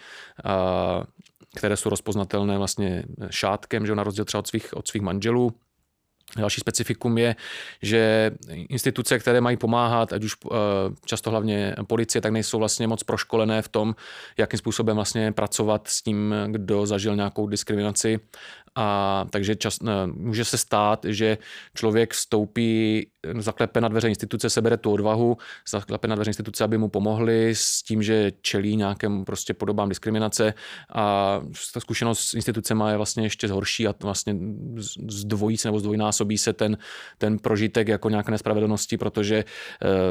které 1.55 1.77
jsou 1.77 1.89
rozpoznatelné 1.89 2.57
vlastně 2.57 3.03
šátkem, 3.29 3.85
že 3.85 3.95
na 3.95 4.03
rozdíl 4.03 4.25
třeba 4.25 4.39
od 4.39 4.47
svých, 4.47 4.73
od 4.73 4.87
svých 4.87 5.01
manželů. 5.01 5.51
Další 6.37 6.61
specifikum 6.61 7.17
je, 7.17 7.35
že 7.81 8.31
instituce, 8.49 9.19
které 9.19 9.41
mají 9.41 9.57
pomáhat, 9.57 10.13
ať 10.13 10.23
už 10.23 10.35
eh, 10.45 10.49
často 11.05 11.29
hlavně 11.29 11.75
policie, 11.87 12.21
tak 12.21 12.31
nejsou 12.31 12.59
vlastně 12.59 12.87
moc 12.87 13.03
proškolené 13.03 13.61
v 13.61 13.67
tom, 13.67 13.95
jakým 14.37 14.59
způsobem 14.59 14.95
vlastně 14.95 15.31
pracovat 15.31 15.87
s 15.87 16.01
tím, 16.01 16.35
kdo 16.47 16.85
zažil 16.85 17.15
nějakou 17.15 17.47
diskriminaci 17.47 18.19
a 18.75 19.25
takže 19.29 19.55
čas, 19.55 19.77
může 20.05 20.45
se 20.45 20.57
stát, 20.57 21.05
že 21.09 21.37
člověk 21.75 22.13
vstoupí, 22.13 23.07
zaklepe 23.39 23.81
na 23.81 23.87
dveře 23.87 24.09
instituce, 24.09 24.49
sebere 24.49 24.77
tu 24.77 24.91
odvahu, 24.91 25.37
zaklepe 25.69 26.07
na 26.07 26.15
dveře 26.15 26.29
instituce, 26.29 26.63
aby 26.63 26.77
mu 26.77 26.89
pomohli 26.89 27.55
s 27.55 27.83
tím, 27.83 28.03
že 28.03 28.31
čelí 28.41 28.75
nějakému 28.75 29.25
prostě 29.25 29.53
podobám 29.53 29.89
diskriminace 29.89 30.53
a 30.93 31.39
ta 31.73 31.79
zkušenost 31.79 32.19
s 32.19 32.33
institucemi 32.33 32.83
je 32.89 32.97
vlastně 32.97 33.23
ještě 33.23 33.47
horší 33.47 33.87
a 33.87 33.95
vlastně 34.03 34.35
zdvojí 35.07 35.57
se 35.57 35.67
nebo 35.67 35.79
zdvojnásobí 35.79 36.37
se 36.37 36.53
ten, 36.53 36.77
ten 37.17 37.39
prožitek 37.39 37.87
jako 37.87 38.09
nějaké 38.09 38.31
nespravedlnosti, 38.31 38.97
protože 38.97 39.43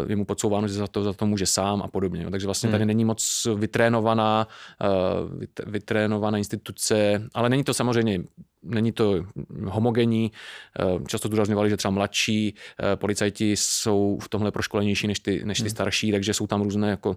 uh, 0.03 0.11
je 0.11 0.17
mu 0.17 0.25
podsouváno, 0.25 0.69
že 0.69 0.75
za 0.75 0.87
to, 0.87 1.05
za 1.05 1.13
to 1.13 1.27
může 1.27 1.47
sám 1.47 1.83
a 1.83 1.89
podobně. 1.89 2.27
Takže 2.31 2.47
vlastně 2.47 2.71
tady 2.71 2.83
hmm. 2.83 2.89
není 2.89 3.05
moc 3.05 3.47
vytrénovaná, 3.57 4.49
vytrénovaná 5.67 6.39
instituce, 6.39 7.23
ale 7.35 7.49
není 7.49 7.65
to 7.65 7.75
samozřejmě 7.75 8.21
není 8.63 8.93
to 8.93 9.25
homogenní. 9.65 10.33
Eh, 10.81 11.05
často 11.07 11.29
zdůrazňovali, 11.29 11.71
že 11.71 11.77
třeba 11.77 11.93
mladší 11.93 12.55
eh, 12.55 12.97
policajti 12.97 13.57
jsou 13.57 14.19
v 14.23 14.29
tomhle 14.29 14.51
proškolenější 14.51 15.07
než 15.07 15.21
ty, 15.21 15.45
než 15.45 15.59
ty 15.59 15.63
hmm. 15.63 15.71
starší, 15.71 16.13
takže 16.13 16.35
jsou 16.35 16.47
tam 16.47 16.63
různé, 16.63 16.91
jako, 16.91 17.17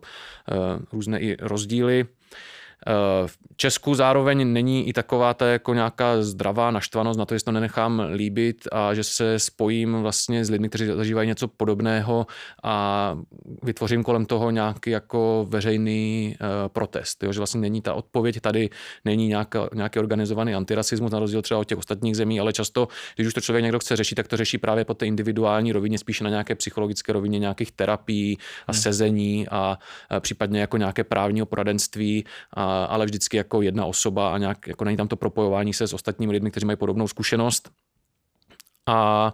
eh, 0.51 0.79
různé 0.91 1.19
i 1.19 1.37
rozdíly. 1.39 2.05
Eh, 2.87 3.27
v 3.27 3.37
Česku 3.55 3.95
zároveň 3.95 4.53
není 4.53 4.89
i 4.89 4.93
taková 4.93 5.33
ta 5.33 5.47
jako 5.47 5.73
nějaká 5.73 6.21
zdravá 6.21 6.71
naštvanost 6.71 7.19
na 7.19 7.25
to, 7.25 7.37
že 7.37 7.43
to 7.43 7.51
nenechám 7.51 8.01
líbit 8.13 8.67
a 8.71 8.93
že 8.93 9.03
se 9.03 9.39
spojím 9.39 10.01
vlastně 10.01 10.45
s 10.45 10.49
lidmi, 10.49 10.69
kteří 10.69 10.85
zažívají 10.85 11.27
něco 11.27 11.47
podobného 11.47 12.27
a 12.63 13.17
vytvořím 13.63 14.03
kolem 14.03 14.25
toho 14.25 14.51
nějaký 14.51 14.89
jako 14.89 15.45
veřejný 15.49 16.35
uh, 16.41 16.47
protest. 16.67 17.23
Jo? 17.23 17.31
Že 17.31 17.39
vlastně 17.39 17.61
není 17.61 17.81
ta 17.81 17.93
odpověď 17.93 18.39
tady, 18.39 18.69
není 19.05 19.27
nějaká, 19.27 19.69
nějaký 19.73 19.99
organizovaný 19.99 20.55
antirasismus 20.55 21.11
na 21.11 21.19
rozdíl 21.19 21.41
třeba 21.41 21.59
od 21.59 21.63
těch 21.63 21.77
ostatních 21.77 22.17
zemí, 22.17 22.39
ale 22.39 22.53
často, 22.53 22.87
když 23.15 23.27
už 23.27 23.33
to 23.33 23.41
člověk 23.41 23.63
někdo 23.63 23.79
chce 23.79 23.95
řešit, 23.95 24.15
tak 24.15 24.27
to 24.27 24.37
řeší 24.37 24.57
právě 24.57 24.85
po 24.85 24.93
té 24.93 25.05
individuální 25.05 25.71
rovině, 25.71 25.97
spíše 25.97 26.23
na 26.23 26.29
nějaké 26.29 26.55
psychologické 26.55 27.13
rovině 27.13 27.39
nějakých 27.39 27.71
terapií 27.71 28.37
a 28.67 28.71
hmm. 28.71 28.81
sezení 28.81 29.47
a, 29.51 29.77
a 30.09 30.19
případně 30.19 30.59
jako 30.61 30.77
nějaké 30.77 31.03
právního 31.03 31.45
poradenství 31.45 32.25
a 32.57 32.72
ale 32.85 33.05
vždycky 33.05 33.37
jako 33.37 33.61
jedna 33.61 33.85
osoba 33.85 34.33
a 34.33 34.37
nějak, 34.37 34.67
jako 34.67 34.83
není 34.85 34.97
tam 34.97 35.07
to 35.07 35.15
propojování 35.15 35.73
se 35.73 35.87
s 35.87 35.93
ostatními 35.93 36.33
lidmi, 36.33 36.51
kteří 36.51 36.65
mají 36.65 36.77
podobnou 36.77 37.07
zkušenost. 37.07 37.69
A 38.87 39.33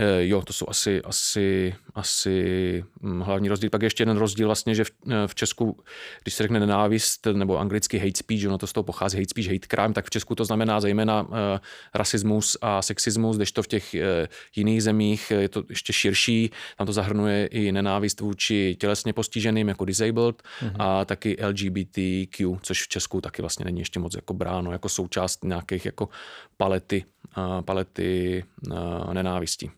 Eh, 0.00 0.26
jo, 0.26 0.42
to 0.42 0.52
jsou 0.52 0.66
asi, 0.68 1.02
asi, 1.02 1.74
asi 1.98 2.84
hm, 3.02 3.20
hlavní 3.20 3.48
rozdíl. 3.48 3.70
Pak 3.70 3.82
ještě 3.82 4.02
jeden 4.02 4.16
rozdíl 4.16 4.48
vlastně, 4.48 4.74
že 4.74 4.84
v, 4.84 4.90
eh, 5.10 5.12
v 5.26 5.34
Česku, 5.34 5.82
když 6.22 6.34
se 6.34 6.42
řekne 6.42 6.60
nenávist 6.60 7.26
nebo 7.26 7.58
anglicky 7.58 7.98
hate 7.98 8.16
speech, 8.16 8.46
ono 8.46 8.58
to 8.58 8.66
z 8.66 8.72
toho 8.72 8.84
pochází 8.84 9.18
hate 9.18 9.28
speech, 9.28 9.46
hate 9.46 9.66
crime, 9.70 9.94
tak 9.94 10.06
v 10.06 10.10
Česku 10.10 10.34
to 10.34 10.44
znamená 10.44 10.80
zejména 10.80 11.22
uh, 11.22 11.28
rasismus 11.94 12.56
a 12.62 12.82
sexismus, 12.82 13.36
když 13.36 13.52
to 13.52 13.62
v 13.62 13.66
těch 13.66 13.94
uh, 13.94 14.00
jiných 14.56 14.82
zemích 14.82 15.30
je 15.30 15.48
to 15.48 15.62
ještě 15.68 15.92
širší, 15.92 16.50
tam 16.76 16.86
to 16.86 16.92
zahrnuje 16.92 17.46
i 17.46 17.72
nenávist 17.72 18.20
vůči 18.20 18.76
tělesně 18.80 19.12
postiženým 19.12 19.68
jako 19.68 19.84
disabled 19.84 20.42
mm-hmm. 20.42 20.76
a 20.78 21.04
taky 21.04 21.36
LGBTQ, 21.46 22.58
což 22.62 22.82
v 22.82 22.88
Česku 22.88 23.20
taky 23.20 23.42
vlastně 23.42 23.64
není 23.64 23.78
ještě 23.78 24.00
moc 24.00 24.14
jako 24.14 24.34
bráno 24.34 24.72
jako 24.72 24.88
součást 24.88 25.44
nějakých 25.44 25.86
jako 25.86 26.08
palety, 26.56 27.04
uh, 27.38 27.62
palety 27.62 28.44
uh, 28.70 29.14
nenávistí. 29.14 29.70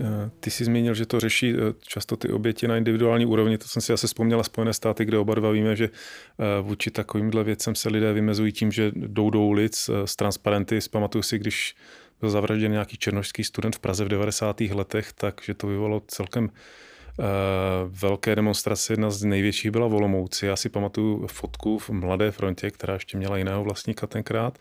Eh, 0.00 0.30
ty 0.40 0.50
jsi 0.50 0.64
zmínil, 0.64 0.94
že 0.94 1.06
to 1.06 1.20
řeší 1.20 1.54
eh, 1.54 1.56
často 1.80 2.16
ty 2.16 2.28
oběti 2.28 2.68
na 2.68 2.76
individuální 2.76 3.26
úrovni. 3.26 3.58
To 3.58 3.68
jsem 3.68 3.82
si 3.82 3.92
asi 3.92 4.06
vzpomněla 4.06 4.42
Spojené 4.42 4.72
státy, 4.72 5.04
kde 5.04 5.18
oba 5.18 5.34
dva 5.34 5.50
víme, 5.50 5.76
že 5.76 5.84
eh, 5.84 6.62
vůči 6.62 6.90
takovýmhle 6.90 7.44
věcem 7.44 7.74
se 7.74 7.88
lidé 7.88 8.12
vymezují 8.12 8.52
tím, 8.52 8.72
že 8.72 8.92
jdou 8.94 9.30
do 9.30 9.40
ulic 9.40 9.90
s 10.04 10.16
transparenty. 10.16 10.78
Pamatuju 10.90 11.22
si, 11.22 11.38
když 11.38 11.76
byl 12.20 12.30
zavražděn 12.30 12.72
nějaký 12.72 12.96
černožský 12.96 13.44
student 13.44 13.76
v 13.76 13.78
Praze 13.78 14.04
v 14.04 14.08
90. 14.08 14.60
letech, 14.60 15.12
takže 15.12 15.54
to 15.54 15.66
vyvolalo 15.66 16.02
celkem 16.06 16.50
Eh, 16.50 16.54
velké 17.86 18.36
demonstrace. 18.36 18.92
Jedna 18.92 19.10
z 19.10 19.24
největších 19.24 19.70
byla 19.70 19.88
v 19.88 19.94
Olomouci. 19.94 20.46
Já 20.46 20.56
si 20.56 20.68
pamatuju 20.68 21.26
fotku 21.26 21.78
v 21.78 21.90
Mladé 21.90 22.30
frontě, 22.30 22.70
která 22.70 22.94
ještě 22.94 23.18
měla 23.18 23.36
jiného 23.36 23.64
vlastníka 23.64 24.06
tenkrát, 24.06 24.58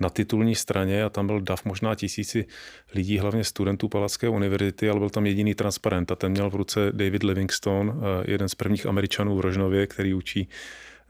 na 0.00 0.10
titulní 0.10 0.54
straně 0.54 1.04
a 1.04 1.08
tam 1.08 1.26
byl 1.26 1.40
dav 1.40 1.64
možná 1.64 1.94
tisíci 1.94 2.46
lidí, 2.94 3.18
hlavně 3.18 3.44
studentů 3.44 3.88
Palacké 3.88 4.28
univerzity, 4.28 4.90
ale 4.90 4.98
byl 4.98 5.10
tam 5.10 5.26
jediný 5.26 5.54
transparent 5.54 6.12
a 6.12 6.16
ten 6.16 6.32
měl 6.32 6.50
v 6.50 6.54
ruce 6.54 6.80
David 6.92 7.22
Livingstone, 7.22 7.92
eh, 7.92 8.30
jeden 8.30 8.48
z 8.48 8.54
prvních 8.54 8.86
američanů 8.86 9.36
v 9.36 9.40
Rožnově, 9.40 9.86
který 9.86 10.14
učí 10.14 10.48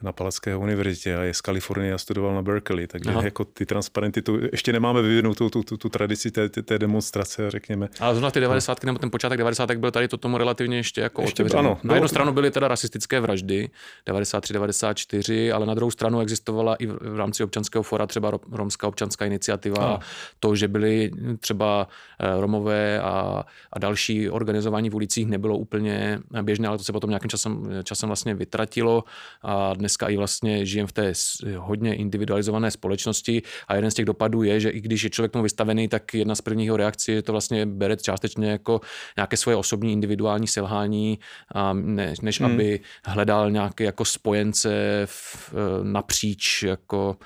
na 0.03 0.12
Palacké 0.12 0.57
univerzitě 0.57 1.16
a 1.16 1.22
je 1.22 1.34
z 1.34 1.40
Kalifornie 1.40 1.94
a 1.94 1.98
studoval 1.98 2.34
na 2.34 2.42
Berkeley, 2.42 2.86
takže 2.86 3.11
Aha. 3.11 3.22
jako 3.22 3.44
ty 3.44 3.66
transparenty, 3.66 4.22
tu, 4.22 4.38
ještě 4.53 4.72
nemáme 4.72 5.03
vyvinutou 5.03 5.50
tu, 5.50 5.62
tu, 5.62 5.62
tu, 5.62 5.76
tu 5.76 5.88
tradici 5.88 6.30
té, 6.30 6.48
té 6.48 6.78
demonstrace, 6.78 7.50
řekněme. 7.50 7.88
Ale 8.00 8.14
zrovna 8.14 8.30
ty 8.30 8.40
90. 8.40 8.84
nebo 8.84 8.98
ten 8.98 9.11
počátek 9.11 9.38
90. 9.38 9.70
byl 9.70 9.90
tady 9.90 10.09
to 10.09 10.16
tomu 10.16 10.38
relativně 10.38 10.76
ještě 10.76 11.00
jako 11.00 11.22
ještě, 11.22 11.42
otevřený. 11.42 11.61
Ano, 11.61 11.78
na 11.82 11.94
jednu 11.94 12.09
stranu 12.09 12.32
byly 12.32 12.50
teda 12.50 12.68
rasistické 12.68 13.20
vraždy, 13.20 13.70
93, 14.07 14.53
94, 14.53 15.53
ale 15.53 15.66
na 15.66 15.74
druhou 15.74 15.90
stranu 15.90 16.20
existovala 16.20 16.74
i 16.74 16.86
v 16.86 17.16
rámci 17.16 17.44
občanského 17.44 17.82
fora 17.82 18.07
třeba 18.07 18.32
romská 18.53 18.88
občanská 18.88 19.24
iniciativa, 19.24 19.84
ano. 19.84 19.98
to, 20.40 20.57
že 20.57 20.68
byly 20.68 21.11
třeba 21.40 21.88
eh, 22.20 22.40
Romové 22.40 23.00
a, 23.00 23.44
a 23.72 23.78
další 23.78 24.30
organizování 24.30 24.90
v 24.90 24.94
ulicích 24.94 25.26
nebylo 25.26 25.59
úplně 25.59 26.20
běžné, 26.42 26.68
ale 26.68 26.78
to 26.78 26.84
se 26.84 26.92
potom 26.92 27.11
nějakým 27.11 27.30
časem, 27.30 27.68
časem 27.84 28.09
vlastně 28.09 28.34
vytratilo 28.34 29.05
a 29.42 29.74
dnes 29.74 29.91
dneska 29.93 30.09
i 30.09 30.16
vlastně 30.16 30.66
žijeme 30.66 30.86
v 30.86 30.93
té 30.93 31.12
hodně 31.57 31.95
individualizované 31.95 32.70
společnosti 32.70 33.43
a 33.68 33.74
jeden 33.74 33.90
z 33.90 33.95
těch 33.95 34.05
dopadů 34.05 34.43
je, 34.43 34.61
že 34.61 34.70
i 34.70 34.80
když 34.80 35.03
je 35.05 35.11
člověk 35.11 35.32
tomu 35.32 35.43
vystavený, 35.43 35.88
tak 35.88 36.14
jedna 36.14 36.34
z 36.34 36.40
prvních 36.40 36.66
jeho 36.66 36.76
reakcí 36.76 37.12
je 37.12 37.22
to 37.22 37.32
vlastně 37.32 37.66
bere 37.66 37.97
částečně 37.97 38.51
jako 38.51 38.80
nějaké 39.16 39.36
svoje 39.36 39.57
osobní 39.57 39.93
individuální 39.93 40.47
selhání, 40.47 41.18
a 41.55 41.72
ne, 41.72 42.14
než 42.22 42.40
hmm. 42.40 42.53
aby 42.53 42.80
hledal 43.05 43.51
nějaké 43.51 43.84
jako 43.84 44.05
spojence 44.05 44.70
v, 45.05 45.55
eh, 45.55 45.84
napříč 45.84 46.62
jako 46.62 47.16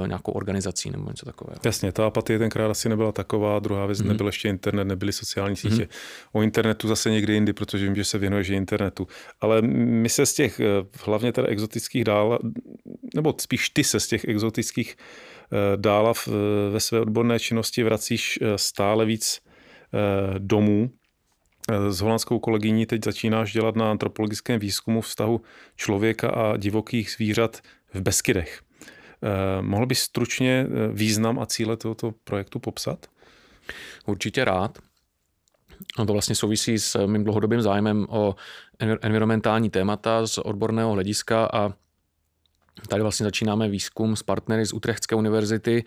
uh, 0.00 0.06
nějakou 0.08 0.32
organizací 0.32 0.90
nebo 0.90 1.10
něco 1.10 1.26
takového. 1.26 1.60
Jasně, 1.64 1.92
ta 1.92 2.06
apatie 2.06 2.38
tenkrát 2.38 2.70
asi 2.70 2.88
nebyla 2.88 3.12
taková, 3.12 3.58
druhá 3.58 3.86
věc, 3.86 4.00
hmm. 4.00 4.08
nebyl 4.08 4.26
ještě 4.26 4.48
internet, 4.48 4.84
nebyly 4.84 5.12
sociální 5.12 5.56
sítě. 5.56 5.74
Hmm. 5.74 5.86
O 6.32 6.42
internetu 6.42 6.88
zase 6.88 7.10
někdy 7.10 7.32
jindy, 7.32 7.52
protože 7.52 7.84
vím, 7.84 7.96
že 7.96 8.04
se 8.04 8.18
věnuješ 8.18 8.48
internetu. 8.48 9.06
Ale 9.40 9.62
my 9.62 10.08
se 10.08 10.26
z 10.26 10.34
těch, 10.34 10.60
hlavně 11.04 11.32
teda 11.32 11.48
exotických 11.48 12.04
dál, 12.08 12.38
nebo 13.14 13.34
spíš 13.40 13.70
ty 13.70 13.84
se 13.84 14.00
z 14.00 14.06
těch 14.06 14.24
exotických 14.24 14.96
dála 15.76 16.12
ve 16.72 16.80
své 16.80 17.00
odborné 17.00 17.40
činnosti 17.40 17.84
vracíš 17.84 18.38
stále 18.56 19.04
víc 19.04 19.40
domů 20.38 20.90
Eh, 21.70 21.92
s 21.92 22.00
holandskou 22.00 22.38
kolegyní 22.38 22.86
teď 22.86 23.04
začínáš 23.04 23.52
dělat 23.52 23.76
na 23.76 23.90
antropologickém 23.90 24.60
výzkumu 24.60 25.00
vztahu 25.00 25.40
člověka 25.76 26.28
a 26.30 26.56
divokých 26.56 27.10
zvířat 27.10 27.60
v 27.94 28.00
Beskydech. 28.00 28.62
Eh, 29.22 29.62
mohl 29.62 29.86
bys 29.86 30.00
stručně 30.00 30.66
eh, 30.68 30.92
význam 30.92 31.38
a 31.38 31.46
cíle 31.46 31.76
tohoto 31.76 32.14
projektu 32.24 32.58
popsat? 32.58 33.06
Určitě 34.06 34.44
rád. 34.44 34.78
No 35.98 36.06
to 36.06 36.12
vlastně 36.12 36.34
souvisí 36.34 36.78
s 36.78 37.06
mým 37.06 37.24
dlouhodobým 37.24 37.62
zájmem 37.62 38.06
o 38.08 38.34
environmentální 38.78 39.70
témata 39.70 40.26
z 40.26 40.38
odborného 40.38 40.92
hlediska 40.92 41.48
a 41.52 41.72
Tady 42.88 43.02
vlastně 43.02 43.24
začínáme 43.24 43.68
výzkum 43.68 44.16
s 44.16 44.22
partnery 44.22 44.66
z 44.66 44.72
Utrechtské 44.72 45.14
univerzity, 45.14 45.84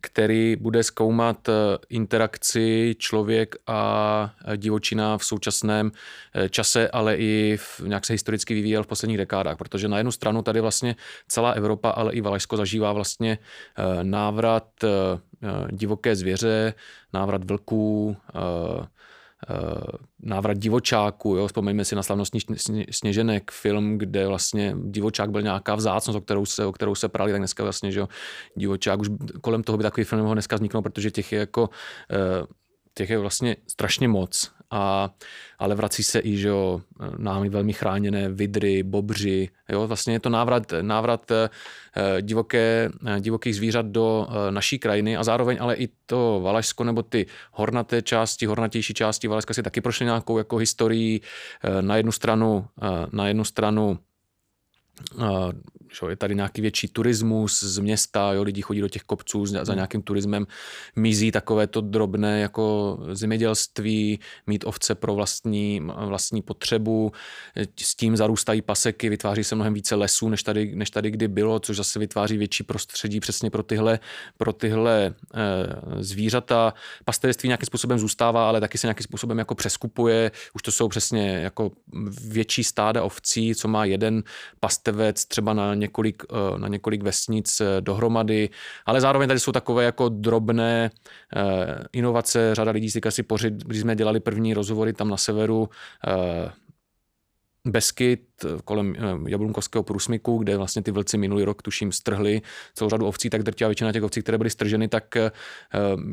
který 0.00 0.56
bude 0.56 0.82
zkoumat 0.82 1.48
eh, 1.48 1.52
interakci 1.88 2.96
člověk 2.98 3.56
a 3.66 4.34
eh, 4.44 4.56
divočina 4.56 5.18
v 5.18 5.24
současném 5.24 5.92
eh, 6.34 6.48
čase, 6.48 6.88
ale 6.88 7.16
i 7.16 7.56
v, 7.60 7.80
nějak 7.80 8.06
se 8.06 8.12
historicky 8.12 8.54
vyvíjel 8.54 8.82
v 8.82 8.86
posledních 8.86 9.18
dekádách, 9.18 9.56
protože 9.56 9.88
na 9.88 9.96
jednu 9.96 10.12
stranu 10.12 10.42
tady 10.42 10.60
vlastně 10.60 10.96
celá 11.28 11.50
Evropa, 11.50 11.90
ale 11.90 12.12
i 12.12 12.20
Valašsko 12.20 12.56
zažívá 12.56 12.92
vlastně 12.92 13.38
návrat 14.02 14.68
divoké 15.70 16.16
zvěře, 16.16 16.74
návrat 17.12 17.44
vlků, 17.44 18.16
návrat 20.22 20.58
divočáku, 20.58 21.36
jo, 21.36 21.46
vzpomeňme 21.46 21.84
si 21.84 21.94
na 21.94 22.02
slavnostní 22.02 22.40
sněženek, 22.90 23.50
film, 23.50 23.98
kde 23.98 24.26
vlastně 24.26 24.76
divočák 24.84 25.30
byl 25.30 25.42
nějaká 25.42 25.74
vzácnost, 25.74 26.16
o 26.16 26.20
kterou 26.20 26.46
se, 26.46 26.66
o 26.66 26.72
kterou 26.72 26.94
se 26.94 27.08
prali, 27.08 27.32
tak 27.32 27.40
dneska 27.40 27.62
vlastně, 27.62 27.92
že 27.92 28.00
jo, 28.00 28.08
divočák, 28.56 29.00
už 29.00 29.08
kolem 29.40 29.62
toho 29.62 29.78
by 29.78 29.82
takový 29.82 30.04
film 30.04 30.22
mohl 30.22 30.34
dneska 30.34 30.56
vzniknout, 30.56 30.82
protože 30.82 31.10
těch 31.10 31.32
je 31.32 31.38
jako 31.38 31.70
eh, 32.10 32.46
těch 32.94 33.10
je 33.10 33.18
vlastně 33.18 33.56
strašně 33.68 34.08
moc 34.08 34.50
a, 34.74 35.10
ale 35.58 35.74
vrací 35.74 36.02
se 36.02 36.20
i, 36.20 36.36
že 36.36 36.48
jo, 36.48 36.80
námi 37.18 37.48
velmi 37.48 37.72
chráněné 37.72 38.28
vidry, 38.28 38.82
bobři, 38.82 39.48
jo, 39.68 39.86
vlastně 39.86 40.12
je 40.12 40.20
to 40.20 40.28
návrat, 40.28 40.72
návrat 40.82 41.30
eh, 41.30 41.48
divoké, 42.20 42.90
eh, 43.06 43.20
divokých 43.20 43.56
zvířat 43.56 43.86
do 43.86 44.26
eh, 44.28 44.50
naší 44.50 44.78
krajiny 44.78 45.16
a 45.16 45.24
zároveň 45.24 45.58
ale 45.60 45.74
i 45.74 45.88
to 46.06 46.40
Valašsko 46.42 46.84
nebo 46.84 47.02
ty 47.02 47.26
hornaté 47.52 48.02
části, 48.02 48.46
hornatější 48.46 48.94
části 48.94 49.28
Valašska 49.28 49.54
si 49.54 49.62
taky 49.62 49.80
prošly 49.80 50.06
nějakou 50.06 50.38
jako 50.38 50.56
historií 50.56 51.20
na 51.80 51.96
jednu 51.96 52.12
stranu, 52.12 52.66
na 53.12 53.28
jednu 53.28 53.44
stranu 53.44 53.98
že 55.94 56.10
je 56.10 56.16
tady 56.16 56.34
nějaký 56.34 56.62
větší 56.62 56.88
turismus 56.88 57.62
z 57.62 57.78
města, 57.78 58.32
jo, 58.32 58.42
lidi 58.42 58.62
chodí 58.62 58.80
do 58.80 58.88
těch 58.88 59.02
kopců 59.02 59.46
za 59.46 59.62
hmm. 59.62 59.74
nějakým 59.74 60.02
turismem, 60.02 60.46
mizí 60.96 61.32
takové 61.32 61.66
to 61.66 61.80
drobné 61.80 62.40
jako 62.40 62.98
zemědělství, 63.12 64.20
mít 64.46 64.64
ovce 64.66 64.94
pro 64.94 65.14
vlastní, 65.14 65.80
vlastní 66.06 66.42
potřebu, 66.42 67.12
s 67.80 67.94
tím 67.94 68.16
zarůstají 68.16 68.62
paseky, 68.62 69.08
vytváří 69.08 69.44
se 69.44 69.54
mnohem 69.54 69.74
více 69.74 69.94
lesů, 69.94 70.28
než 70.28 70.42
tady, 70.42 70.76
než 70.76 70.90
tady 70.90 71.10
kdy 71.10 71.28
bylo, 71.28 71.60
což 71.60 71.76
zase 71.76 71.98
vytváří 71.98 72.36
větší 72.36 72.62
prostředí 72.62 73.20
přesně 73.20 73.50
pro 73.50 73.62
tyhle, 73.62 73.98
pro 74.36 74.52
tyhle 74.52 75.06
e, 75.06 76.02
zvířata. 76.02 76.74
Pastevství 77.04 77.48
nějakým 77.48 77.66
způsobem 77.66 77.98
zůstává, 77.98 78.48
ale 78.48 78.60
taky 78.60 78.78
se 78.78 78.86
nějakým 78.86 79.04
způsobem 79.04 79.38
jako 79.38 79.54
přeskupuje, 79.54 80.30
už 80.54 80.62
to 80.62 80.72
jsou 80.72 80.88
přesně 80.88 81.30
jako 81.30 81.70
větší 82.28 82.64
stáda 82.64 83.02
ovcí, 83.02 83.54
co 83.54 83.68
má 83.68 83.84
jeden 83.84 84.22
pastevec 84.84 85.24
třeba 85.24 85.54
na 85.54 85.74
několik, 85.74 86.22
eh, 86.30 86.58
na 86.58 86.68
několik 86.68 87.02
vesnic 87.02 87.60
eh, 87.60 87.80
dohromady, 87.80 88.50
ale 88.86 89.00
zároveň 89.00 89.28
tady 89.28 89.40
jsou 89.40 89.52
takové 89.52 89.84
jako 89.84 90.08
drobné 90.08 90.90
eh, 91.36 91.84
inovace. 91.92 92.54
Řada 92.54 92.70
lidí 92.70 92.90
si 92.90 93.00
asi 93.00 93.22
pořid, 93.22 93.54
když 93.54 93.80
jsme 93.80 93.96
dělali 93.96 94.20
první 94.20 94.54
rozhovory 94.54 94.92
tam 94.92 95.08
na 95.08 95.16
severu, 95.16 95.68
Beskyt 97.66 98.20
kolem 98.64 98.94
Jablunkovského 99.28 99.82
průsmyku, 99.82 100.38
kde 100.38 100.56
vlastně 100.56 100.82
ty 100.82 100.90
vlci 100.90 101.18
minulý 101.18 101.44
rok, 101.44 101.62
tuším, 101.62 101.92
strhli 101.92 102.42
celou 102.74 102.90
řadu 102.90 103.06
ovcí, 103.06 103.30
tak 103.30 103.42
drtivá 103.42 103.68
většina 103.68 103.92
těch 103.92 104.02
ovcí, 104.02 104.22
které 104.22 104.38
byly 104.38 104.50
strženy, 104.50 104.88
tak 104.88 105.14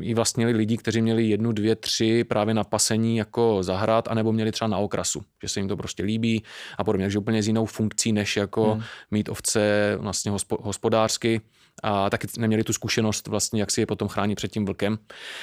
i 0.00 0.14
vlastnili 0.14 0.52
lidi, 0.52 0.76
kteří 0.76 1.02
měli 1.02 1.24
jednu, 1.24 1.52
dvě, 1.52 1.76
tři 1.76 2.24
právě 2.24 2.54
na 2.54 2.64
pasení 2.64 3.16
jako 3.16 3.62
zahrad, 3.62 4.08
anebo 4.08 4.32
měli 4.32 4.52
třeba 4.52 4.68
na 4.68 4.78
okrasu, 4.78 5.22
že 5.42 5.48
se 5.48 5.60
jim 5.60 5.68
to 5.68 5.76
prostě 5.76 6.02
líbí 6.02 6.42
a 6.78 6.84
podobně. 6.84 7.04
Takže 7.04 7.18
úplně 7.18 7.42
s 7.42 7.46
jinou 7.46 7.66
funkcí, 7.66 8.12
než 8.12 8.36
jako 8.36 8.72
hmm. 8.72 8.82
mít 9.10 9.28
ovce 9.28 9.94
vlastně 9.98 10.32
hospodářsky 10.60 11.40
a 11.82 12.10
taky 12.10 12.26
neměli 12.38 12.64
tu 12.64 12.72
zkušenost 12.72 13.28
vlastně, 13.28 13.60
jak 13.60 13.70
si 13.70 13.80
je 13.80 13.86
potom 13.86 14.08
chránit 14.08 14.34
před 14.34 14.52
tím 14.52 14.64
vlkem. 14.64 14.98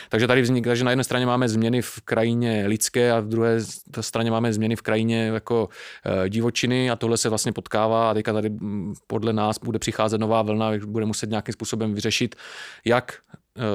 Takže 0.10 0.28
tady 0.28 0.42
vznik, 0.42 0.68
takže 0.68 0.84
na 0.84 0.92
jedné 0.92 1.04
straně 1.04 1.26
máme 1.26 1.50
změny 1.50 1.82
v 1.82 2.02
krajině 2.06 2.64
lidské 2.68 3.12
a 3.12 3.20
v 3.20 3.28
druhé 3.28 3.58
straně 4.02 4.32
máme 4.32 4.54
změny 4.54 4.76
v 4.76 4.82
krajině 4.82 5.26
jako 5.26 5.70
e, 6.26 6.30
divočiny 6.30 6.90
a 6.90 6.96
tohle 6.96 7.18
se 7.18 7.30
vlastně 7.30 7.52
potkává 7.52 8.12
a 8.12 8.14
teďka 8.14 8.34
tady 8.34 8.52
podle 9.08 9.34
nás 9.34 9.60
bude 9.64 9.80
přicházet 9.80 10.18
nová 10.18 10.42
vlna, 10.42 10.72
bude 10.86 11.06
muset 11.06 11.30
nějakým 11.30 11.54
způsobem 11.54 11.94
vyřešit, 11.94 12.36
jak 12.86 13.14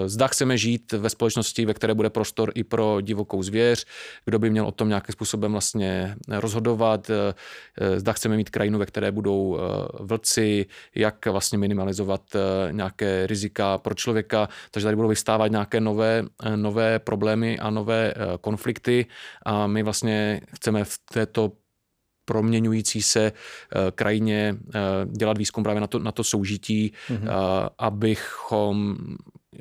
zda 0.07 0.27
chceme 0.27 0.59
žít 0.59 0.93
ve 0.93 1.11
společnosti, 1.11 1.67
ve 1.67 1.75
které 1.75 1.95
bude 1.95 2.11
prostor 2.11 2.53
i 2.55 2.65
pro 2.65 3.01
divokou 3.01 3.43
zvěř, 3.43 3.87
kdo 4.25 4.39
by 4.39 4.51
měl 4.51 4.67
o 4.67 4.73
tom 4.73 4.89
nějakým 4.89 5.13
způsobem 5.13 5.53
vlastně 5.53 6.17
rozhodovat, 6.29 7.11
eh, 7.11 7.35
eh, 7.81 8.01
zda 8.01 8.13
chceme 8.13 8.37
mít 8.37 8.51
krajinu, 8.51 8.79
ve 8.79 8.87
které 8.87 9.13
budou 9.13 9.59
vlci, 10.01 10.67
jak 10.95 11.27
vlastně 11.27 11.59
minimalizovat 11.59 12.23
nějaké 12.71 13.27
rizika 13.27 13.79
pro 13.79 13.95
člověka, 13.95 14.49
takže 14.71 14.85
tady 14.85 14.97
budou 14.97 15.09
vystávat 15.09 15.51
nějaké 15.51 15.81
nové, 15.81 16.25
nové 16.57 16.99
problémy 16.99 17.59
a 17.59 17.71
nové 17.71 18.15
konflikty 18.41 19.07
a 19.47 19.67
my 19.67 19.83
vlastně 19.83 20.41
chceme 20.55 20.85
v 20.85 20.99
této 21.13 21.53
proměňující 22.25 23.03
se 23.03 23.33
krajině 23.95 24.57
dělat 25.13 25.39
výzkum 25.39 25.65
právě 25.65 25.81
na 25.81 25.87
to, 25.87 25.99
na 25.99 26.13
to 26.13 26.25
soužití, 26.25 26.93
mm-hmm. 27.09 27.29
abychom 27.79 28.97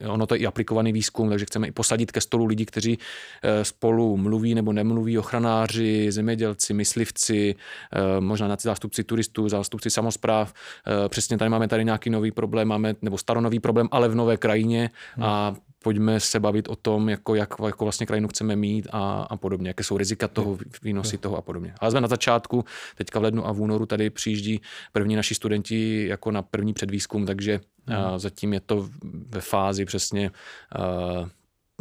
ono 0.08 0.26
to 0.28 0.36
je 0.36 0.40
i 0.40 0.46
aplikovaný 0.46 0.94
výzkum, 0.94 1.30
takže 1.30 1.46
chceme 1.46 1.68
i 1.68 1.72
posadit 1.72 2.12
ke 2.12 2.22
stolu 2.22 2.46
lidi, 2.46 2.66
kteří 2.66 2.98
eh, 3.44 3.66
spolu 3.66 4.18
mluví 4.18 4.56
nebo 4.56 4.74
nemluví, 4.74 5.18
ochranáři, 5.18 6.12
zemědělci, 6.12 6.74
myslivci, 6.74 7.56
eh, 7.56 8.22
možná 8.22 8.48
na 8.48 8.58
zástupci 8.62 9.04
turistů, 9.04 9.50
zástupci 9.50 9.90
samozpráv. 9.90 10.54
Eh, 10.54 11.10
přesně 11.10 11.38
tady 11.38 11.50
máme 11.50 11.68
tady 11.68 11.86
nějaký 11.86 12.10
nový 12.10 12.32
problém, 12.32 12.68
máme, 12.68 12.96
nebo 13.02 13.18
staronový 13.18 13.60
problém, 13.60 13.88
ale 13.92 14.10
v 14.10 14.16
nové 14.16 14.38
krajině 14.38 14.90
a 15.22 15.56
pojďme 15.84 16.20
se 16.20 16.40
bavit 16.40 16.70
o 16.70 16.76
tom, 16.76 17.10
jako, 17.10 17.36
jak 17.36 17.50
jako 17.66 17.86
vlastně 17.86 18.06
krajinu 18.06 18.28
chceme 18.28 18.56
mít 18.56 18.88
a, 18.92 19.22
a 19.22 19.38
podobně, 19.38 19.68
jaké 19.68 19.84
jsou 19.84 19.98
rizika 19.98 20.28
toho, 20.28 20.58
výnosy 20.84 21.18
toho 21.18 21.38
a 21.38 21.42
podobně. 21.42 21.74
Ale 21.80 21.92
jsme 21.92 22.02
na 22.02 22.08
začátku, 22.08 22.66
teďka 22.96 23.20
v 23.20 23.24
lednu 23.24 23.48
a 23.48 23.52
v 23.52 23.62
únoru 23.62 23.86
tady 23.86 24.10
přijíždí 24.10 24.62
první 24.92 25.16
naši 25.16 25.36
studenti 25.36 26.08
jako 26.08 26.32
na 26.32 26.42
první 26.42 26.74
předvýzkum, 26.74 27.26
takže 27.26 27.60
hmm. 27.88 27.98
a 27.98 28.20
zatím 28.20 28.54
je 28.54 28.60
to 28.60 28.90
ve 29.30 29.42
fázi 29.42 29.86
přesně 29.86 30.32
uh, 30.32 31.28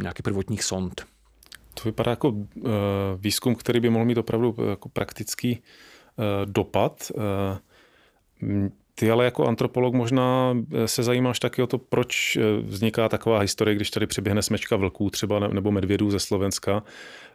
nějaký 0.01 0.23
prvotních 0.23 0.63
sond. 0.63 1.05
To 1.73 1.81
vypadá 1.85 2.11
jako 2.11 2.29
uh, 2.29 2.45
výzkum, 3.17 3.55
který 3.55 3.79
by 3.79 3.89
mohl 3.89 4.05
mít 4.05 4.17
opravdu 4.17 4.55
jako 4.69 4.89
praktický 4.89 5.61
uh, 6.15 6.51
dopad. 6.51 7.11
Uh, 7.15 7.23
ty 8.95 9.11
ale 9.11 9.25
jako 9.25 9.47
antropolog 9.47 9.93
možná 9.93 10.57
eh, 10.73 10.87
se 10.87 11.03
zajímáš 11.03 11.39
taky 11.39 11.61
o 11.61 11.67
to, 11.67 11.77
proč 11.77 12.35
eh, 12.35 12.41
vzniká 12.61 13.09
taková 13.09 13.39
historie, 13.39 13.75
když 13.75 13.89
tady 13.89 14.07
přiběhne 14.07 14.41
smečka 14.41 14.75
vlků 14.75 15.09
třeba 15.09 15.39
nebo 15.39 15.71
medvědů 15.71 16.11
ze 16.11 16.19
Slovenska 16.19 16.83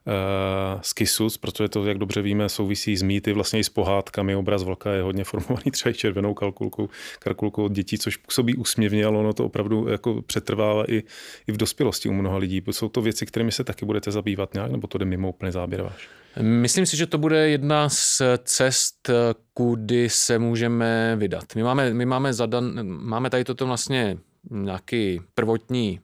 eh, 0.06 0.80
z 0.82 0.92
Kisus, 0.92 1.38
protože 1.38 1.68
to, 1.68 1.84
jak 1.84 1.98
dobře 1.98 2.22
víme, 2.22 2.48
souvisí 2.48 2.96
s 2.96 3.02
mýty, 3.02 3.32
vlastně 3.32 3.61
i 3.61 3.64
s 3.64 3.68
pohádkami. 3.68 4.36
Obraz 4.36 4.62
vlka 4.62 4.92
je 4.92 5.02
hodně 5.02 5.24
formovaný 5.24 5.70
třeba 5.70 5.90
i 5.90 5.94
červenou 5.94 6.34
kalkulkou, 6.34 6.88
kalkulkou 7.18 7.64
od 7.64 7.72
dětí, 7.72 7.98
což 7.98 8.16
působí 8.16 8.56
úsměvně, 8.56 9.04
ale 9.04 9.18
ono 9.18 9.32
to 9.32 9.44
opravdu 9.44 9.88
jako 9.88 10.22
přetrvává 10.22 10.84
i, 10.88 11.02
i 11.48 11.52
v 11.52 11.56
dospělosti 11.56 12.09
u 12.09 12.12
mnoha 12.12 12.36
lidí. 12.36 12.62
Jsou 12.70 12.88
to 12.88 13.02
věci, 13.02 13.26
kterými 13.26 13.52
se 13.52 13.64
taky 13.64 13.86
budete 13.86 14.11
zabývat 14.11 14.54
nějak, 14.54 14.70
nebo 14.70 14.86
to 14.86 14.98
jde 14.98 15.04
mimo 15.04 15.28
úplně 15.28 15.52
záběr 15.52 15.82
váš? 15.82 16.09
Myslím 16.43 16.86
si, 16.86 16.97
že 16.97 17.07
to 17.07 17.18
bude 17.18 17.49
jedna 17.49 17.89
z 17.89 18.22
cest, 18.45 19.11
kudy 19.55 20.09
se 20.11 20.39
můžeme 20.39 21.16
vydat. 21.16 21.45
My 21.55 21.62
máme, 21.62 21.95
my 21.95 22.07
máme, 22.07 22.32
zadan, 22.32 22.86
máme 22.86 23.30
tady 23.30 23.45
toto 23.45 23.66
vlastně 23.66 24.18
nějaký 24.51 25.20
prvotní 25.34 26.01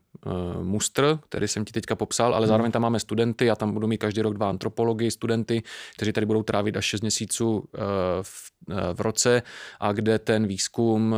mustr, 0.62 1.18
který 1.28 1.48
jsem 1.48 1.64
ti 1.64 1.72
teďka 1.72 1.94
popsal, 1.94 2.34
ale 2.34 2.46
hmm. 2.46 2.48
zároveň 2.48 2.72
tam 2.72 2.82
máme 2.82 3.00
studenty, 3.00 3.46
já 3.46 3.56
tam 3.56 3.72
budu 3.72 3.86
mít 3.86 3.98
každý 3.98 4.22
rok 4.22 4.34
dva 4.34 4.48
antropology, 4.48 5.10
studenty, 5.10 5.62
kteří 5.96 6.12
tady 6.12 6.26
budou 6.26 6.42
trávit 6.42 6.76
až 6.76 6.84
6 6.84 7.00
měsíců 7.00 7.52
uh, 7.52 7.62
v, 8.22 8.50
uh, 8.68 8.76
v 8.94 9.00
roce 9.00 9.42
a 9.80 9.92
kde 9.92 10.18
ten 10.18 10.46
výzkum, 10.46 11.16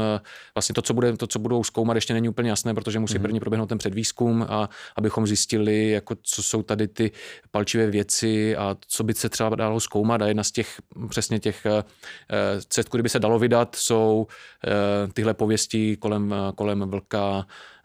vlastně 0.55 0.75
to 0.75 0.83
co, 0.83 0.95
bude, 0.95 1.17
to, 1.17 1.27
co 1.27 1.39
budou 1.39 1.65
zkoumat, 1.65 1.95
ještě 1.95 2.15
není 2.15 2.29
úplně 2.29 2.51
jasné, 2.51 2.75
protože 2.75 2.99
musí 2.99 3.15
hmm. 3.15 3.23
první 3.23 3.41
proběhnout 3.41 3.67
ten 3.67 3.79
předvýzkum 3.79 4.47
a 4.49 4.69
abychom 4.97 5.27
zjistili, 5.27 5.91
jako, 5.91 6.15
co 6.23 6.43
jsou 6.43 6.63
tady 6.63 6.89
ty 6.89 7.11
palčivé 7.51 7.87
věci 7.87 8.57
a 8.57 8.77
co 8.89 9.05
by 9.05 9.15
se 9.15 9.29
třeba 9.29 9.57
dalo 9.57 9.81
zkoumat 9.81 10.23
a 10.23 10.27
jedna 10.27 10.45
z 10.45 10.53
těch 10.53 10.81
přesně 11.09 11.39
těch 11.39 11.67
cest, 12.69 12.89
kudy 12.89 13.03
by 13.03 13.09
se 13.09 13.19
dalo 13.19 13.39
vydat, 13.39 13.77
jsou 13.77 14.27
tyhle 15.13 15.35
pověsti 15.35 15.97
kolem, 15.97 16.35
kolem 16.55 16.91
vlka, 16.91 17.47
Eh, 17.47 17.76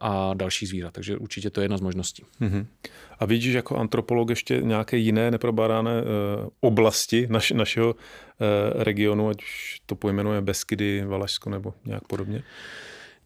a 0.00 0.34
další 0.34 0.66
zvířat. 0.66 0.92
Takže 0.92 1.16
určitě 1.16 1.50
to 1.50 1.60
je 1.60 1.64
jedna 1.64 1.76
z 1.76 1.80
možností. 1.80 2.24
Mm-hmm. 2.40 2.66
A 3.18 3.24
vidíš 3.24 3.54
jako 3.54 3.76
antropolog 3.76 4.30
ještě 4.30 4.60
nějaké 4.62 4.96
jiné 4.96 5.30
neprobádané 5.30 6.02
uh, 6.02 6.06
oblasti 6.60 7.26
naš, 7.30 7.50
našeho 7.50 7.94
uh, 7.94 8.82
regionu, 8.82 9.28
ať 9.28 9.42
už 9.42 9.80
to 9.86 9.94
pojmenuje 9.94 10.40
Beskydy, 10.40 11.04
Valašsko 11.04 11.50
nebo 11.50 11.74
nějak 11.84 12.06
podobně? 12.06 12.42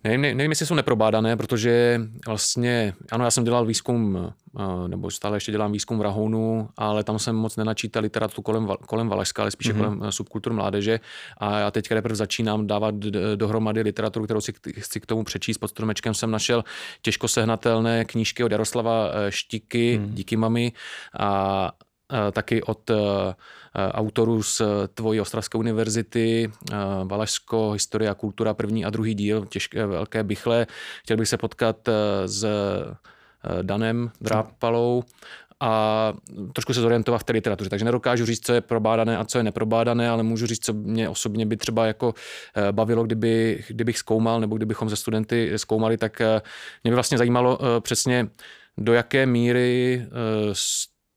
Nevím, 0.04 0.20
nevím, 0.20 0.50
jestli 0.50 0.66
jsou 0.66 0.74
neprobádané, 0.74 1.36
protože 1.36 2.00
vlastně, 2.26 2.94
ano, 3.12 3.24
já 3.24 3.30
jsem 3.30 3.44
dělal 3.44 3.66
výzkum, 3.66 4.32
eh, 4.58 4.88
nebo 4.88 5.10
stále 5.10 5.36
ještě 5.36 5.52
dělám 5.52 5.72
výzkum 5.72 5.98
v 5.98 6.02
Rahounu, 6.02 6.68
ale 6.76 7.04
tam 7.04 7.18
jsem 7.18 7.36
moc 7.36 7.56
nenačítal 7.56 8.02
literaturu 8.02 8.42
kolem, 8.42 8.68
kolem 8.86 9.08
Valašska, 9.08 9.42
ale 9.42 9.50
spíše 9.50 9.72
mm-hmm. 9.72 9.76
kolem 9.76 10.02
eh, 10.04 10.12
subkultur 10.12 10.52
mládeže. 10.52 11.00
A 11.36 11.58
já 11.58 11.70
teď 11.70 11.88
teprve 11.88 12.14
začínám 12.14 12.66
dávat 12.66 12.94
dohromady 13.34 13.82
literaturu, 13.82 14.24
kterou 14.24 14.40
si 14.40 14.52
chci 14.78 15.00
k 15.00 15.06
tomu 15.06 15.24
přečíst. 15.24 15.58
Pod 15.58 15.68
stromečkem 15.68 16.14
jsem 16.14 16.30
našel 16.30 16.64
těžko 17.02 17.28
sehnatelné 17.28 18.04
knížky 18.04 18.44
od 18.44 18.52
Jaroslava 18.52 19.10
eh, 19.12 19.32
Štiky, 19.32 19.98
mm. 19.98 20.14
díky 20.14 20.36
mami, 20.36 20.72
a 21.18 21.72
taky 22.32 22.62
od 22.62 22.90
autorů 23.74 24.42
z 24.42 24.62
tvojí 24.94 25.20
Ostravské 25.20 25.58
univerzity, 25.58 26.50
Valašsko, 27.04 27.70
historie 27.70 28.10
a 28.10 28.14
kultura, 28.14 28.54
první 28.54 28.84
a 28.84 28.90
druhý 28.90 29.14
díl, 29.14 29.46
těžké 29.46 29.86
velké 29.86 30.24
bychle. 30.24 30.66
Chtěl 31.02 31.16
bych 31.16 31.28
se 31.28 31.36
potkat 31.36 31.88
s 32.26 32.46
Danem 33.62 34.10
Drápalou 34.20 35.02
a 35.60 36.12
trošku 36.52 36.74
se 36.74 36.80
zorientovat 36.80 37.20
v 37.20 37.24
té 37.24 37.32
literatuře. 37.32 37.70
Takže 37.70 37.84
nedokážu 37.84 38.26
říct, 38.26 38.46
co 38.46 38.52
je 38.52 38.60
probádané 38.60 39.18
a 39.18 39.24
co 39.24 39.38
je 39.38 39.44
neprobádané, 39.44 40.08
ale 40.08 40.22
můžu 40.22 40.46
říct, 40.46 40.64
co 40.64 40.72
mě 40.72 41.08
osobně 41.08 41.46
by 41.46 41.56
třeba 41.56 41.86
jako 41.86 42.14
bavilo, 42.72 43.04
kdyby, 43.04 43.64
kdybych 43.68 43.98
zkoumal, 43.98 44.40
nebo 44.40 44.56
kdybychom 44.56 44.90
ze 44.90 44.96
studenty 44.96 45.52
zkoumali, 45.56 45.96
tak 45.96 46.20
mě 46.84 46.90
by 46.90 46.94
vlastně 46.94 47.18
zajímalo 47.18 47.58
přesně, 47.80 48.28
do 48.78 48.92
jaké 48.92 49.26
míry 49.26 50.06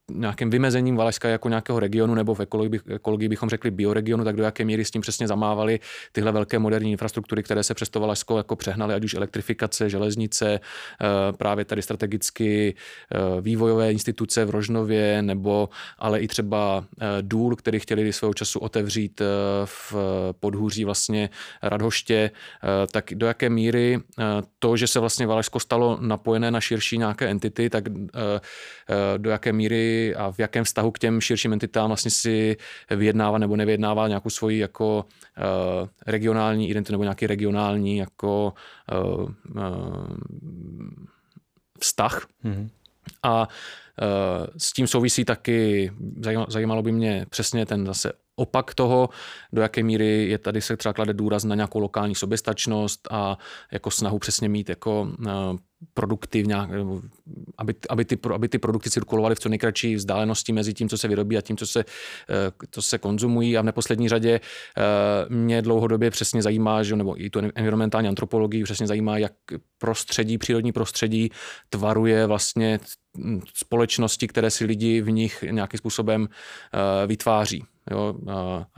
nějakým 0.10 0.50
vymezením 0.50 0.96
Valašska 0.96 1.30
jako 1.30 1.50
nějakého 1.50 1.80
regionu 1.80 2.16
nebo 2.16 2.36
v 2.36 2.40
ekologii, 2.40 2.82
ekologii 2.96 3.30
bychom 3.30 3.50
řekli 3.50 3.72
bioregionu, 3.72 4.24
tak 4.24 4.36
do 4.36 4.44
jaké 4.44 4.66
míry 4.66 4.86
s 4.86 4.92
tím 4.92 5.02
přesně 5.02 5.28
zamávali 5.28 5.80
tyhle 6.12 6.32
velké 6.32 6.60
moderní 6.60 6.92
infrastruktury, 6.92 7.44
které 7.44 7.64
se 7.64 7.74
přes 7.74 7.90
to 7.90 8.00
Valašsko 8.00 8.38
jako 8.38 8.56
přehnaly, 8.56 8.94
ať 8.94 9.04
už 9.04 9.14
elektrifikace, 9.14 9.90
železnice, 9.90 10.60
eh, 10.60 11.08
právě 11.38 11.66
tady 11.66 11.82
strategicky 11.82 12.76
eh, 12.76 13.42
vývojové 13.42 13.92
instituce 13.92 14.46
v 14.46 14.50
Rožnově, 14.50 15.22
nebo 15.22 15.70
ale 15.98 16.20
i 16.20 16.28
třeba 16.28 16.86
eh, 17.02 17.06
důl, 17.22 17.56
který 17.56 17.80
chtěli 17.80 18.14
svého 18.14 18.34
času 18.34 18.60
otevřít 18.60 19.22
v 19.66 19.96
podhůří 20.40 20.86
vlastně 20.86 21.30
Radhoště, 21.62 22.32
tak 22.92 23.06
do 23.14 23.28
jaké 23.28 23.50
míry 23.50 24.00
to, 24.60 24.78
že 24.78 24.88
se 24.88 25.00
vlastně 25.00 25.28
Valašsko 25.28 25.60
stalo 25.60 25.98
napojené 26.02 26.52
na 26.52 26.62
širší 26.62 26.98
nějaké 26.98 27.28
entity, 27.28 27.70
tak 27.70 27.84
do 29.18 29.30
jaké 29.30 29.54
míry 29.54 29.99
a 30.16 30.32
v 30.32 30.40
jakém 30.40 30.64
vztahu 30.64 30.92
k 30.92 31.00
těm 31.00 31.22
širším 31.22 31.54
entitám 31.54 31.88
vlastně 31.88 32.12
si 32.12 32.58
vyjednává 32.90 33.38
nebo 33.38 33.56
nevyjednává 33.56 34.08
nějakou 34.08 34.30
svoji 34.30 34.60
jako 34.60 35.06
uh, 35.06 35.88
regionální 36.08 36.70
identitu 36.70 36.94
nebo 36.94 37.04
nějaký 37.04 37.28
regionální 37.28 37.98
jako 37.98 38.54
uh, 38.92 39.30
uh, 39.56 40.18
vztah. 41.80 42.28
Mm-hmm. 42.46 42.70
A 43.24 43.48
uh, 43.48 44.48
s 44.58 44.74
tím 44.74 44.88
souvisí 44.88 45.26
taky, 45.26 45.92
zajímalo 46.48 46.82
by 46.82 46.92
mě 46.92 47.26
přesně 47.30 47.66
ten 47.66 47.86
zase 47.86 48.12
opak 48.36 48.74
toho, 48.74 49.10
do 49.54 49.62
jaké 49.62 49.84
míry 49.84 50.28
je 50.30 50.38
tady 50.38 50.62
se 50.62 50.78
třeba 50.78 50.94
klade 50.94 51.14
důraz 51.14 51.44
na 51.44 51.56
nějakou 51.56 51.80
lokální 51.80 52.16
soběstačnost 52.16 53.08
a 53.12 53.38
jako 53.72 53.92
snahu 53.92 54.20
přesně 54.20 54.50
mít 54.50 54.70
jako 54.70 55.12
produkty, 55.94 56.44
nějak, 56.44 56.70
aby, 57.58 57.76
aby, 57.90 58.06
ty, 58.06 58.18
aby 58.34 58.50
ty 58.50 58.58
produkty 58.60 58.90
cirkulovaly 58.90 59.36
v 59.36 59.40
co 59.40 59.50
nejkratší 59.50 59.96
vzdálenosti 59.96 60.54
mezi 60.54 60.74
tím, 60.74 60.90
co 60.90 60.98
se 60.98 61.08
vyrobí 61.08 61.38
a 61.38 61.42
tím, 61.42 61.58
co 61.58 61.68
se, 61.68 61.80
eh, 61.80 62.52
co 62.72 62.82
se 62.82 62.98
konzumují. 62.98 63.58
A 63.58 63.62
v 63.62 63.66
neposlední 63.66 64.10
řadě 64.10 64.40
eh, 64.40 64.82
mě 65.30 65.62
dlouhodobě 65.62 66.12
přesně 66.12 66.42
zajímá, 66.42 66.84
že, 66.84 66.96
nebo 66.96 67.22
i 67.22 67.30
tu 67.30 67.40
environmentální 67.56 68.08
antropologii 68.08 68.64
přesně 68.64 68.88
zajímá, 68.88 69.18
jak 69.18 69.34
prostředí, 69.78 70.38
přírodní 70.38 70.72
prostředí 70.72 71.30
tvaruje 71.70 72.26
vlastně 72.26 72.80
společnosti, 73.54 74.28
které 74.28 74.52
si 74.52 74.66
lidi 74.66 75.02
v 75.02 75.12
nich 75.12 75.44
nějakým 75.52 75.78
způsobem 75.78 76.28
eh, 76.28 77.08
vytváří 77.08 77.64
jo, 77.92 78.16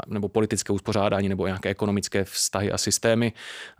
nebo 0.07 0.29
politické 0.29 0.73
uspořádání, 0.73 1.29
nebo 1.29 1.47
nějaké 1.47 1.69
ekonomické 1.69 2.23
vztahy 2.23 2.71
a 2.71 2.77
systémy. 2.77 3.33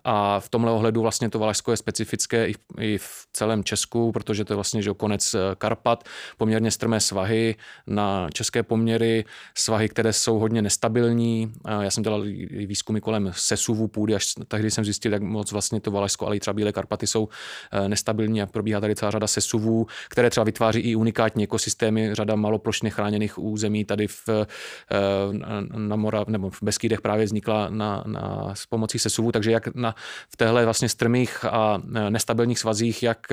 A 0.03 0.39
v 0.39 0.49
tomhle 0.49 0.71
ohledu 0.71 1.01
vlastně 1.01 1.29
to 1.29 1.39
Valašsko 1.39 1.71
je 1.71 1.77
specifické 1.77 2.47
i 2.47 2.53
v, 2.53 2.59
i 2.79 2.97
v 2.97 3.27
celém 3.33 3.63
Česku, 3.63 4.11
protože 4.11 4.45
to 4.45 4.53
je 4.53 4.55
vlastně 4.55 4.81
že 4.81 4.91
konec 4.97 5.33
eh, 5.33 5.39
Karpat, 5.57 6.03
poměrně 6.37 6.71
strmé 6.71 6.99
svahy 6.99 7.55
na 7.87 8.29
české 8.33 8.63
poměry, 8.63 9.25
svahy, 9.57 9.89
které 9.89 10.13
jsou 10.13 10.39
hodně 10.39 10.61
nestabilní. 10.61 11.53
Já 11.81 11.91
jsem 11.91 12.03
dělal 12.03 12.21
výzkumy 12.49 13.01
kolem 13.01 13.31
sesuvů 13.35 13.87
půdy, 13.87 14.15
až 14.15 14.33
tehdy 14.47 14.71
jsem 14.71 14.85
zjistil, 14.85 15.13
jak 15.13 15.21
moc 15.21 15.51
vlastně 15.51 15.81
to 15.81 15.91
Valašsko, 15.91 16.25
ale 16.25 16.35
i 16.35 16.39
třeba 16.39 16.53
Bílé 16.53 16.71
Karpaty 16.71 17.07
jsou 17.07 17.29
eh, 17.71 17.89
nestabilní 17.89 18.41
a 18.41 18.45
probíhá 18.45 18.79
tady 18.79 18.95
celá 18.95 19.11
řada 19.11 19.27
sesuvů, 19.27 19.87
které 20.09 20.29
třeba 20.29 20.43
vytváří 20.43 20.79
i 20.79 20.95
unikátní 20.95 21.43
ekosystémy, 21.43 22.15
řada 22.15 22.35
maloplošně 22.35 22.89
chráněných 22.89 23.39
území 23.39 23.85
tady 23.85 24.07
v, 24.07 24.29
eh, 24.29 24.45
na 25.77 25.95
Morav, 25.95 26.27
nebo 26.27 26.49
v 26.49 26.63
Beskýdech 26.63 27.01
právě 27.01 27.25
vznikla 27.25 27.69
na, 27.69 28.03
na, 28.07 28.51
s 28.53 28.65
pomocí 28.65 28.99
sesuvů, 28.99 29.31
takže 29.31 29.51
jak 29.51 29.75
na, 29.75 29.95
v 30.29 30.37
téhle 30.37 30.65
vlastně 30.65 30.89
strmých 30.89 31.45
a 31.45 31.81
nestabilních 32.09 32.59
svazích, 32.59 33.03
jak, 33.03 33.27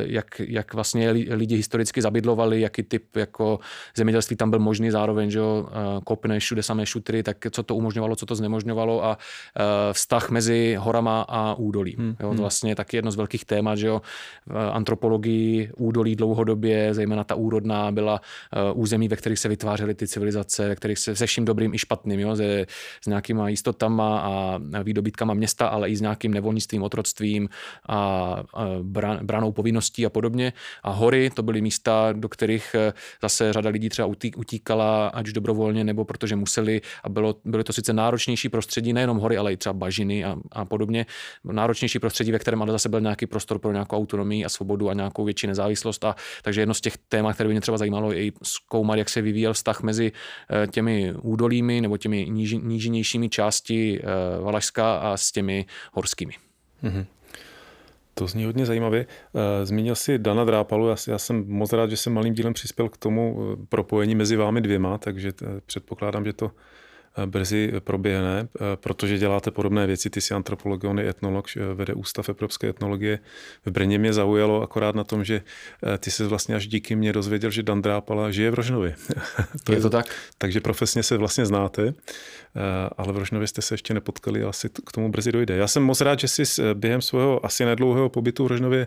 jak, 0.00 0.40
jak 0.40 0.74
vlastně 0.74 1.10
lidi 1.10 1.56
historicky 1.56 2.02
zabydlovali, 2.02 2.60
jaký 2.60 2.82
typ 2.82 3.16
jako 3.16 3.58
zemědělství 3.96 4.36
tam 4.36 4.50
byl 4.50 4.58
možný 4.58 4.90
zároveň, 4.90 5.30
že 5.30 5.38
jo, 5.38 5.68
kopne, 6.04 6.38
všude 6.38 6.62
samé 6.62 6.86
šutry, 6.86 7.22
tak 7.22 7.36
co 7.50 7.62
to 7.62 7.76
umožňovalo, 7.76 8.16
co 8.16 8.26
to 8.26 8.34
znemožňovalo 8.34 9.04
a 9.04 9.18
vztah 9.92 10.30
mezi 10.30 10.76
horama 10.80 11.22
a 11.28 11.54
údolí. 11.54 11.96
Hmm. 11.98 12.08
Jo, 12.08 12.14
to 12.20 12.28
hmm. 12.28 12.40
vlastně 12.40 12.74
taky 12.74 12.96
jedno 12.96 13.10
z 13.10 13.16
velkých 13.16 13.44
témat, 13.44 13.76
že 13.76 13.86
jo, 13.86 14.02
v 14.46 14.70
antropologii 14.72 15.70
údolí 15.76 16.16
dlouhodobě, 16.16 16.94
zejména 16.94 17.24
ta 17.24 17.34
úrodná, 17.34 17.92
byla 17.92 18.20
území, 18.74 19.08
ve 19.08 19.16
kterých 19.16 19.38
se 19.38 19.48
vytvářely 19.48 19.94
ty 19.94 20.08
civilizace, 20.08 20.68
kterých 20.78 20.98
se 20.98 21.16
se 21.16 21.26
vším 21.26 21.44
dobrým 21.44 21.74
i 21.74 21.78
špatným, 21.78 22.20
jo, 22.20 22.36
se, 22.36 22.66
s 23.02 23.06
nějakýma 23.06 23.48
jistotama 23.48 24.20
a 24.20 24.60
výdobytkama 24.82 25.34
města, 25.34 25.68
ale 25.68 25.90
i 25.90 25.96
s 25.96 26.00
nějakým 26.00 26.34
nevolnictvím, 26.34 26.82
otroctvím 26.82 27.48
a, 27.88 27.96
a 28.54 28.66
bran, 28.82 29.26
branou 29.26 29.52
povinností 29.52 30.06
a 30.06 30.10
podobně. 30.10 30.52
A 30.82 30.90
hory 30.90 31.30
to 31.30 31.42
byly 31.42 31.60
místa, 31.60 32.12
do 32.12 32.28
kterých 32.28 32.74
eh, 32.74 32.92
zase 33.22 33.52
řada 33.52 33.70
lidí 33.70 33.88
třeba 33.88 34.08
utíkala, 34.36 35.08
ať 35.08 35.26
už 35.26 35.32
dobrovolně, 35.32 35.84
nebo 35.84 36.04
protože 36.04 36.36
museli 36.36 36.80
a 37.04 37.08
bylo, 37.08 37.34
bylo 37.44 37.64
to 37.64 37.72
sice 37.72 37.92
náročnější 37.92 38.48
prostředí, 38.48 38.92
nejenom 38.92 39.18
hory, 39.18 39.36
ale 39.36 39.52
i 39.52 39.56
třeba 39.56 39.72
bažiny 39.72 40.24
a, 40.24 40.36
a 40.52 40.64
podobně. 40.64 41.06
Náročnější 41.44 41.98
prostředí, 41.98 42.32
ve 42.32 42.38
kterém 42.38 42.62
ale 42.62 42.72
zase 42.72 42.88
byl 42.88 43.00
nějaký 43.00 43.26
prostor 43.26 43.58
pro 43.58 43.72
nějakou 43.72 43.96
autonomii 43.96 44.44
a 44.44 44.48
svobodu 44.48 44.90
a 44.90 44.94
nějakou 44.94 45.24
větší 45.24 45.46
nezávislost. 45.46 46.04
A, 46.04 46.16
takže 46.42 46.60
jedno 46.60 46.74
z 46.74 46.80
těch 46.80 46.96
témat, 47.08 47.34
které 47.34 47.48
by 47.48 47.54
mě 47.54 47.60
třeba 47.60 47.78
zajímalo, 47.78 48.12
je 48.12 48.26
i 48.26 48.32
zkoumat, 48.42 48.98
jak 48.98 49.08
se 49.08 49.22
vyvíjel 49.22 49.52
vztah 49.52 49.82
mezi 49.82 50.12
eh, 50.50 50.57
těmi 50.66 51.14
údolími 51.22 51.80
nebo 51.80 51.96
těmi 51.96 52.26
níži, 52.30 52.58
nížinějšími 52.58 53.28
části 53.28 54.00
uh, 54.00 54.44
Valašska 54.44 54.96
a 54.96 55.16
s 55.16 55.32
těmi 55.32 55.66
horskými. 55.92 56.32
Mm-hmm. 56.84 57.06
To 58.18 58.26
zní 58.26 58.44
hodně 58.44 58.66
zajímavě. 58.66 59.06
Eh, 59.34 59.66
zmínil 59.66 59.94
si 59.94 60.18
Dana 60.18 60.44
Drápalu, 60.44 60.88
já, 60.88 60.96
já 61.08 61.18
jsem 61.18 61.44
moc 61.48 61.72
rád, 61.72 61.90
že 61.90 61.96
jsem 61.96 62.12
malým 62.12 62.34
dílem 62.34 62.52
přispěl 62.52 62.88
k 62.88 62.96
tomu 62.96 63.38
eh, 63.38 63.66
propojení 63.68 64.14
mezi 64.14 64.36
vámi 64.36 64.60
dvěma, 64.60 64.98
takže 64.98 65.32
předpokládám, 65.66 66.24
že 66.24 66.32
to 66.32 66.50
brzy 67.26 67.72
proběhne, 67.80 68.48
protože 68.74 69.18
děláte 69.18 69.50
podobné 69.50 69.86
věci. 69.86 70.10
Ty 70.10 70.20
jsi 70.20 70.34
antropolog, 70.34 70.84
on 70.84 70.98
je 70.98 71.08
etnolog, 71.08 71.46
vede 71.74 71.94
Ústav 71.94 72.28
evropské 72.28 72.68
etnologie. 72.68 73.18
V 73.66 73.70
Brně 73.70 73.98
mě 73.98 74.12
zaujalo 74.12 74.62
akorát 74.62 74.94
na 74.94 75.04
tom, 75.04 75.24
že 75.24 75.42
ty 75.98 76.10
se 76.10 76.26
vlastně 76.26 76.54
až 76.54 76.66
díky 76.66 76.96
mě 76.96 77.12
dozvěděl, 77.12 77.50
že 77.50 77.62
Dan 77.62 77.82
Drápala 77.82 78.30
žije 78.30 78.50
v 78.50 78.54
Rožnově. 78.54 78.94
to 79.64 79.72
je 79.72 79.80
to 79.80 79.90
tak? 79.90 80.06
Takže 80.38 80.60
profesně 80.60 81.02
se 81.02 81.16
vlastně 81.16 81.46
znáte, 81.46 81.94
ale 82.96 83.12
v 83.12 83.16
Rožnově 83.16 83.48
jste 83.48 83.62
se 83.62 83.74
ještě 83.74 83.94
nepotkali, 83.94 84.42
asi 84.42 84.68
k 84.68 84.92
tomu 84.92 85.10
brzy 85.10 85.32
dojde. 85.32 85.56
Já 85.56 85.68
jsem 85.68 85.82
moc 85.82 86.00
rád, 86.00 86.20
že 86.20 86.28
jsi 86.28 86.42
během 86.74 87.02
svého 87.02 87.46
asi 87.46 87.64
nedlouhého 87.64 88.08
pobytu 88.08 88.44
v 88.44 88.46
Rožnově 88.46 88.86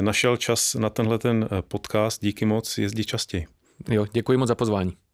našel 0.00 0.36
čas 0.36 0.74
na 0.74 0.90
tenhle 0.90 1.18
ten 1.18 1.48
podcast. 1.68 2.22
Díky 2.22 2.44
moc, 2.44 2.78
jezdí 2.78 3.04
častěji. 3.04 3.46
Jo, 3.90 4.06
děkuji 4.12 4.38
moc 4.38 4.48
za 4.48 4.54
pozvání. 4.54 5.07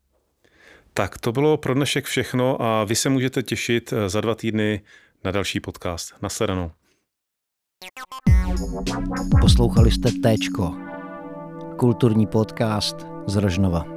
Tak 0.97 1.19
to 1.19 1.33
bylo 1.33 1.57
pro 1.57 1.75
dnešek 1.75 2.05
všechno 2.05 2.63
a 2.63 2.85
vy 2.85 2.95
se 2.97 3.09
můžete 3.09 3.43
těšit 3.43 3.93
eh, 3.93 4.09
za 4.09 4.21
dva 4.21 4.35
týdny 4.35 4.81
na 5.25 5.31
další 5.31 5.61
podcast. 5.61 6.15
Nasledanou. 6.23 6.71
Poslouchali 9.41 9.91
jste 9.91 10.11
Téčko, 10.23 10.75
kulturní 11.79 12.27
podcast 12.27 12.97
z 13.27 13.37
Rožnova. 13.37 13.94